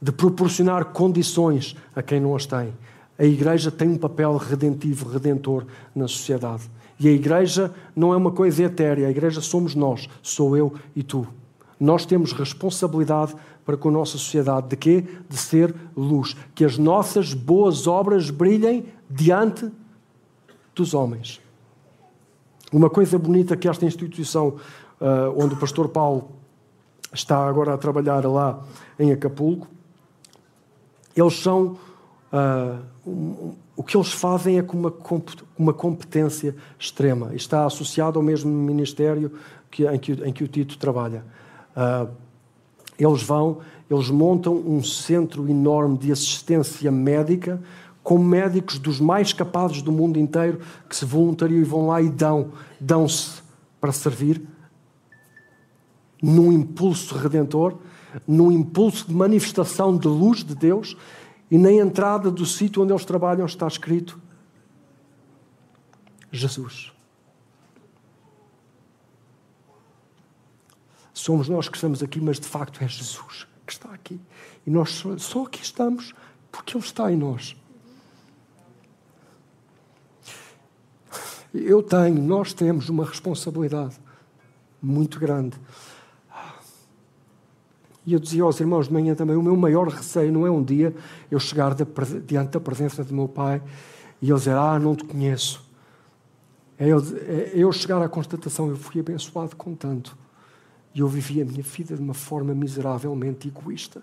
de 0.00 0.12
proporcionar 0.12 0.86
condições 0.86 1.74
a 1.96 2.02
quem 2.02 2.20
não 2.20 2.36
as 2.36 2.44
tem. 2.44 2.74
A 3.18 3.24
Igreja 3.24 3.70
tem 3.70 3.88
um 3.88 3.96
papel 3.96 4.36
redentivo, 4.36 5.08
redentor 5.08 5.64
na 5.94 6.06
sociedade. 6.06 6.68
E 6.98 7.08
a 7.08 7.12
igreja 7.12 7.74
não 7.94 8.12
é 8.12 8.16
uma 8.16 8.30
coisa 8.30 8.62
etérea, 8.62 9.08
a 9.08 9.10
igreja 9.10 9.40
somos 9.40 9.74
nós, 9.74 10.08
sou 10.22 10.56
eu 10.56 10.72
e 10.94 11.02
tu. 11.02 11.26
Nós 11.78 12.06
temos 12.06 12.32
responsabilidade 12.32 13.34
para 13.64 13.76
com 13.76 13.88
a 13.88 13.92
nossa 13.92 14.12
sociedade 14.12 14.68
de 14.68 14.76
quê? 14.76 15.04
De 15.28 15.36
ser 15.36 15.74
luz, 15.96 16.36
que 16.54 16.64
as 16.64 16.78
nossas 16.78 17.34
boas 17.34 17.86
obras 17.86 18.30
brilhem 18.30 18.86
diante 19.10 19.70
dos 20.74 20.94
homens. 20.94 21.40
Uma 22.72 22.90
coisa 22.90 23.18
bonita 23.18 23.56
que 23.56 23.68
esta 23.68 23.84
instituição, 23.84 24.56
uh, 25.00 25.34
onde 25.36 25.54
o 25.54 25.56
pastor 25.56 25.88
Paulo 25.88 26.30
está 27.14 27.46
agora 27.46 27.72
a 27.72 27.78
trabalhar 27.78 28.26
lá 28.26 28.62
em 28.98 29.12
Acapulco, 29.12 29.68
eles 31.16 31.40
são. 31.40 31.78
Uh, 32.32 32.82
um, 33.06 33.54
o 33.76 33.82
que 33.82 33.96
eles 33.96 34.12
fazem 34.12 34.58
é 34.58 34.62
com 34.62 34.76
uma, 34.76 34.92
uma 35.58 35.72
competência 35.72 36.54
extrema. 36.78 37.34
Está 37.34 37.64
associado 37.64 38.18
ao 38.18 38.24
mesmo 38.24 38.50
ministério 38.50 39.32
que, 39.70 39.86
em, 39.86 39.98
que, 39.98 40.12
em 40.12 40.32
que 40.32 40.44
o 40.44 40.48
Tito 40.48 40.78
trabalha. 40.78 41.24
Uh, 41.76 42.08
eles 42.98 43.22
vão, 43.22 43.58
eles 43.90 44.10
montam 44.10 44.54
um 44.54 44.82
centro 44.82 45.48
enorme 45.48 45.98
de 45.98 46.12
assistência 46.12 46.90
médica 46.90 47.60
com 48.02 48.18
médicos 48.18 48.78
dos 48.78 49.00
mais 49.00 49.32
capazes 49.32 49.82
do 49.82 49.90
mundo 49.90 50.18
inteiro 50.18 50.60
que 50.88 50.94
se 50.94 51.04
voluntariam 51.04 51.60
e 51.60 51.64
vão 51.64 51.88
lá 51.88 52.00
e 52.00 52.08
dão, 52.08 52.52
dão-se 52.78 53.42
para 53.80 53.90
servir 53.92 54.46
num 56.24 56.50
impulso 56.50 57.14
redentor, 57.16 57.76
num 58.26 58.50
impulso 58.50 59.06
de 59.06 59.14
manifestação 59.14 59.96
de 59.96 60.08
luz 60.08 60.42
de 60.42 60.54
Deus 60.54 60.96
e 61.50 61.58
na 61.58 61.70
entrada 61.70 62.30
do 62.30 62.46
sítio 62.46 62.82
onde 62.82 62.92
eles 62.92 63.04
trabalham 63.04 63.44
está 63.44 63.66
escrito 63.66 64.18
Jesus. 66.32 66.92
Somos 71.12 71.48
nós 71.48 71.68
que 71.68 71.76
estamos 71.76 72.02
aqui, 72.02 72.20
mas 72.20 72.40
de 72.40 72.46
facto 72.46 72.82
é 72.82 72.88
Jesus 72.88 73.46
que 73.66 73.72
está 73.72 73.92
aqui. 73.92 74.18
E 74.66 74.70
nós 74.70 75.04
só 75.18 75.44
aqui 75.44 75.62
estamos 75.62 76.14
porque 76.50 76.76
Ele 76.76 76.84
está 76.84 77.12
em 77.12 77.16
nós. 77.16 77.54
Eu 81.52 81.82
tenho, 81.82 82.20
nós 82.20 82.52
temos 82.52 82.88
uma 82.88 83.04
responsabilidade 83.04 83.96
muito 84.82 85.20
grande. 85.20 85.56
E 88.06 88.12
eu 88.12 88.18
dizia 88.18 88.42
aos 88.42 88.60
irmãos 88.60 88.86
de 88.86 88.92
manhã 88.92 89.14
também: 89.14 89.36
o 89.36 89.42
meu 89.42 89.56
maior 89.56 89.88
receio 89.88 90.32
não 90.32 90.46
é 90.46 90.50
um 90.50 90.62
dia 90.62 90.94
eu 91.30 91.38
chegar 91.38 91.74
diante 92.26 92.50
da 92.50 92.60
presença 92.60 93.02
do 93.02 93.14
meu 93.14 93.28
pai 93.28 93.62
e 94.20 94.30
ele 94.30 94.38
dizer: 94.38 94.56
Ah, 94.56 94.78
não 94.78 94.94
te 94.94 95.04
conheço. 95.04 95.64
É, 96.78 96.88
é 96.88 97.52
eu 97.54 97.72
chegar 97.72 98.02
à 98.02 98.08
constatação: 98.08 98.68
eu 98.68 98.76
fui 98.76 99.00
abençoado 99.00 99.56
com 99.56 99.74
tanto. 99.74 100.16
E 100.94 101.00
eu 101.00 101.08
vivi 101.08 101.42
a 101.42 101.44
minha 101.44 101.62
vida 101.62 101.96
de 101.96 102.02
uma 102.02 102.14
forma 102.14 102.54
miseravelmente 102.54 103.48
egoísta. 103.48 104.02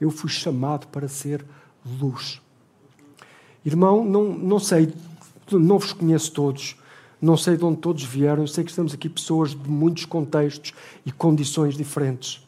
Eu 0.00 0.10
fui 0.10 0.30
chamado 0.30 0.86
para 0.88 1.08
ser 1.08 1.44
luz. 2.00 2.40
Irmão, 3.64 4.04
não, 4.04 4.32
não 4.32 4.58
sei, 4.58 4.92
não 5.50 5.78
vos 5.78 5.92
conheço 5.92 6.32
todos, 6.32 6.76
não 7.22 7.36
sei 7.36 7.56
de 7.56 7.64
onde 7.64 7.78
todos 7.78 8.02
vieram, 8.02 8.42
eu 8.42 8.48
sei 8.48 8.64
que 8.64 8.70
estamos 8.70 8.92
aqui 8.92 9.08
pessoas 9.08 9.50
de 9.50 9.70
muitos 9.70 10.04
contextos 10.04 10.74
e 11.06 11.12
condições 11.12 11.76
diferentes. 11.76 12.44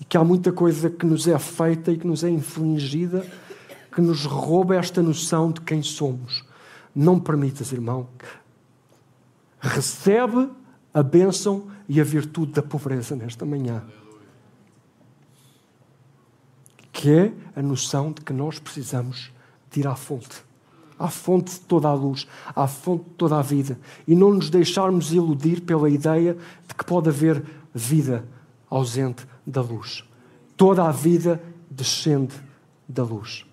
E 0.00 0.04
que 0.04 0.16
há 0.16 0.24
muita 0.24 0.50
coisa 0.50 0.88
que 0.88 1.04
nos 1.04 1.28
é 1.28 1.38
feita 1.38 1.92
e 1.92 1.98
que 1.98 2.06
nos 2.06 2.24
é 2.24 2.30
infligida 2.30 3.24
que 3.94 4.00
nos 4.00 4.24
rouba 4.24 4.74
esta 4.74 5.02
noção 5.02 5.52
de 5.52 5.60
quem 5.60 5.82
somos. 5.82 6.42
Não 6.94 7.20
permitas, 7.20 7.72
irmão, 7.72 8.08
recebe 9.60 10.48
a 10.94 11.02
bênção 11.02 11.70
e 11.86 12.00
a 12.00 12.04
virtude 12.04 12.52
da 12.52 12.62
pobreza 12.62 13.14
nesta 13.14 13.44
manhã. 13.44 13.84
Que 16.90 17.10
é 17.10 17.32
a 17.54 17.62
noção 17.62 18.10
de 18.12 18.22
que 18.22 18.32
nós 18.32 18.58
precisamos 18.58 19.30
à 19.86 19.94
fonte. 19.94 20.42
À 20.98 21.08
fonte 21.08 21.52
de 21.52 21.60
toda 21.60 21.88
a 21.88 21.94
luz, 21.94 22.26
à 22.54 22.66
fonte 22.66 23.04
de 23.04 23.10
toda 23.10 23.38
a 23.38 23.42
vida. 23.42 23.78
E 24.06 24.14
não 24.14 24.32
nos 24.32 24.50
deixarmos 24.50 25.12
iludir 25.12 25.60
pela 25.62 25.88
ideia 25.90 26.36
de 26.66 26.74
que 26.74 26.84
pode 26.84 27.08
haver 27.08 27.44
vida 27.74 28.24
ausente 28.70 29.26
da 29.46 29.60
luz. 29.60 30.04
Toda 30.56 30.84
a 30.84 30.92
vida 30.92 31.42
descende 31.70 32.34
da 32.88 33.02
luz. 33.02 33.44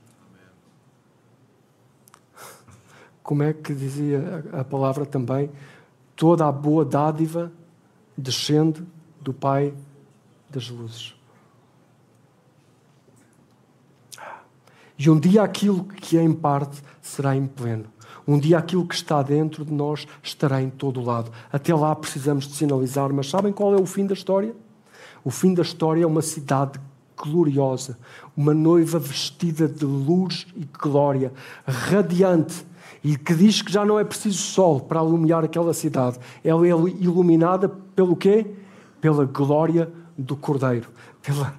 Como 3.23 3.43
é 3.43 3.53
que 3.53 3.73
dizia 3.73 4.45
a 4.53 4.63
palavra 4.63 5.05
também? 5.05 5.49
Toda 6.15 6.47
a 6.47 6.51
boa 6.51 6.85
dádiva 6.85 7.51
descende 8.17 8.83
do 9.21 9.33
Pai 9.33 9.73
das 10.49 10.69
luzes. 10.69 11.18
E 14.99 15.09
um 15.09 15.17
dia 15.17 15.41
aquilo 15.43 15.85
que 15.85 16.17
é 16.17 16.21
em 16.21 16.33
parte 16.33 16.83
será 17.01 17.33
em 17.33 17.47
pleno. 17.47 17.85
Um 18.27 18.37
dia 18.37 18.57
aquilo 18.57 18.85
que 18.85 18.93
está 18.93 19.23
dentro 19.23 19.63
de 19.63 19.73
nós 19.73 20.05
estará 20.21 20.61
em 20.61 20.69
todo 20.69 20.99
o 20.99 21.05
lado. 21.05 21.31
Até 21.51 21.73
lá 21.73 21.95
precisamos 21.95 22.45
de 22.45 22.55
sinalizar, 22.55 23.11
mas 23.13 23.29
sabem 23.29 23.53
qual 23.53 23.73
é 23.73 23.77
o 23.77 23.85
fim 23.85 24.05
da 24.05 24.13
história? 24.13 24.53
O 25.23 25.31
fim 25.31 25.53
da 25.53 25.61
história 25.61 26.03
é 26.03 26.05
uma 26.05 26.21
cidade 26.21 26.79
gloriosa, 27.15 27.97
uma 28.35 28.53
noiva 28.53 28.99
vestida 28.99 29.67
de 29.67 29.85
luz 29.85 30.47
e 30.55 30.65
glória, 30.65 31.31
radiante, 31.65 32.65
e 33.01 33.17
que 33.17 33.33
diz 33.33 33.61
que 33.61 33.71
já 33.71 33.85
não 33.85 33.97
é 33.97 34.03
preciso 34.03 34.37
sol 34.37 34.81
para 34.81 35.01
iluminar 35.01 35.43
aquela 35.43 35.73
cidade. 35.73 36.19
Ela 36.43 36.67
é 36.67 36.69
iluminada 36.69 37.69
pelo 37.69 38.15
quê? 38.15 38.45
Pela 38.99 39.23
glória 39.25 39.89
do 40.17 40.35
Cordeiro, 40.35 40.89
pela 41.21 41.55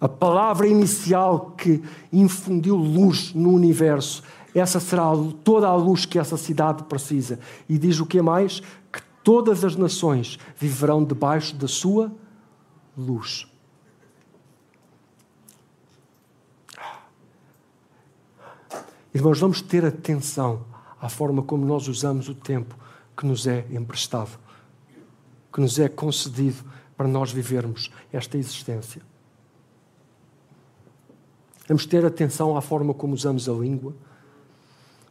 a 0.00 0.08
palavra 0.08 0.66
inicial 0.66 1.50
que 1.50 1.82
infundiu 2.10 2.74
luz 2.74 3.34
no 3.34 3.50
universo. 3.50 4.22
Essa 4.54 4.80
será 4.80 5.10
toda 5.44 5.68
a 5.68 5.76
luz 5.76 6.06
que 6.06 6.18
essa 6.18 6.36
cidade 6.36 6.84
precisa. 6.84 7.38
E 7.68 7.78
diz 7.78 8.00
o 8.00 8.06
que 8.06 8.22
mais? 8.22 8.60
Que 8.90 9.02
todas 9.22 9.62
as 9.64 9.76
nações 9.76 10.38
viverão 10.56 11.04
debaixo 11.04 11.54
da 11.54 11.68
sua 11.68 12.10
luz. 12.96 13.46
Irmãos, 19.12 19.38
vamos 19.40 19.60
ter 19.60 19.84
atenção 19.84 20.64
à 21.00 21.08
forma 21.08 21.42
como 21.42 21.66
nós 21.66 21.88
usamos 21.88 22.28
o 22.28 22.34
tempo 22.34 22.76
que 23.16 23.26
nos 23.26 23.46
é 23.46 23.66
emprestado, 23.70 24.38
que 25.52 25.60
nos 25.60 25.78
é 25.78 25.88
concedido 25.88 26.64
para 26.96 27.08
nós 27.08 27.32
vivermos 27.32 27.90
esta 28.12 28.38
existência. 28.38 29.09
Temos 31.70 31.86
ter 31.86 32.04
atenção 32.04 32.56
à 32.56 32.60
forma 32.60 32.92
como 32.92 33.14
usamos 33.14 33.48
a 33.48 33.52
língua, 33.52 33.94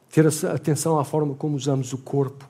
ter 0.10 0.28
atenção 0.28 1.00
à 1.00 1.06
forma 1.06 1.34
como 1.34 1.56
usamos 1.56 1.94
o 1.94 1.98
corpo. 1.98 2.46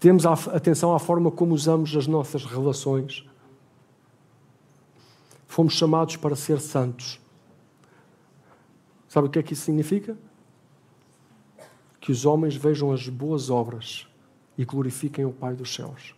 Temos 0.00 0.24
atenção 0.24 0.94
à 0.94 0.98
forma 0.98 1.30
como 1.30 1.52
usamos 1.52 1.94
as 1.94 2.06
nossas 2.06 2.46
relações. 2.46 3.28
Fomos 5.46 5.74
chamados 5.74 6.16
para 6.16 6.34
ser 6.34 6.62
santos. 6.62 7.20
Sabe 9.06 9.26
o 9.26 9.30
que 9.30 9.38
é 9.38 9.42
que 9.42 9.52
isso 9.52 9.66
significa? 9.66 10.16
Que 12.00 12.10
os 12.10 12.24
homens 12.24 12.56
vejam 12.56 12.90
as 12.90 13.06
boas 13.06 13.50
obras 13.50 14.08
e 14.56 14.64
glorifiquem 14.64 15.26
o 15.26 15.30
Pai 15.30 15.54
dos 15.54 15.74
céus. 15.74 16.14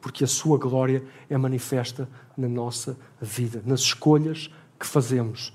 Porque 0.00 0.22
a 0.22 0.28
sua 0.28 0.56
glória 0.58 1.04
é 1.28 1.36
manifesta 1.36 2.08
na 2.36 2.46
nossa 2.46 2.96
vida, 3.20 3.60
nas 3.66 3.80
escolhas 3.80 4.48
que 4.78 4.86
fazemos. 4.86 5.52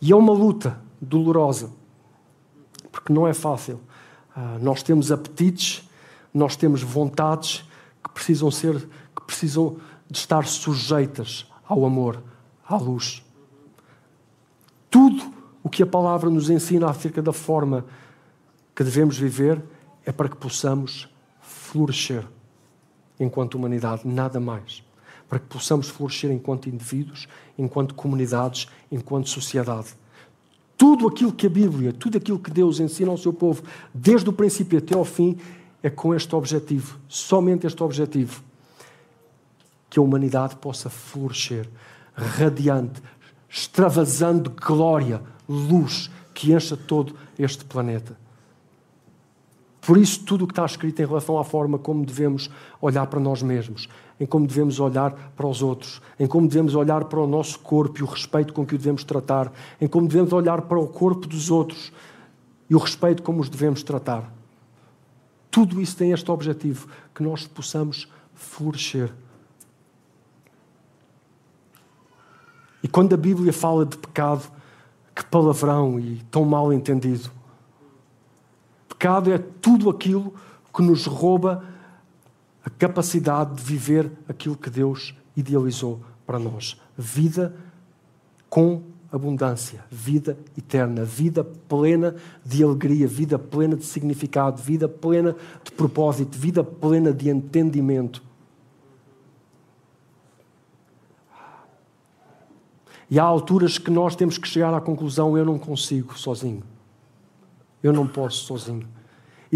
E 0.00 0.12
é 0.12 0.16
uma 0.16 0.32
luta 0.32 0.80
dolorosa, 1.00 1.70
porque 2.92 3.12
não 3.12 3.26
é 3.26 3.32
fácil. 3.32 3.80
Ah, 4.34 4.58
nós 4.60 4.82
temos 4.82 5.10
apetites, 5.10 5.88
nós 6.32 6.56
temos 6.56 6.82
vontades 6.82 7.64
que 8.04 8.10
precisam 8.10 8.50
ser, 8.50 8.78
que 9.14 9.22
precisam 9.26 9.78
de 10.08 10.18
estar 10.18 10.46
sujeitas 10.46 11.46
ao 11.66 11.84
amor, 11.84 12.22
à 12.68 12.76
luz. 12.76 13.24
Tudo 14.90 15.32
o 15.62 15.68
que 15.68 15.82
a 15.82 15.86
palavra 15.86 16.30
nos 16.30 16.50
ensina 16.50 16.88
acerca 16.88 17.20
da 17.20 17.32
forma 17.32 17.84
que 18.74 18.84
devemos 18.84 19.18
viver 19.18 19.62
é 20.04 20.12
para 20.12 20.28
que 20.28 20.36
possamos 20.36 21.08
florescer 21.40 22.24
enquanto 23.18 23.54
humanidade, 23.54 24.06
nada 24.06 24.38
mais. 24.38 24.85
Para 25.28 25.38
que 25.38 25.46
possamos 25.46 25.88
florescer 25.88 26.30
enquanto 26.30 26.68
indivíduos, 26.68 27.26
enquanto 27.58 27.94
comunidades, 27.94 28.68
enquanto 28.90 29.28
sociedade. 29.28 29.88
Tudo 30.76 31.08
aquilo 31.08 31.32
que 31.32 31.46
a 31.46 31.50
Bíblia, 31.50 31.92
tudo 31.92 32.18
aquilo 32.18 32.38
que 32.38 32.50
Deus 32.50 32.80
ensina 32.80 33.10
ao 33.10 33.16
seu 33.16 33.32
povo, 33.32 33.62
desde 33.94 34.28
o 34.28 34.32
princípio 34.32 34.78
até 34.78 34.94
ao 34.94 35.04
fim, 35.04 35.36
é 35.82 35.90
com 35.90 36.14
este 36.14 36.34
objetivo, 36.34 36.98
somente 37.08 37.66
este 37.66 37.82
objetivo, 37.82 38.42
que 39.88 39.98
a 39.98 40.02
humanidade 40.02 40.56
possa 40.56 40.90
florescer, 40.90 41.68
radiante, 42.14 43.00
extravasando 43.48 44.50
glória 44.50 45.22
luz 45.48 46.10
que 46.34 46.52
encha 46.52 46.76
todo 46.76 47.14
este 47.38 47.64
planeta. 47.64 48.18
Por 49.80 49.96
isso, 49.96 50.24
tudo 50.24 50.44
o 50.44 50.46
que 50.48 50.52
está 50.52 50.66
escrito 50.66 51.00
em 51.00 51.06
relação 51.06 51.38
à 51.38 51.44
forma 51.44 51.78
como 51.78 52.04
devemos 52.04 52.50
olhar 52.80 53.06
para 53.06 53.20
nós 53.20 53.40
mesmos, 53.40 53.88
em 54.18 54.26
como 54.26 54.46
devemos 54.46 54.80
olhar 54.80 55.12
para 55.36 55.46
os 55.46 55.62
outros, 55.62 56.00
em 56.18 56.26
como 56.26 56.48
devemos 56.48 56.74
olhar 56.74 57.04
para 57.04 57.20
o 57.20 57.26
nosso 57.26 57.58
corpo 57.58 58.00
e 58.00 58.02
o 58.02 58.06
respeito 58.06 58.52
com 58.52 58.64
que 58.64 58.74
o 58.74 58.78
devemos 58.78 59.04
tratar, 59.04 59.52
em 59.80 59.86
como 59.86 60.08
devemos 60.08 60.32
olhar 60.32 60.62
para 60.62 60.78
o 60.78 60.86
corpo 60.86 61.26
dos 61.26 61.50
outros 61.50 61.92
e 62.68 62.74
o 62.74 62.78
respeito 62.78 63.22
como 63.22 63.40
os 63.40 63.48
devemos 63.48 63.82
tratar. 63.82 64.32
Tudo 65.50 65.80
isso 65.80 65.96
tem 65.96 66.12
este 66.12 66.30
objetivo, 66.30 66.88
que 67.14 67.22
nós 67.22 67.46
possamos 67.46 68.08
florescer. 68.34 69.12
E 72.82 72.88
quando 72.88 73.14
a 73.14 73.16
Bíblia 73.16 73.52
fala 73.52 73.84
de 73.84 73.96
pecado, 73.96 74.50
que 75.16 75.24
palavrão 75.24 75.98
e 75.98 76.22
tão 76.30 76.44
mal 76.44 76.70
entendido. 76.70 77.30
Pecado 78.86 79.32
é 79.32 79.38
tudo 79.38 79.88
aquilo 79.88 80.34
que 80.74 80.82
nos 80.82 81.06
rouba 81.06 81.64
a 82.66 82.70
capacidade 82.70 83.54
de 83.54 83.62
viver 83.62 84.10
aquilo 84.28 84.56
que 84.56 84.68
Deus 84.68 85.14
idealizou 85.36 86.00
para 86.26 86.36
nós. 86.36 86.76
Vida 86.98 87.54
com 88.50 88.82
abundância, 89.10 89.84
vida 89.88 90.36
eterna, 90.58 91.04
vida 91.04 91.44
plena 91.44 92.16
de 92.44 92.64
alegria, 92.64 93.06
vida 93.06 93.38
plena 93.38 93.76
de 93.76 93.84
significado, 93.84 94.60
vida 94.60 94.88
plena 94.88 95.36
de 95.62 95.70
propósito, 95.70 96.36
vida 96.36 96.64
plena 96.64 97.12
de 97.12 97.28
entendimento. 97.28 98.20
E 103.08 103.20
há 103.20 103.22
alturas 103.22 103.78
que 103.78 103.92
nós 103.92 104.16
temos 104.16 104.38
que 104.38 104.48
chegar 104.48 104.74
à 104.74 104.80
conclusão: 104.80 105.38
eu 105.38 105.44
não 105.44 105.56
consigo 105.56 106.18
sozinho. 106.18 106.64
Eu 107.80 107.92
não 107.92 108.08
posso 108.08 108.38
sozinho. 108.38 108.95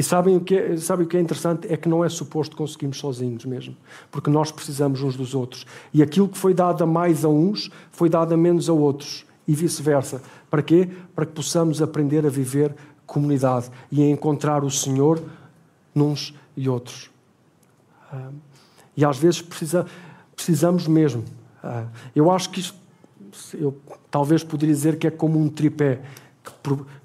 E 0.01 0.03
sabem 0.03 0.34
o, 0.34 0.40
que 0.40 0.57
é, 0.57 0.78
sabem 0.78 1.05
o 1.05 1.07
que 1.07 1.14
é 1.14 1.20
interessante? 1.20 1.70
É 1.70 1.76
que 1.76 1.86
não 1.86 2.03
é 2.03 2.09
suposto 2.09 2.57
conseguirmos 2.57 2.96
sozinhos 2.96 3.44
mesmo. 3.44 3.76
Porque 4.11 4.30
nós 4.30 4.51
precisamos 4.51 5.03
uns 5.03 5.14
dos 5.14 5.34
outros. 5.34 5.66
E 5.92 6.03
aquilo 6.03 6.26
que 6.26 6.38
foi 6.38 6.55
dado 6.55 6.82
a 6.82 6.86
mais 6.86 7.22
a 7.22 7.28
uns, 7.28 7.70
foi 7.90 8.09
dado 8.09 8.32
a 8.32 8.36
menos 8.36 8.70
a 8.70 8.72
outros. 8.72 9.26
E 9.46 9.55
vice-versa. 9.55 10.22
Para 10.48 10.62
quê? 10.62 10.88
Para 11.14 11.26
que 11.26 11.32
possamos 11.32 11.82
aprender 11.82 12.24
a 12.24 12.30
viver 12.30 12.74
comunidade 13.05 13.70
e 13.92 14.03
a 14.03 14.07
encontrar 14.07 14.64
o 14.64 14.70
Senhor 14.70 15.22
nos 15.94 16.32
e 16.57 16.66
outros. 16.66 17.11
Ah, 18.11 18.30
e 18.96 19.05
às 19.05 19.18
vezes 19.18 19.42
precisa, 19.42 19.84
precisamos 20.34 20.86
mesmo. 20.86 21.26
Ah, 21.62 21.84
eu 22.16 22.30
acho 22.30 22.48
que 22.48 22.61
isto 22.61 22.80
eu 23.53 23.78
talvez 24.11 24.42
poderia 24.42 24.74
dizer 24.74 24.98
que 24.98 25.07
é 25.07 25.11
como 25.11 25.38
um 25.38 25.51
tripé 25.51 26.01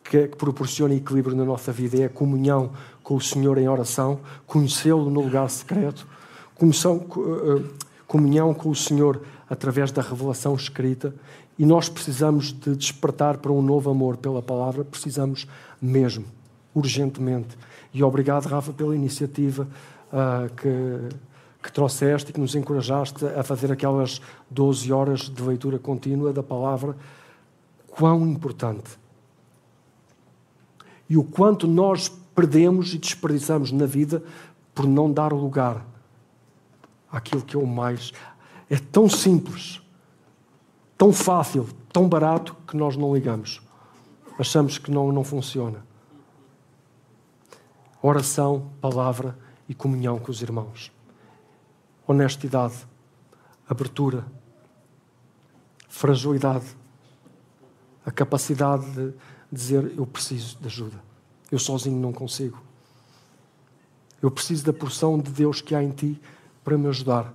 que, 0.03 0.27
proporciona 0.27 0.93
equilíbrio 0.93 1.35
na 1.35 1.45
nossa 1.45 1.71
vida. 1.71 1.97
É 1.97 2.05
a 2.05 2.09
comunhão 2.09 2.71
com 3.03 3.15
o 3.15 3.21
Senhor 3.21 3.57
em 3.57 3.67
oração, 3.67 4.19
conhecê-lo 4.47 5.09
no 5.09 5.21
lugar 5.21 5.49
secreto, 5.49 6.07
comunhão, 6.55 7.05
eh, 7.17 7.63
comunhão 8.07 8.53
com 8.53 8.69
o 8.69 8.75
Senhor 8.75 9.21
através 9.49 9.91
da 9.91 10.01
revelação 10.01 10.55
escrita. 10.55 11.13
E 11.57 11.65
nós 11.65 11.87
precisamos 11.87 12.51
de 12.51 12.75
despertar 12.75 13.37
para 13.37 13.51
um 13.51 13.61
novo 13.61 13.89
amor 13.89 14.17
pela 14.17 14.41
palavra, 14.41 14.83
precisamos 14.83 15.47
mesmo, 15.81 16.25
urgentemente. 16.73 17.57
E 17.93 18.03
obrigado, 18.03 18.45
Rafa, 18.47 18.73
pela 18.73 18.95
iniciativa 18.95 19.67
uh, 20.11 20.53
que 20.55 21.15
que 21.65 21.71
trouxeste 21.71 22.29
e 22.29 22.33
que 22.33 22.39
nos 22.39 22.53
encorajaste 22.53 23.25
a 23.25 23.41
fazer 23.41 23.71
aquelas 23.71 24.21
12 24.51 24.93
horas 24.93 25.21
de 25.21 25.41
leitura 25.41 25.79
contínua 25.79 26.31
da 26.31 26.43
palavra, 26.43 26.95
quão 27.89 28.21
importante. 28.27 28.99
E 31.09 31.17
o 31.17 31.23
quanto 31.23 31.67
nós 31.67 32.09
perdemos 32.09 32.93
e 32.93 32.97
desperdiçamos 32.97 33.71
na 33.71 33.85
vida 33.85 34.23
por 34.73 34.85
não 34.87 35.11
dar 35.11 35.31
lugar 35.31 35.85
àquilo 37.11 37.41
que 37.41 37.55
é 37.55 37.59
o 37.59 37.67
mais. 37.67 38.11
É 38.69 38.77
tão 38.77 39.07
simples, 39.07 39.81
tão 40.97 41.13
fácil, 41.13 41.67
tão 41.93 42.09
barato 42.09 42.55
que 42.67 42.75
nós 42.75 42.97
não 42.97 43.13
ligamos. 43.13 43.61
Achamos 44.37 44.77
que 44.77 44.91
não, 44.91 45.11
não 45.11 45.23
funciona. 45.23 45.85
Oração, 48.01 48.71
palavra 48.81 49.37
e 49.69 49.73
comunhão 49.73 50.19
com 50.19 50.31
os 50.31 50.41
irmãos 50.41 50.95
honestidade, 52.07 52.85
abertura, 53.67 54.25
fragilidade, 55.89 56.65
a 58.05 58.11
capacidade 58.11 58.85
de 58.91 59.13
dizer: 59.51 59.93
Eu 59.97 60.05
preciso 60.05 60.57
de 60.59 60.67
ajuda, 60.67 61.01
eu 61.51 61.59
sozinho 61.59 61.99
não 61.99 62.11
consigo. 62.11 62.61
Eu 64.21 64.31
preciso 64.31 64.65
da 64.65 64.73
porção 64.73 65.19
de 65.19 65.29
Deus 65.31 65.61
que 65.61 65.75
há 65.75 65.83
em 65.83 65.91
ti 65.91 66.19
para 66.63 66.77
me 66.77 66.87
ajudar. 66.87 67.33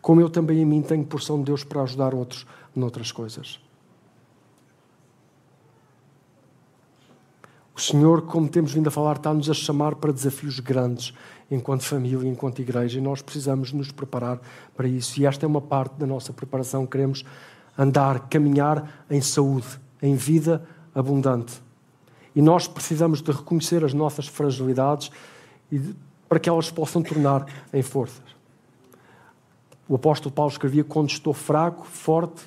Como 0.00 0.20
eu 0.20 0.30
também 0.30 0.60
em 0.60 0.64
mim 0.64 0.82
tenho 0.82 1.04
porção 1.04 1.38
de 1.38 1.44
Deus 1.44 1.64
para 1.64 1.82
ajudar 1.82 2.14
outros 2.14 2.46
noutras 2.74 3.10
coisas. 3.10 3.58
O 7.74 7.80
Senhor, 7.80 8.22
como 8.22 8.48
temos 8.48 8.72
vindo 8.72 8.88
a 8.88 8.90
falar, 8.90 9.16
está-nos 9.16 9.48
a 9.48 9.54
chamar 9.54 9.94
para 9.94 10.12
desafios 10.12 10.58
grandes 10.58 11.12
enquanto 11.50 11.84
família, 11.84 12.28
enquanto 12.28 12.60
igreja, 12.60 12.98
e 12.98 13.00
nós 13.00 13.22
precisamos 13.22 13.72
nos 13.72 13.92
preparar 13.92 14.40
para 14.76 14.88
isso. 14.88 15.20
E 15.20 15.26
esta 15.26 15.46
é 15.46 15.48
uma 15.48 15.60
parte 15.60 15.94
da 15.94 16.06
nossa 16.06 16.32
preparação. 16.32 16.84
Queremos 16.86 17.24
andar, 17.76 18.28
caminhar 18.28 19.04
em 19.08 19.20
saúde, 19.20 19.78
em 20.02 20.14
vida 20.14 20.66
abundante. 20.94 21.62
E 22.34 22.42
nós 22.42 22.68
precisamos 22.68 23.20
de 23.20 23.30
reconhecer 23.32 23.84
as 23.84 23.92
nossas 23.92 24.26
fragilidades 24.26 25.10
de, 25.70 25.94
para 26.28 26.38
que 26.38 26.48
elas 26.48 26.70
possam 26.70 27.02
tornar 27.02 27.46
em 27.72 27.82
forças. 27.82 28.22
O 29.88 29.94
apóstolo 29.94 30.34
Paulo 30.34 30.50
escrevia: 30.50 30.84
Quando 30.84 31.08
estou 31.08 31.32
fraco, 31.32 31.86
forte, 31.86 32.42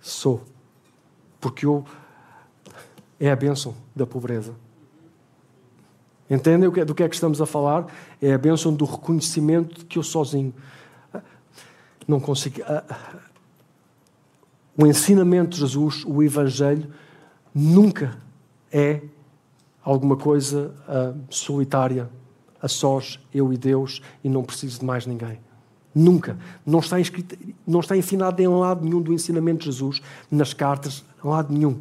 sou. 0.00 0.42
Porque 1.40 1.64
eu 1.64 1.84
é 3.18 3.30
a 3.30 3.36
bênção 3.36 3.74
da 3.94 4.06
pobreza. 4.06 4.54
Entendem 6.28 6.68
do 6.68 6.94
que 6.94 7.02
é 7.02 7.08
que 7.08 7.14
estamos 7.14 7.40
a 7.40 7.46
falar? 7.46 7.86
É 8.20 8.32
a 8.32 8.38
bênção 8.38 8.74
do 8.74 8.84
reconhecimento 8.84 9.78
de 9.78 9.84
que 9.84 9.98
eu 9.98 10.02
sozinho 10.02 10.52
não 12.06 12.18
consigo. 12.18 12.60
O 14.76 14.86
ensinamento 14.86 15.50
de 15.50 15.60
Jesus, 15.60 16.04
o 16.06 16.22
Evangelho, 16.22 16.88
nunca 17.54 18.18
é 18.70 19.00
alguma 19.82 20.16
coisa 20.16 20.74
uh, 20.88 21.18
solitária, 21.30 22.10
a 22.60 22.68
sós, 22.68 23.20
eu 23.32 23.52
e 23.52 23.56
Deus, 23.56 24.02
e 24.24 24.28
não 24.28 24.42
preciso 24.42 24.80
de 24.80 24.84
mais 24.84 25.06
ninguém. 25.06 25.38
Nunca. 25.94 26.36
Não 26.64 26.80
está, 26.80 26.98
escrito, 26.98 27.36
não 27.66 27.80
está 27.80 27.96
ensinado 27.96 28.42
em 28.42 28.48
lado 28.48 28.84
nenhum 28.84 29.00
do 29.00 29.12
ensinamento 29.12 29.60
de 29.60 29.66
Jesus, 29.66 30.02
nas 30.30 30.52
cartas, 30.52 31.04
em 31.24 31.28
lado 31.28 31.52
nenhum. 31.52 31.80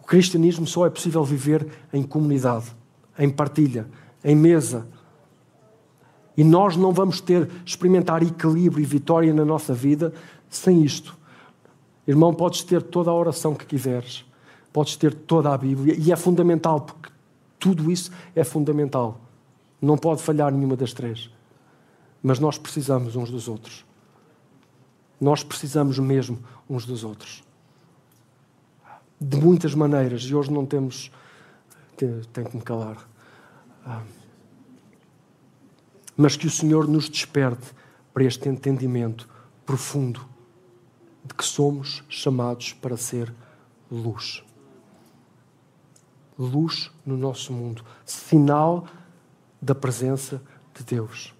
O 0.00 0.04
cristianismo 0.04 0.66
só 0.66 0.86
é 0.86 0.90
possível 0.90 1.22
viver 1.24 1.66
em 1.92 2.02
comunidade 2.02 2.72
em 3.18 3.30
partilha, 3.30 3.86
em 4.24 4.34
mesa. 4.34 4.86
E 6.36 6.42
nós 6.42 6.76
não 6.76 6.92
vamos 6.92 7.20
ter, 7.20 7.48
experimentar 7.64 8.22
equilíbrio 8.22 8.82
e 8.82 8.86
vitória 8.86 9.32
na 9.32 9.44
nossa 9.44 9.74
vida 9.74 10.12
sem 10.48 10.82
isto. 10.82 11.16
Irmão, 12.06 12.34
podes 12.34 12.62
ter 12.62 12.82
toda 12.82 13.10
a 13.10 13.14
oração 13.14 13.54
que 13.54 13.64
quiseres, 13.64 14.24
podes 14.72 14.96
ter 14.96 15.14
toda 15.14 15.52
a 15.52 15.58
Bíblia, 15.58 15.94
e 15.96 16.10
é 16.10 16.16
fundamental, 16.16 16.80
porque 16.80 17.10
tudo 17.58 17.90
isso 17.90 18.10
é 18.34 18.42
fundamental. 18.42 19.20
Não 19.80 19.96
pode 19.96 20.22
falhar 20.22 20.52
nenhuma 20.52 20.76
das 20.76 20.92
três. 20.92 21.30
Mas 22.22 22.38
nós 22.38 22.58
precisamos 22.58 23.16
uns 23.16 23.30
dos 23.30 23.48
outros. 23.48 23.84
Nós 25.20 25.44
precisamos 25.44 25.98
mesmo 25.98 26.38
uns 26.68 26.84
dos 26.84 27.04
outros. 27.04 27.42
De 29.20 29.36
muitas 29.36 29.74
maneiras, 29.74 30.22
e 30.22 30.34
hoje 30.34 30.50
não 30.50 30.66
temos 30.66 31.10
tenho 31.96 32.48
que 32.48 32.56
me 32.56 32.62
calar. 32.62 32.96
Ah. 33.86 34.02
Mas 36.16 36.36
que 36.36 36.46
o 36.46 36.50
Senhor 36.50 36.88
nos 36.88 37.08
desperte 37.08 37.72
para 38.12 38.24
este 38.24 38.48
entendimento 38.48 39.28
profundo 39.64 40.31
de 41.24 41.34
que 41.34 41.44
somos 41.44 42.02
chamados 42.08 42.72
para 42.72 42.96
ser 42.96 43.32
luz. 43.90 44.42
Luz 46.38 46.90
no 47.04 47.16
nosso 47.16 47.52
mundo, 47.52 47.84
sinal 48.04 48.86
da 49.60 49.74
presença 49.74 50.42
de 50.74 50.82
Deus. 50.82 51.34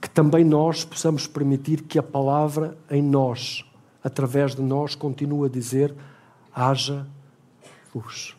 Que 0.00 0.08
também 0.08 0.44
nós 0.44 0.84
possamos 0.84 1.26
permitir 1.26 1.82
que 1.82 1.98
a 1.98 2.02
palavra 2.02 2.78
em 2.90 3.02
nós, 3.02 3.64
através 4.02 4.54
de 4.54 4.62
nós, 4.62 4.94
continue 4.94 5.46
a 5.46 5.50
dizer: 5.50 5.94
haja 6.54 7.06
luz 7.94 8.36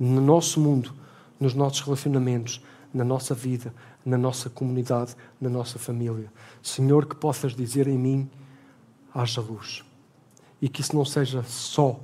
no 0.00 0.22
nosso 0.22 0.58
mundo, 0.58 0.94
nos 1.38 1.52
nossos 1.52 1.82
relacionamentos, 1.82 2.62
na 2.92 3.04
nossa 3.04 3.34
vida, 3.34 3.74
na 4.02 4.16
nossa 4.16 4.48
comunidade, 4.48 5.14
na 5.38 5.50
nossa 5.50 5.78
família. 5.78 6.32
Senhor, 6.62 7.04
que 7.04 7.14
possas 7.14 7.54
dizer 7.54 7.86
em 7.86 7.98
mim: 7.98 8.30
haja 9.14 9.40
luz. 9.40 9.84
E 10.60 10.68
que 10.68 10.80
isso 10.80 10.94
não 10.94 11.04
seja 11.04 11.42
só 11.42 11.98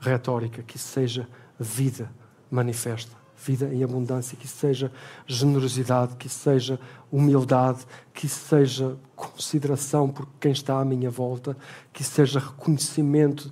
retórica, 0.00 0.62
que 0.62 0.76
isso 0.76 0.88
seja 0.88 1.28
vida 1.58 2.10
manifesta, 2.50 3.16
vida 3.36 3.72
em 3.72 3.82
abundância, 3.82 4.36
que 4.36 4.46
isso 4.46 4.56
seja 4.56 4.92
generosidade, 5.26 6.16
que 6.16 6.26
isso 6.26 6.38
seja 6.38 6.78
humildade, 7.10 7.84
que 8.12 8.26
isso 8.26 8.46
seja 8.46 8.96
consideração 9.16 10.08
por 10.08 10.28
quem 10.40 10.52
está 10.52 10.80
à 10.80 10.84
minha 10.84 11.10
volta, 11.10 11.56
que 11.92 12.02
isso 12.02 12.12
seja 12.12 12.38
reconhecimento 12.38 13.50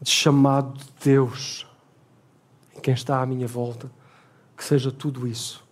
de 0.00 0.10
chamado 0.10 0.78
de 0.78 0.86
Deus 1.02 1.66
em 2.76 2.80
quem 2.80 2.94
está 2.94 3.20
à 3.20 3.26
minha 3.26 3.46
volta, 3.46 3.90
que 4.56 4.64
seja 4.64 4.92
tudo 4.92 5.26
isso. 5.26 5.65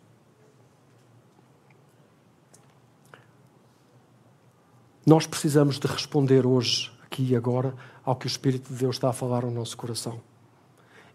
Nós 5.07 5.27
precisamos 5.27 5.79
de 5.79 5.87
responder 5.87 6.47
hoje, 6.47 6.91
aqui 7.05 7.23
e 7.23 7.37
agora, 7.37 7.75
ao 8.03 8.17
que 8.17 8.27
o 8.27 8.29
Espírito 8.29 8.73
de 8.73 8.79
Deus 8.79 8.97
está 8.97 9.11
a 9.11 9.13
falar 9.13 9.45
ao 9.45 9.51
nosso 9.51 9.77
coração. 9.77 10.19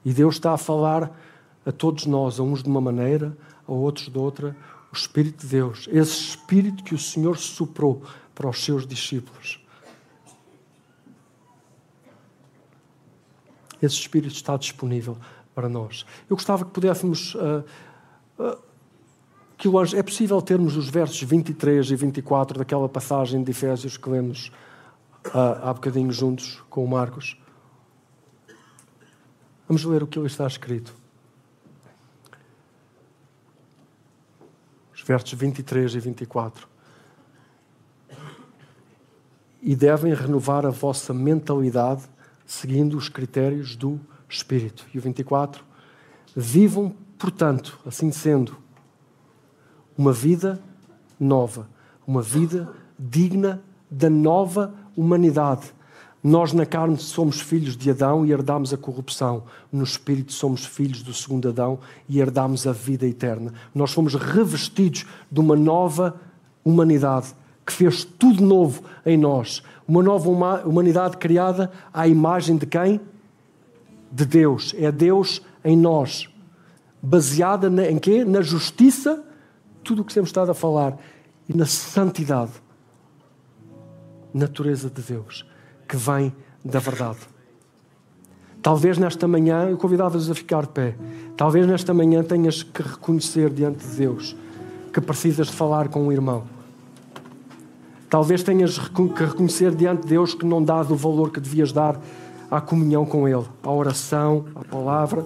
E 0.05 0.13
Deus 0.13 0.35
está 0.35 0.53
a 0.53 0.57
falar 0.57 1.11
a 1.65 1.71
todos 1.71 2.05
nós, 2.05 2.39
a 2.39 2.43
uns 2.43 2.61
de 2.61 2.69
uma 2.69 2.79
maneira, 2.79 3.35
a 3.67 3.71
outros 3.71 4.07
de 4.07 4.17
outra. 4.17 4.55
O 4.91 4.95
Espírito 4.95 5.41
de 5.41 5.47
Deus, 5.47 5.87
esse 5.91 6.19
Espírito 6.19 6.83
que 6.83 6.93
o 6.93 6.99
Senhor 6.99 7.37
soprou 7.37 8.03
para 8.35 8.47
os 8.47 8.63
seus 8.63 8.85
discípulos. 8.85 9.59
Esse 13.81 13.95
Espírito 13.95 14.33
está 14.33 14.55
disponível 14.55 15.17
para 15.55 15.67
nós. 15.67 16.05
Eu 16.29 16.35
gostava 16.35 16.63
que 16.63 16.71
pudéssemos. 16.71 17.33
Uh, 17.35 17.63
uh, 18.39 18.68
que 19.59 19.67
o 19.67 19.77
anjo, 19.77 19.97
é 19.97 20.01
possível 20.01 20.41
termos 20.41 20.77
os 20.77 20.87
versos 20.87 21.21
23 21.21 21.91
e 21.91 21.95
24 21.97 22.57
daquela 22.57 22.87
passagem 22.87 23.43
de 23.43 23.51
Efésios 23.51 23.97
que 23.97 24.09
lemos 24.09 24.53
uh, 25.27 25.61
há 25.61 25.73
bocadinho 25.73 26.13
juntos 26.13 26.63
com 26.69 26.81
o 26.81 26.87
Marcos? 26.87 27.37
Vamos 29.67 29.83
ler 29.83 30.01
o 30.01 30.07
que 30.07 30.17
ali 30.17 30.27
está 30.27 30.47
escrito. 30.47 30.95
Os 34.95 35.01
versos 35.01 35.33
23 35.33 35.93
e 35.93 35.99
24. 35.99 36.65
E 39.61 39.75
devem 39.75 40.13
renovar 40.13 40.65
a 40.65 40.69
vossa 40.69 41.13
mentalidade 41.13 42.03
seguindo 42.45 42.95
os 42.95 43.09
critérios 43.09 43.75
do 43.75 43.99
Espírito. 44.29 44.87
E 44.93 44.97
o 44.97 45.01
24. 45.01 45.65
Vivam, 46.33 46.95
portanto, 47.17 47.77
assim 47.85 48.09
sendo, 48.09 48.68
uma 49.99 50.11
vida 50.11 50.59
nova, 51.19 51.67
uma 52.07 52.23
vida 52.23 52.73
digna 52.97 53.61
da 53.91 54.09
nova 54.09 54.73
humanidade 54.97 55.73
nós, 56.21 56.51
na 56.51 56.65
carne, 56.65 56.97
somos 56.97 57.39
filhos 57.39 57.77
de 57.77 57.89
Adão 57.89 58.25
e 58.25 58.31
herdamos 58.33 58.73
a 58.73 58.77
corrupção. 58.77 59.43
No 59.71 59.85
espírito, 59.85 60.33
somos 60.33 60.65
filhos 60.65 61.01
do 61.01 61.13
segundo 61.13 61.47
Adão 61.47 61.79
e 62.09 62.19
herdamos 62.19 62.67
a 62.67 62.73
vida 62.73 63.07
eterna. 63.07 63.53
Nós 63.73 63.93
fomos 63.93 64.15
revestidos 64.15 65.05
de 65.31 65.39
uma 65.39 65.55
nova 65.55 66.19
humanidade 66.63 67.33
que 67.65 67.71
fez 67.71 68.03
tudo 68.03 68.43
novo 68.43 68.83
em 69.05 69.17
nós. 69.17 69.63
Uma 69.87 70.03
nova 70.03 70.29
humanidade 70.65 71.15
criada 71.15 71.71
à 71.93 72.05
imagem 72.05 72.57
de 72.57 72.65
quem? 72.65 72.99
De 74.11 74.25
Deus. 74.25 74.75
É 74.77 74.91
Deus 74.91 75.41
em 75.63 75.77
nós. 75.77 76.27
Baseada 77.01 77.69
em 77.89 77.97
quê? 77.97 78.25
Na 78.25 78.41
justiça, 78.41 79.23
tudo 79.83 80.01
o 80.01 80.05
que 80.05 80.13
temos 80.13 80.29
estado 80.29 80.51
a 80.51 80.53
falar, 80.53 80.97
e 81.47 81.55
na 81.55 81.65
santidade. 81.65 82.51
Natureza 84.33 84.89
de 84.89 85.01
Deus 85.01 85.45
que 85.87 85.97
vem 85.97 86.31
da 86.63 86.77
verdade. 86.77 87.17
Talvez 88.61 88.97
nesta 88.97 89.27
manhã, 89.27 89.69
eu 89.69 89.77
convidava-vos 89.77 90.29
a 90.29 90.35
ficar 90.35 90.61
de 90.61 90.69
pé. 90.69 90.95
Talvez 91.35 91.65
nesta 91.65 91.93
manhã 91.93 92.21
tenhas 92.21 92.61
que 92.61 92.83
reconhecer 92.83 93.49
diante 93.49 93.87
de 93.87 93.95
Deus 93.95 94.35
que 94.93 95.01
precisas 95.01 95.47
de 95.47 95.53
falar 95.53 95.87
com 95.87 96.03
um 96.03 96.11
irmão. 96.11 96.43
Talvez 98.09 98.43
tenhas 98.43 98.77
que 98.77 99.23
reconhecer 99.23 99.73
diante 99.73 100.03
de 100.03 100.09
Deus 100.09 100.33
que 100.33 100.45
não 100.45 100.63
dás 100.63 100.91
o 100.91 100.95
valor 100.95 101.31
que 101.31 101.39
devias 101.39 101.71
dar 101.71 101.99
à 102.51 102.59
comunhão 102.59 103.05
com 103.05 103.27
Ele, 103.27 103.45
à 103.63 103.71
oração, 103.71 104.45
à 104.55 104.63
palavra. 104.63 105.25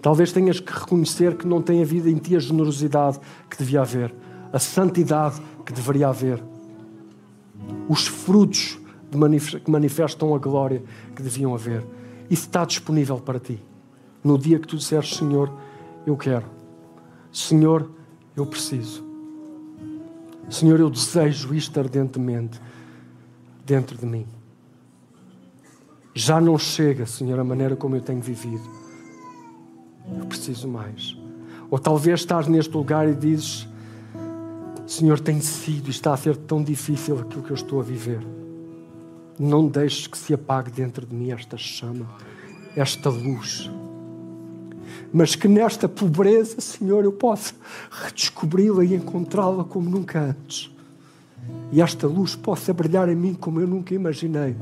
Talvez 0.00 0.32
tenhas 0.32 0.60
que 0.60 0.72
reconhecer 0.72 1.36
que 1.36 1.46
não 1.46 1.60
tem 1.60 1.82
havido 1.82 2.08
em 2.08 2.16
ti 2.16 2.36
a 2.36 2.40
generosidade 2.40 3.18
que 3.50 3.58
devia 3.58 3.80
haver, 3.80 4.14
a 4.52 4.58
santidade 4.58 5.40
que 5.64 5.72
deveria 5.72 6.08
haver 6.08 6.42
os 7.88 8.06
frutos 8.06 8.78
que 9.10 9.70
manifestam 9.70 10.34
a 10.34 10.38
glória 10.38 10.82
que 11.16 11.22
deviam 11.22 11.54
haver. 11.54 11.84
Isso 12.30 12.46
está 12.46 12.64
disponível 12.64 13.18
para 13.18 13.40
ti. 13.40 13.62
No 14.22 14.38
dia 14.38 14.58
que 14.58 14.66
tu 14.66 14.76
disseres, 14.76 15.14
Senhor, 15.14 15.50
eu 16.06 16.16
quero. 16.16 16.46
Senhor, 17.32 17.90
eu 18.36 18.44
preciso. 18.44 19.04
Senhor, 20.50 20.80
eu 20.80 20.90
desejo 20.90 21.54
isto 21.54 21.78
ardentemente 21.78 22.60
dentro 23.64 23.96
de 23.96 24.06
mim. 24.06 24.26
Já 26.14 26.40
não 26.40 26.58
chega, 26.58 27.06
Senhor, 27.06 27.38
a 27.38 27.44
maneira 27.44 27.76
como 27.76 27.96
eu 27.96 28.00
tenho 28.00 28.20
vivido. 28.20 28.87
Eu 30.16 30.26
preciso 30.26 30.68
mais. 30.68 31.16
Ou 31.70 31.78
talvez 31.78 32.20
estás 32.20 32.46
neste 32.46 32.74
lugar 32.74 33.08
e 33.08 33.14
dizes: 33.14 33.68
Senhor, 34.86 35.20
tem 35.20 35.40
sido 35.40 35.88
e 35.88 35.90
está 35.90 36.14
a 36.14 36.16
ser 36.16 36.36
tão 36.36 36.62
difícil 36.62 37.18
aquilo 37.18 37.42
que 37.42 37.50
eu 37.50 37.56
estou 37.56 37.80
a 37.80 37.82
viver. 37.82 38.20
Não 39.38 39.68
deixes 39.68 40.06
que 40.06 40.16
se 40.16 40.32
apague 40.32 40.70
dentro 40.70 41.06
de 41.06 41.14
mim 41.14 41.30
esta 41.30 41.56
chama, 41.56 42.06
esta 42.74 43.10
luz. 43.10 43.70
Mas 45.12 45.34
que 45.34 45.46
nesta 45.46 45.88
pobreza, 45.88 46.60
Senhor, 46.60 47.04
eu 47.04 47.12
possa 47.12 47.54
redescobri-la 47.90 48.84
e 48.84 48.94
encontrá-la 48.94 49.64
como 49.64 49.88
nunca 49.88 50.20
antes. 50.20 50.70
E 51.70 51.80
esta 51.80 52.06
luz 52.06 52.34
possa 52.34 52.72
brilhar 52.72 53.08
em 53.08 53.14
mim 53.14 53.34
como 53.34 53.60
eu 53.60 53.66
nunca 53.66 53.94
imaginei. 53.94 54.56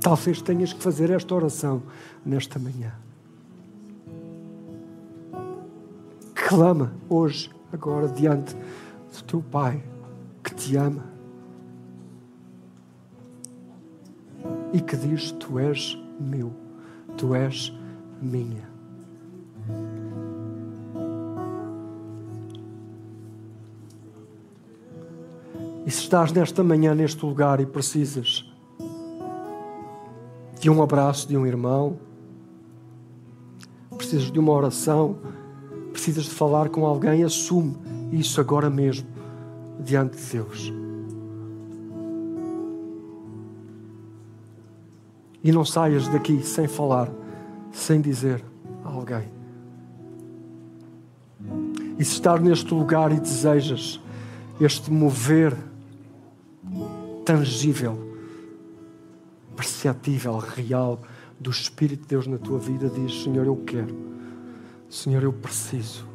Talvez 0.00 0.42
tenhas 0.42 0.72
que 0.72 0.82
fazer 0.82 1.10
esta 1.10 1.34
oração 1.34 1.82
nesta 2.24 2.58
manhã. 2.58 2.92
Clama 6.48 6.92
hoje, 7.08 7.50
agora, 7.72 8.06
diante 8.06 8.54
do 8.54 9.24
teu 9.26 9.42
Pai 9.42 9.82
que 10.44 10.54
te 10.54 10.76
ama 10.76 11.02
e 14.72 14.80
que 14.80 14.96
diz: 14.96 15.32
Tu 15.32 15.58
és 15.58 15.98
meu, 16.20 16.52
tu 17.16 17.34
és 17.34 17.76
minha. 18.22 18.70
E 25.84 25.90
se 25.90 26.02
estás 26.02 26.30
nesta 26.30 26.62
manhã, 26.62 26.94
neste 26.94 27.26
lugar 27.26 27.58
e 27.58 27.66
precisas 27.66 28.48
de 30.60 30.70
um 30.70 30.80
abraço 30.80 31.26
de 31.26 31.36
um 31.36 31.44
irmão, 31.44 31.98
precisas 33.96 34.30
de 34.30 34.38
uma 34.38 34.52
oração, 34.52 35.18
precisas 35.96 36.24
de 36.24 36.30
falar 36.30 36.68
com 36.68 36.84
alguém, 36.84 37.24
assume 37.24 37.74
isso 38.12 38.38
agora 38.38 38.68
mesmo 38.68 39.08
diante 39.80 40.18
de 40.18 40.32
Deus. 40.32 40.70
E 45.42 45.50
não 45.50 45.64
saias 45.64 46.06
daqui 46.08 46.42
sem 46.42 46.68
falar, 46.68 47.10
sem 47.72 48.02
dizer 48.02 48.44
a 48.84 48.90
alguém. 48.90 49.24
E 51.98 52.04
se 52.04 52.12
estás 52.12 52.42
neste 52.42 52.74
lugar 52.74 53.10
e 53.10 53.18
desejas 53.18 53.98
este 54.60 54.92
mover 54.92 55.56
tangível, 57.24 57.98
perceptível, 59.56 60.36
real 60.36 61.00
do 61.40 61.50
Espírito 61.50 62.02
de 62.02 62.08
Deus 62.08 62.26
na 62.26 62.36
tua 62.36 62.58
vida, 62.58 62.90
diz: 62.90 63.22
Senhor, 63.22 63.46
eu 63.46 63.56
quero. 63.64 63.96
Senhor, 64.88 65.22
eu 65.22 65.32
preciso 65.32 66.06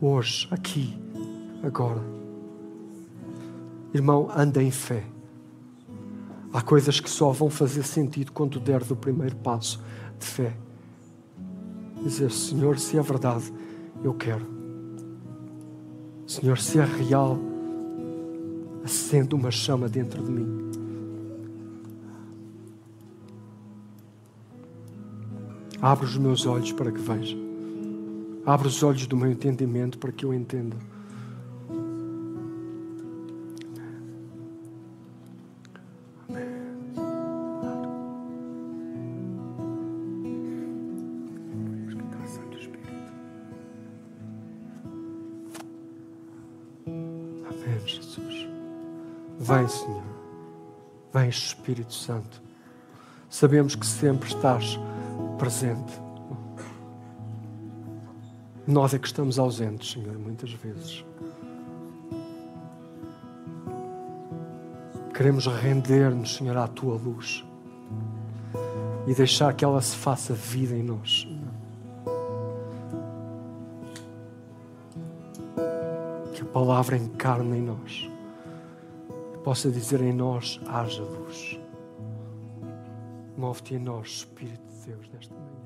hoje, 0.00 0.46
aqui, 0.50 0.96
agora. 1.62 2.02
Irmão, 3.92 4.30
anda 4.34 4.62
em 4.62 4.70
fé. 4.70 5.04
Há 6.52 6.62
coisas 6.62 7.00
que 7.00 7.10
só 7.10 7.30
vão 7.32 7.50
fazer 7.50 7.82
sentido 7.82 8.32
quando 8.32 8.60
deres 8.60 8.90
o 8.90 8.96
primeiro 8.96 9.36
passo 9.36 9.82
de 10.18 10.24
fé. 10.24 10.56
Dizer, 12.02 12.30
Senhor, 12.30 12.78
se 12.78 12.96
é 12.96 13.02
verdade, 13.02 13.52
eu 14.04 14.14
quero. 14.14 14.46
Senhor, 16.26 16.58
se 16.58 16.78
é 16.78 16.84
real, 16.84 17.38
acende 18.84 19.34
uma 19.34 19.50
chama 19.50 19.88
dentro 19.88 20.22
de 20.22 20.30
mim. 20.30 20.70
Abre 25.80 26.06
os 26.06 26.16
meus 26.16 26.46
olhos 26.46 26.72
para 26.72 26.90
que 26.90 27.00
veja. 27.00 27.47
Abre 28.44 28.68
os 28.68 28.82
olhos 28.82 29.06
do 29.06 29.16
meu 29.16 29.30
entendimento 29.30 29.98
para 29.98 30.10
que 30.12 30.24
eu 30.24 30.32
entenda. 30.32 30.76
Vem, 49.48 49.66
Senhor. 49.66 50.02
Vem, 51.10 51.28
Espírito 51.30 51.94
Santo. 51.94 52.42
Sabemos 53.30 53.74
que 53.74 53.86
sempre 53.86 54.28
estás 54.28 54.78
presente. 55.38 56.07
Nós 58.68 58.92
é 58.92 58.98
que 58.98 59.06
estamos 59.06 59.38
ausentes, 59.38 59.92
Senhor, 59.92 60.18
muitas 60.18 60.52
vezes. 60.52 61.02
Queremos 65.14 65.46
render-nos, 65.46 66.36
Senhor, 66.36 66.54
à 66.54 66.68
tua 66.68 66.96
luz 66.96 67.42
e 69.06 69.14
deixar 69.14 69.54
que 69.54 69.64
ela 69.64 69.80
se 69.80 69.96
faça 69.96 70.34
vida 70.34 70.76
em 70.76 70.82
nós. 70.82 71.26
Que 76.34 76.42
a 76.42 76.46
palavra 76.52 76.98
encarne 76.98 77.56
em 77.56 77.62
nós. 77.62 78.06
Que 79.32 79.38
possa 79.38 79.70
dizer 79.70 80.02
em 80.02 80.12
nós: 80.12 80.60
haja 80.66 81.02
luz. 81.02 81.58
Move-te 83.34 83.76
em 83.76 83.78
nós, 83.78 84.08
Espírito 84.08 84.60
de 84.60 84.90
Deus, 84.90 85.08
nesta 85.10 85.34
manhã. 85.34 85.57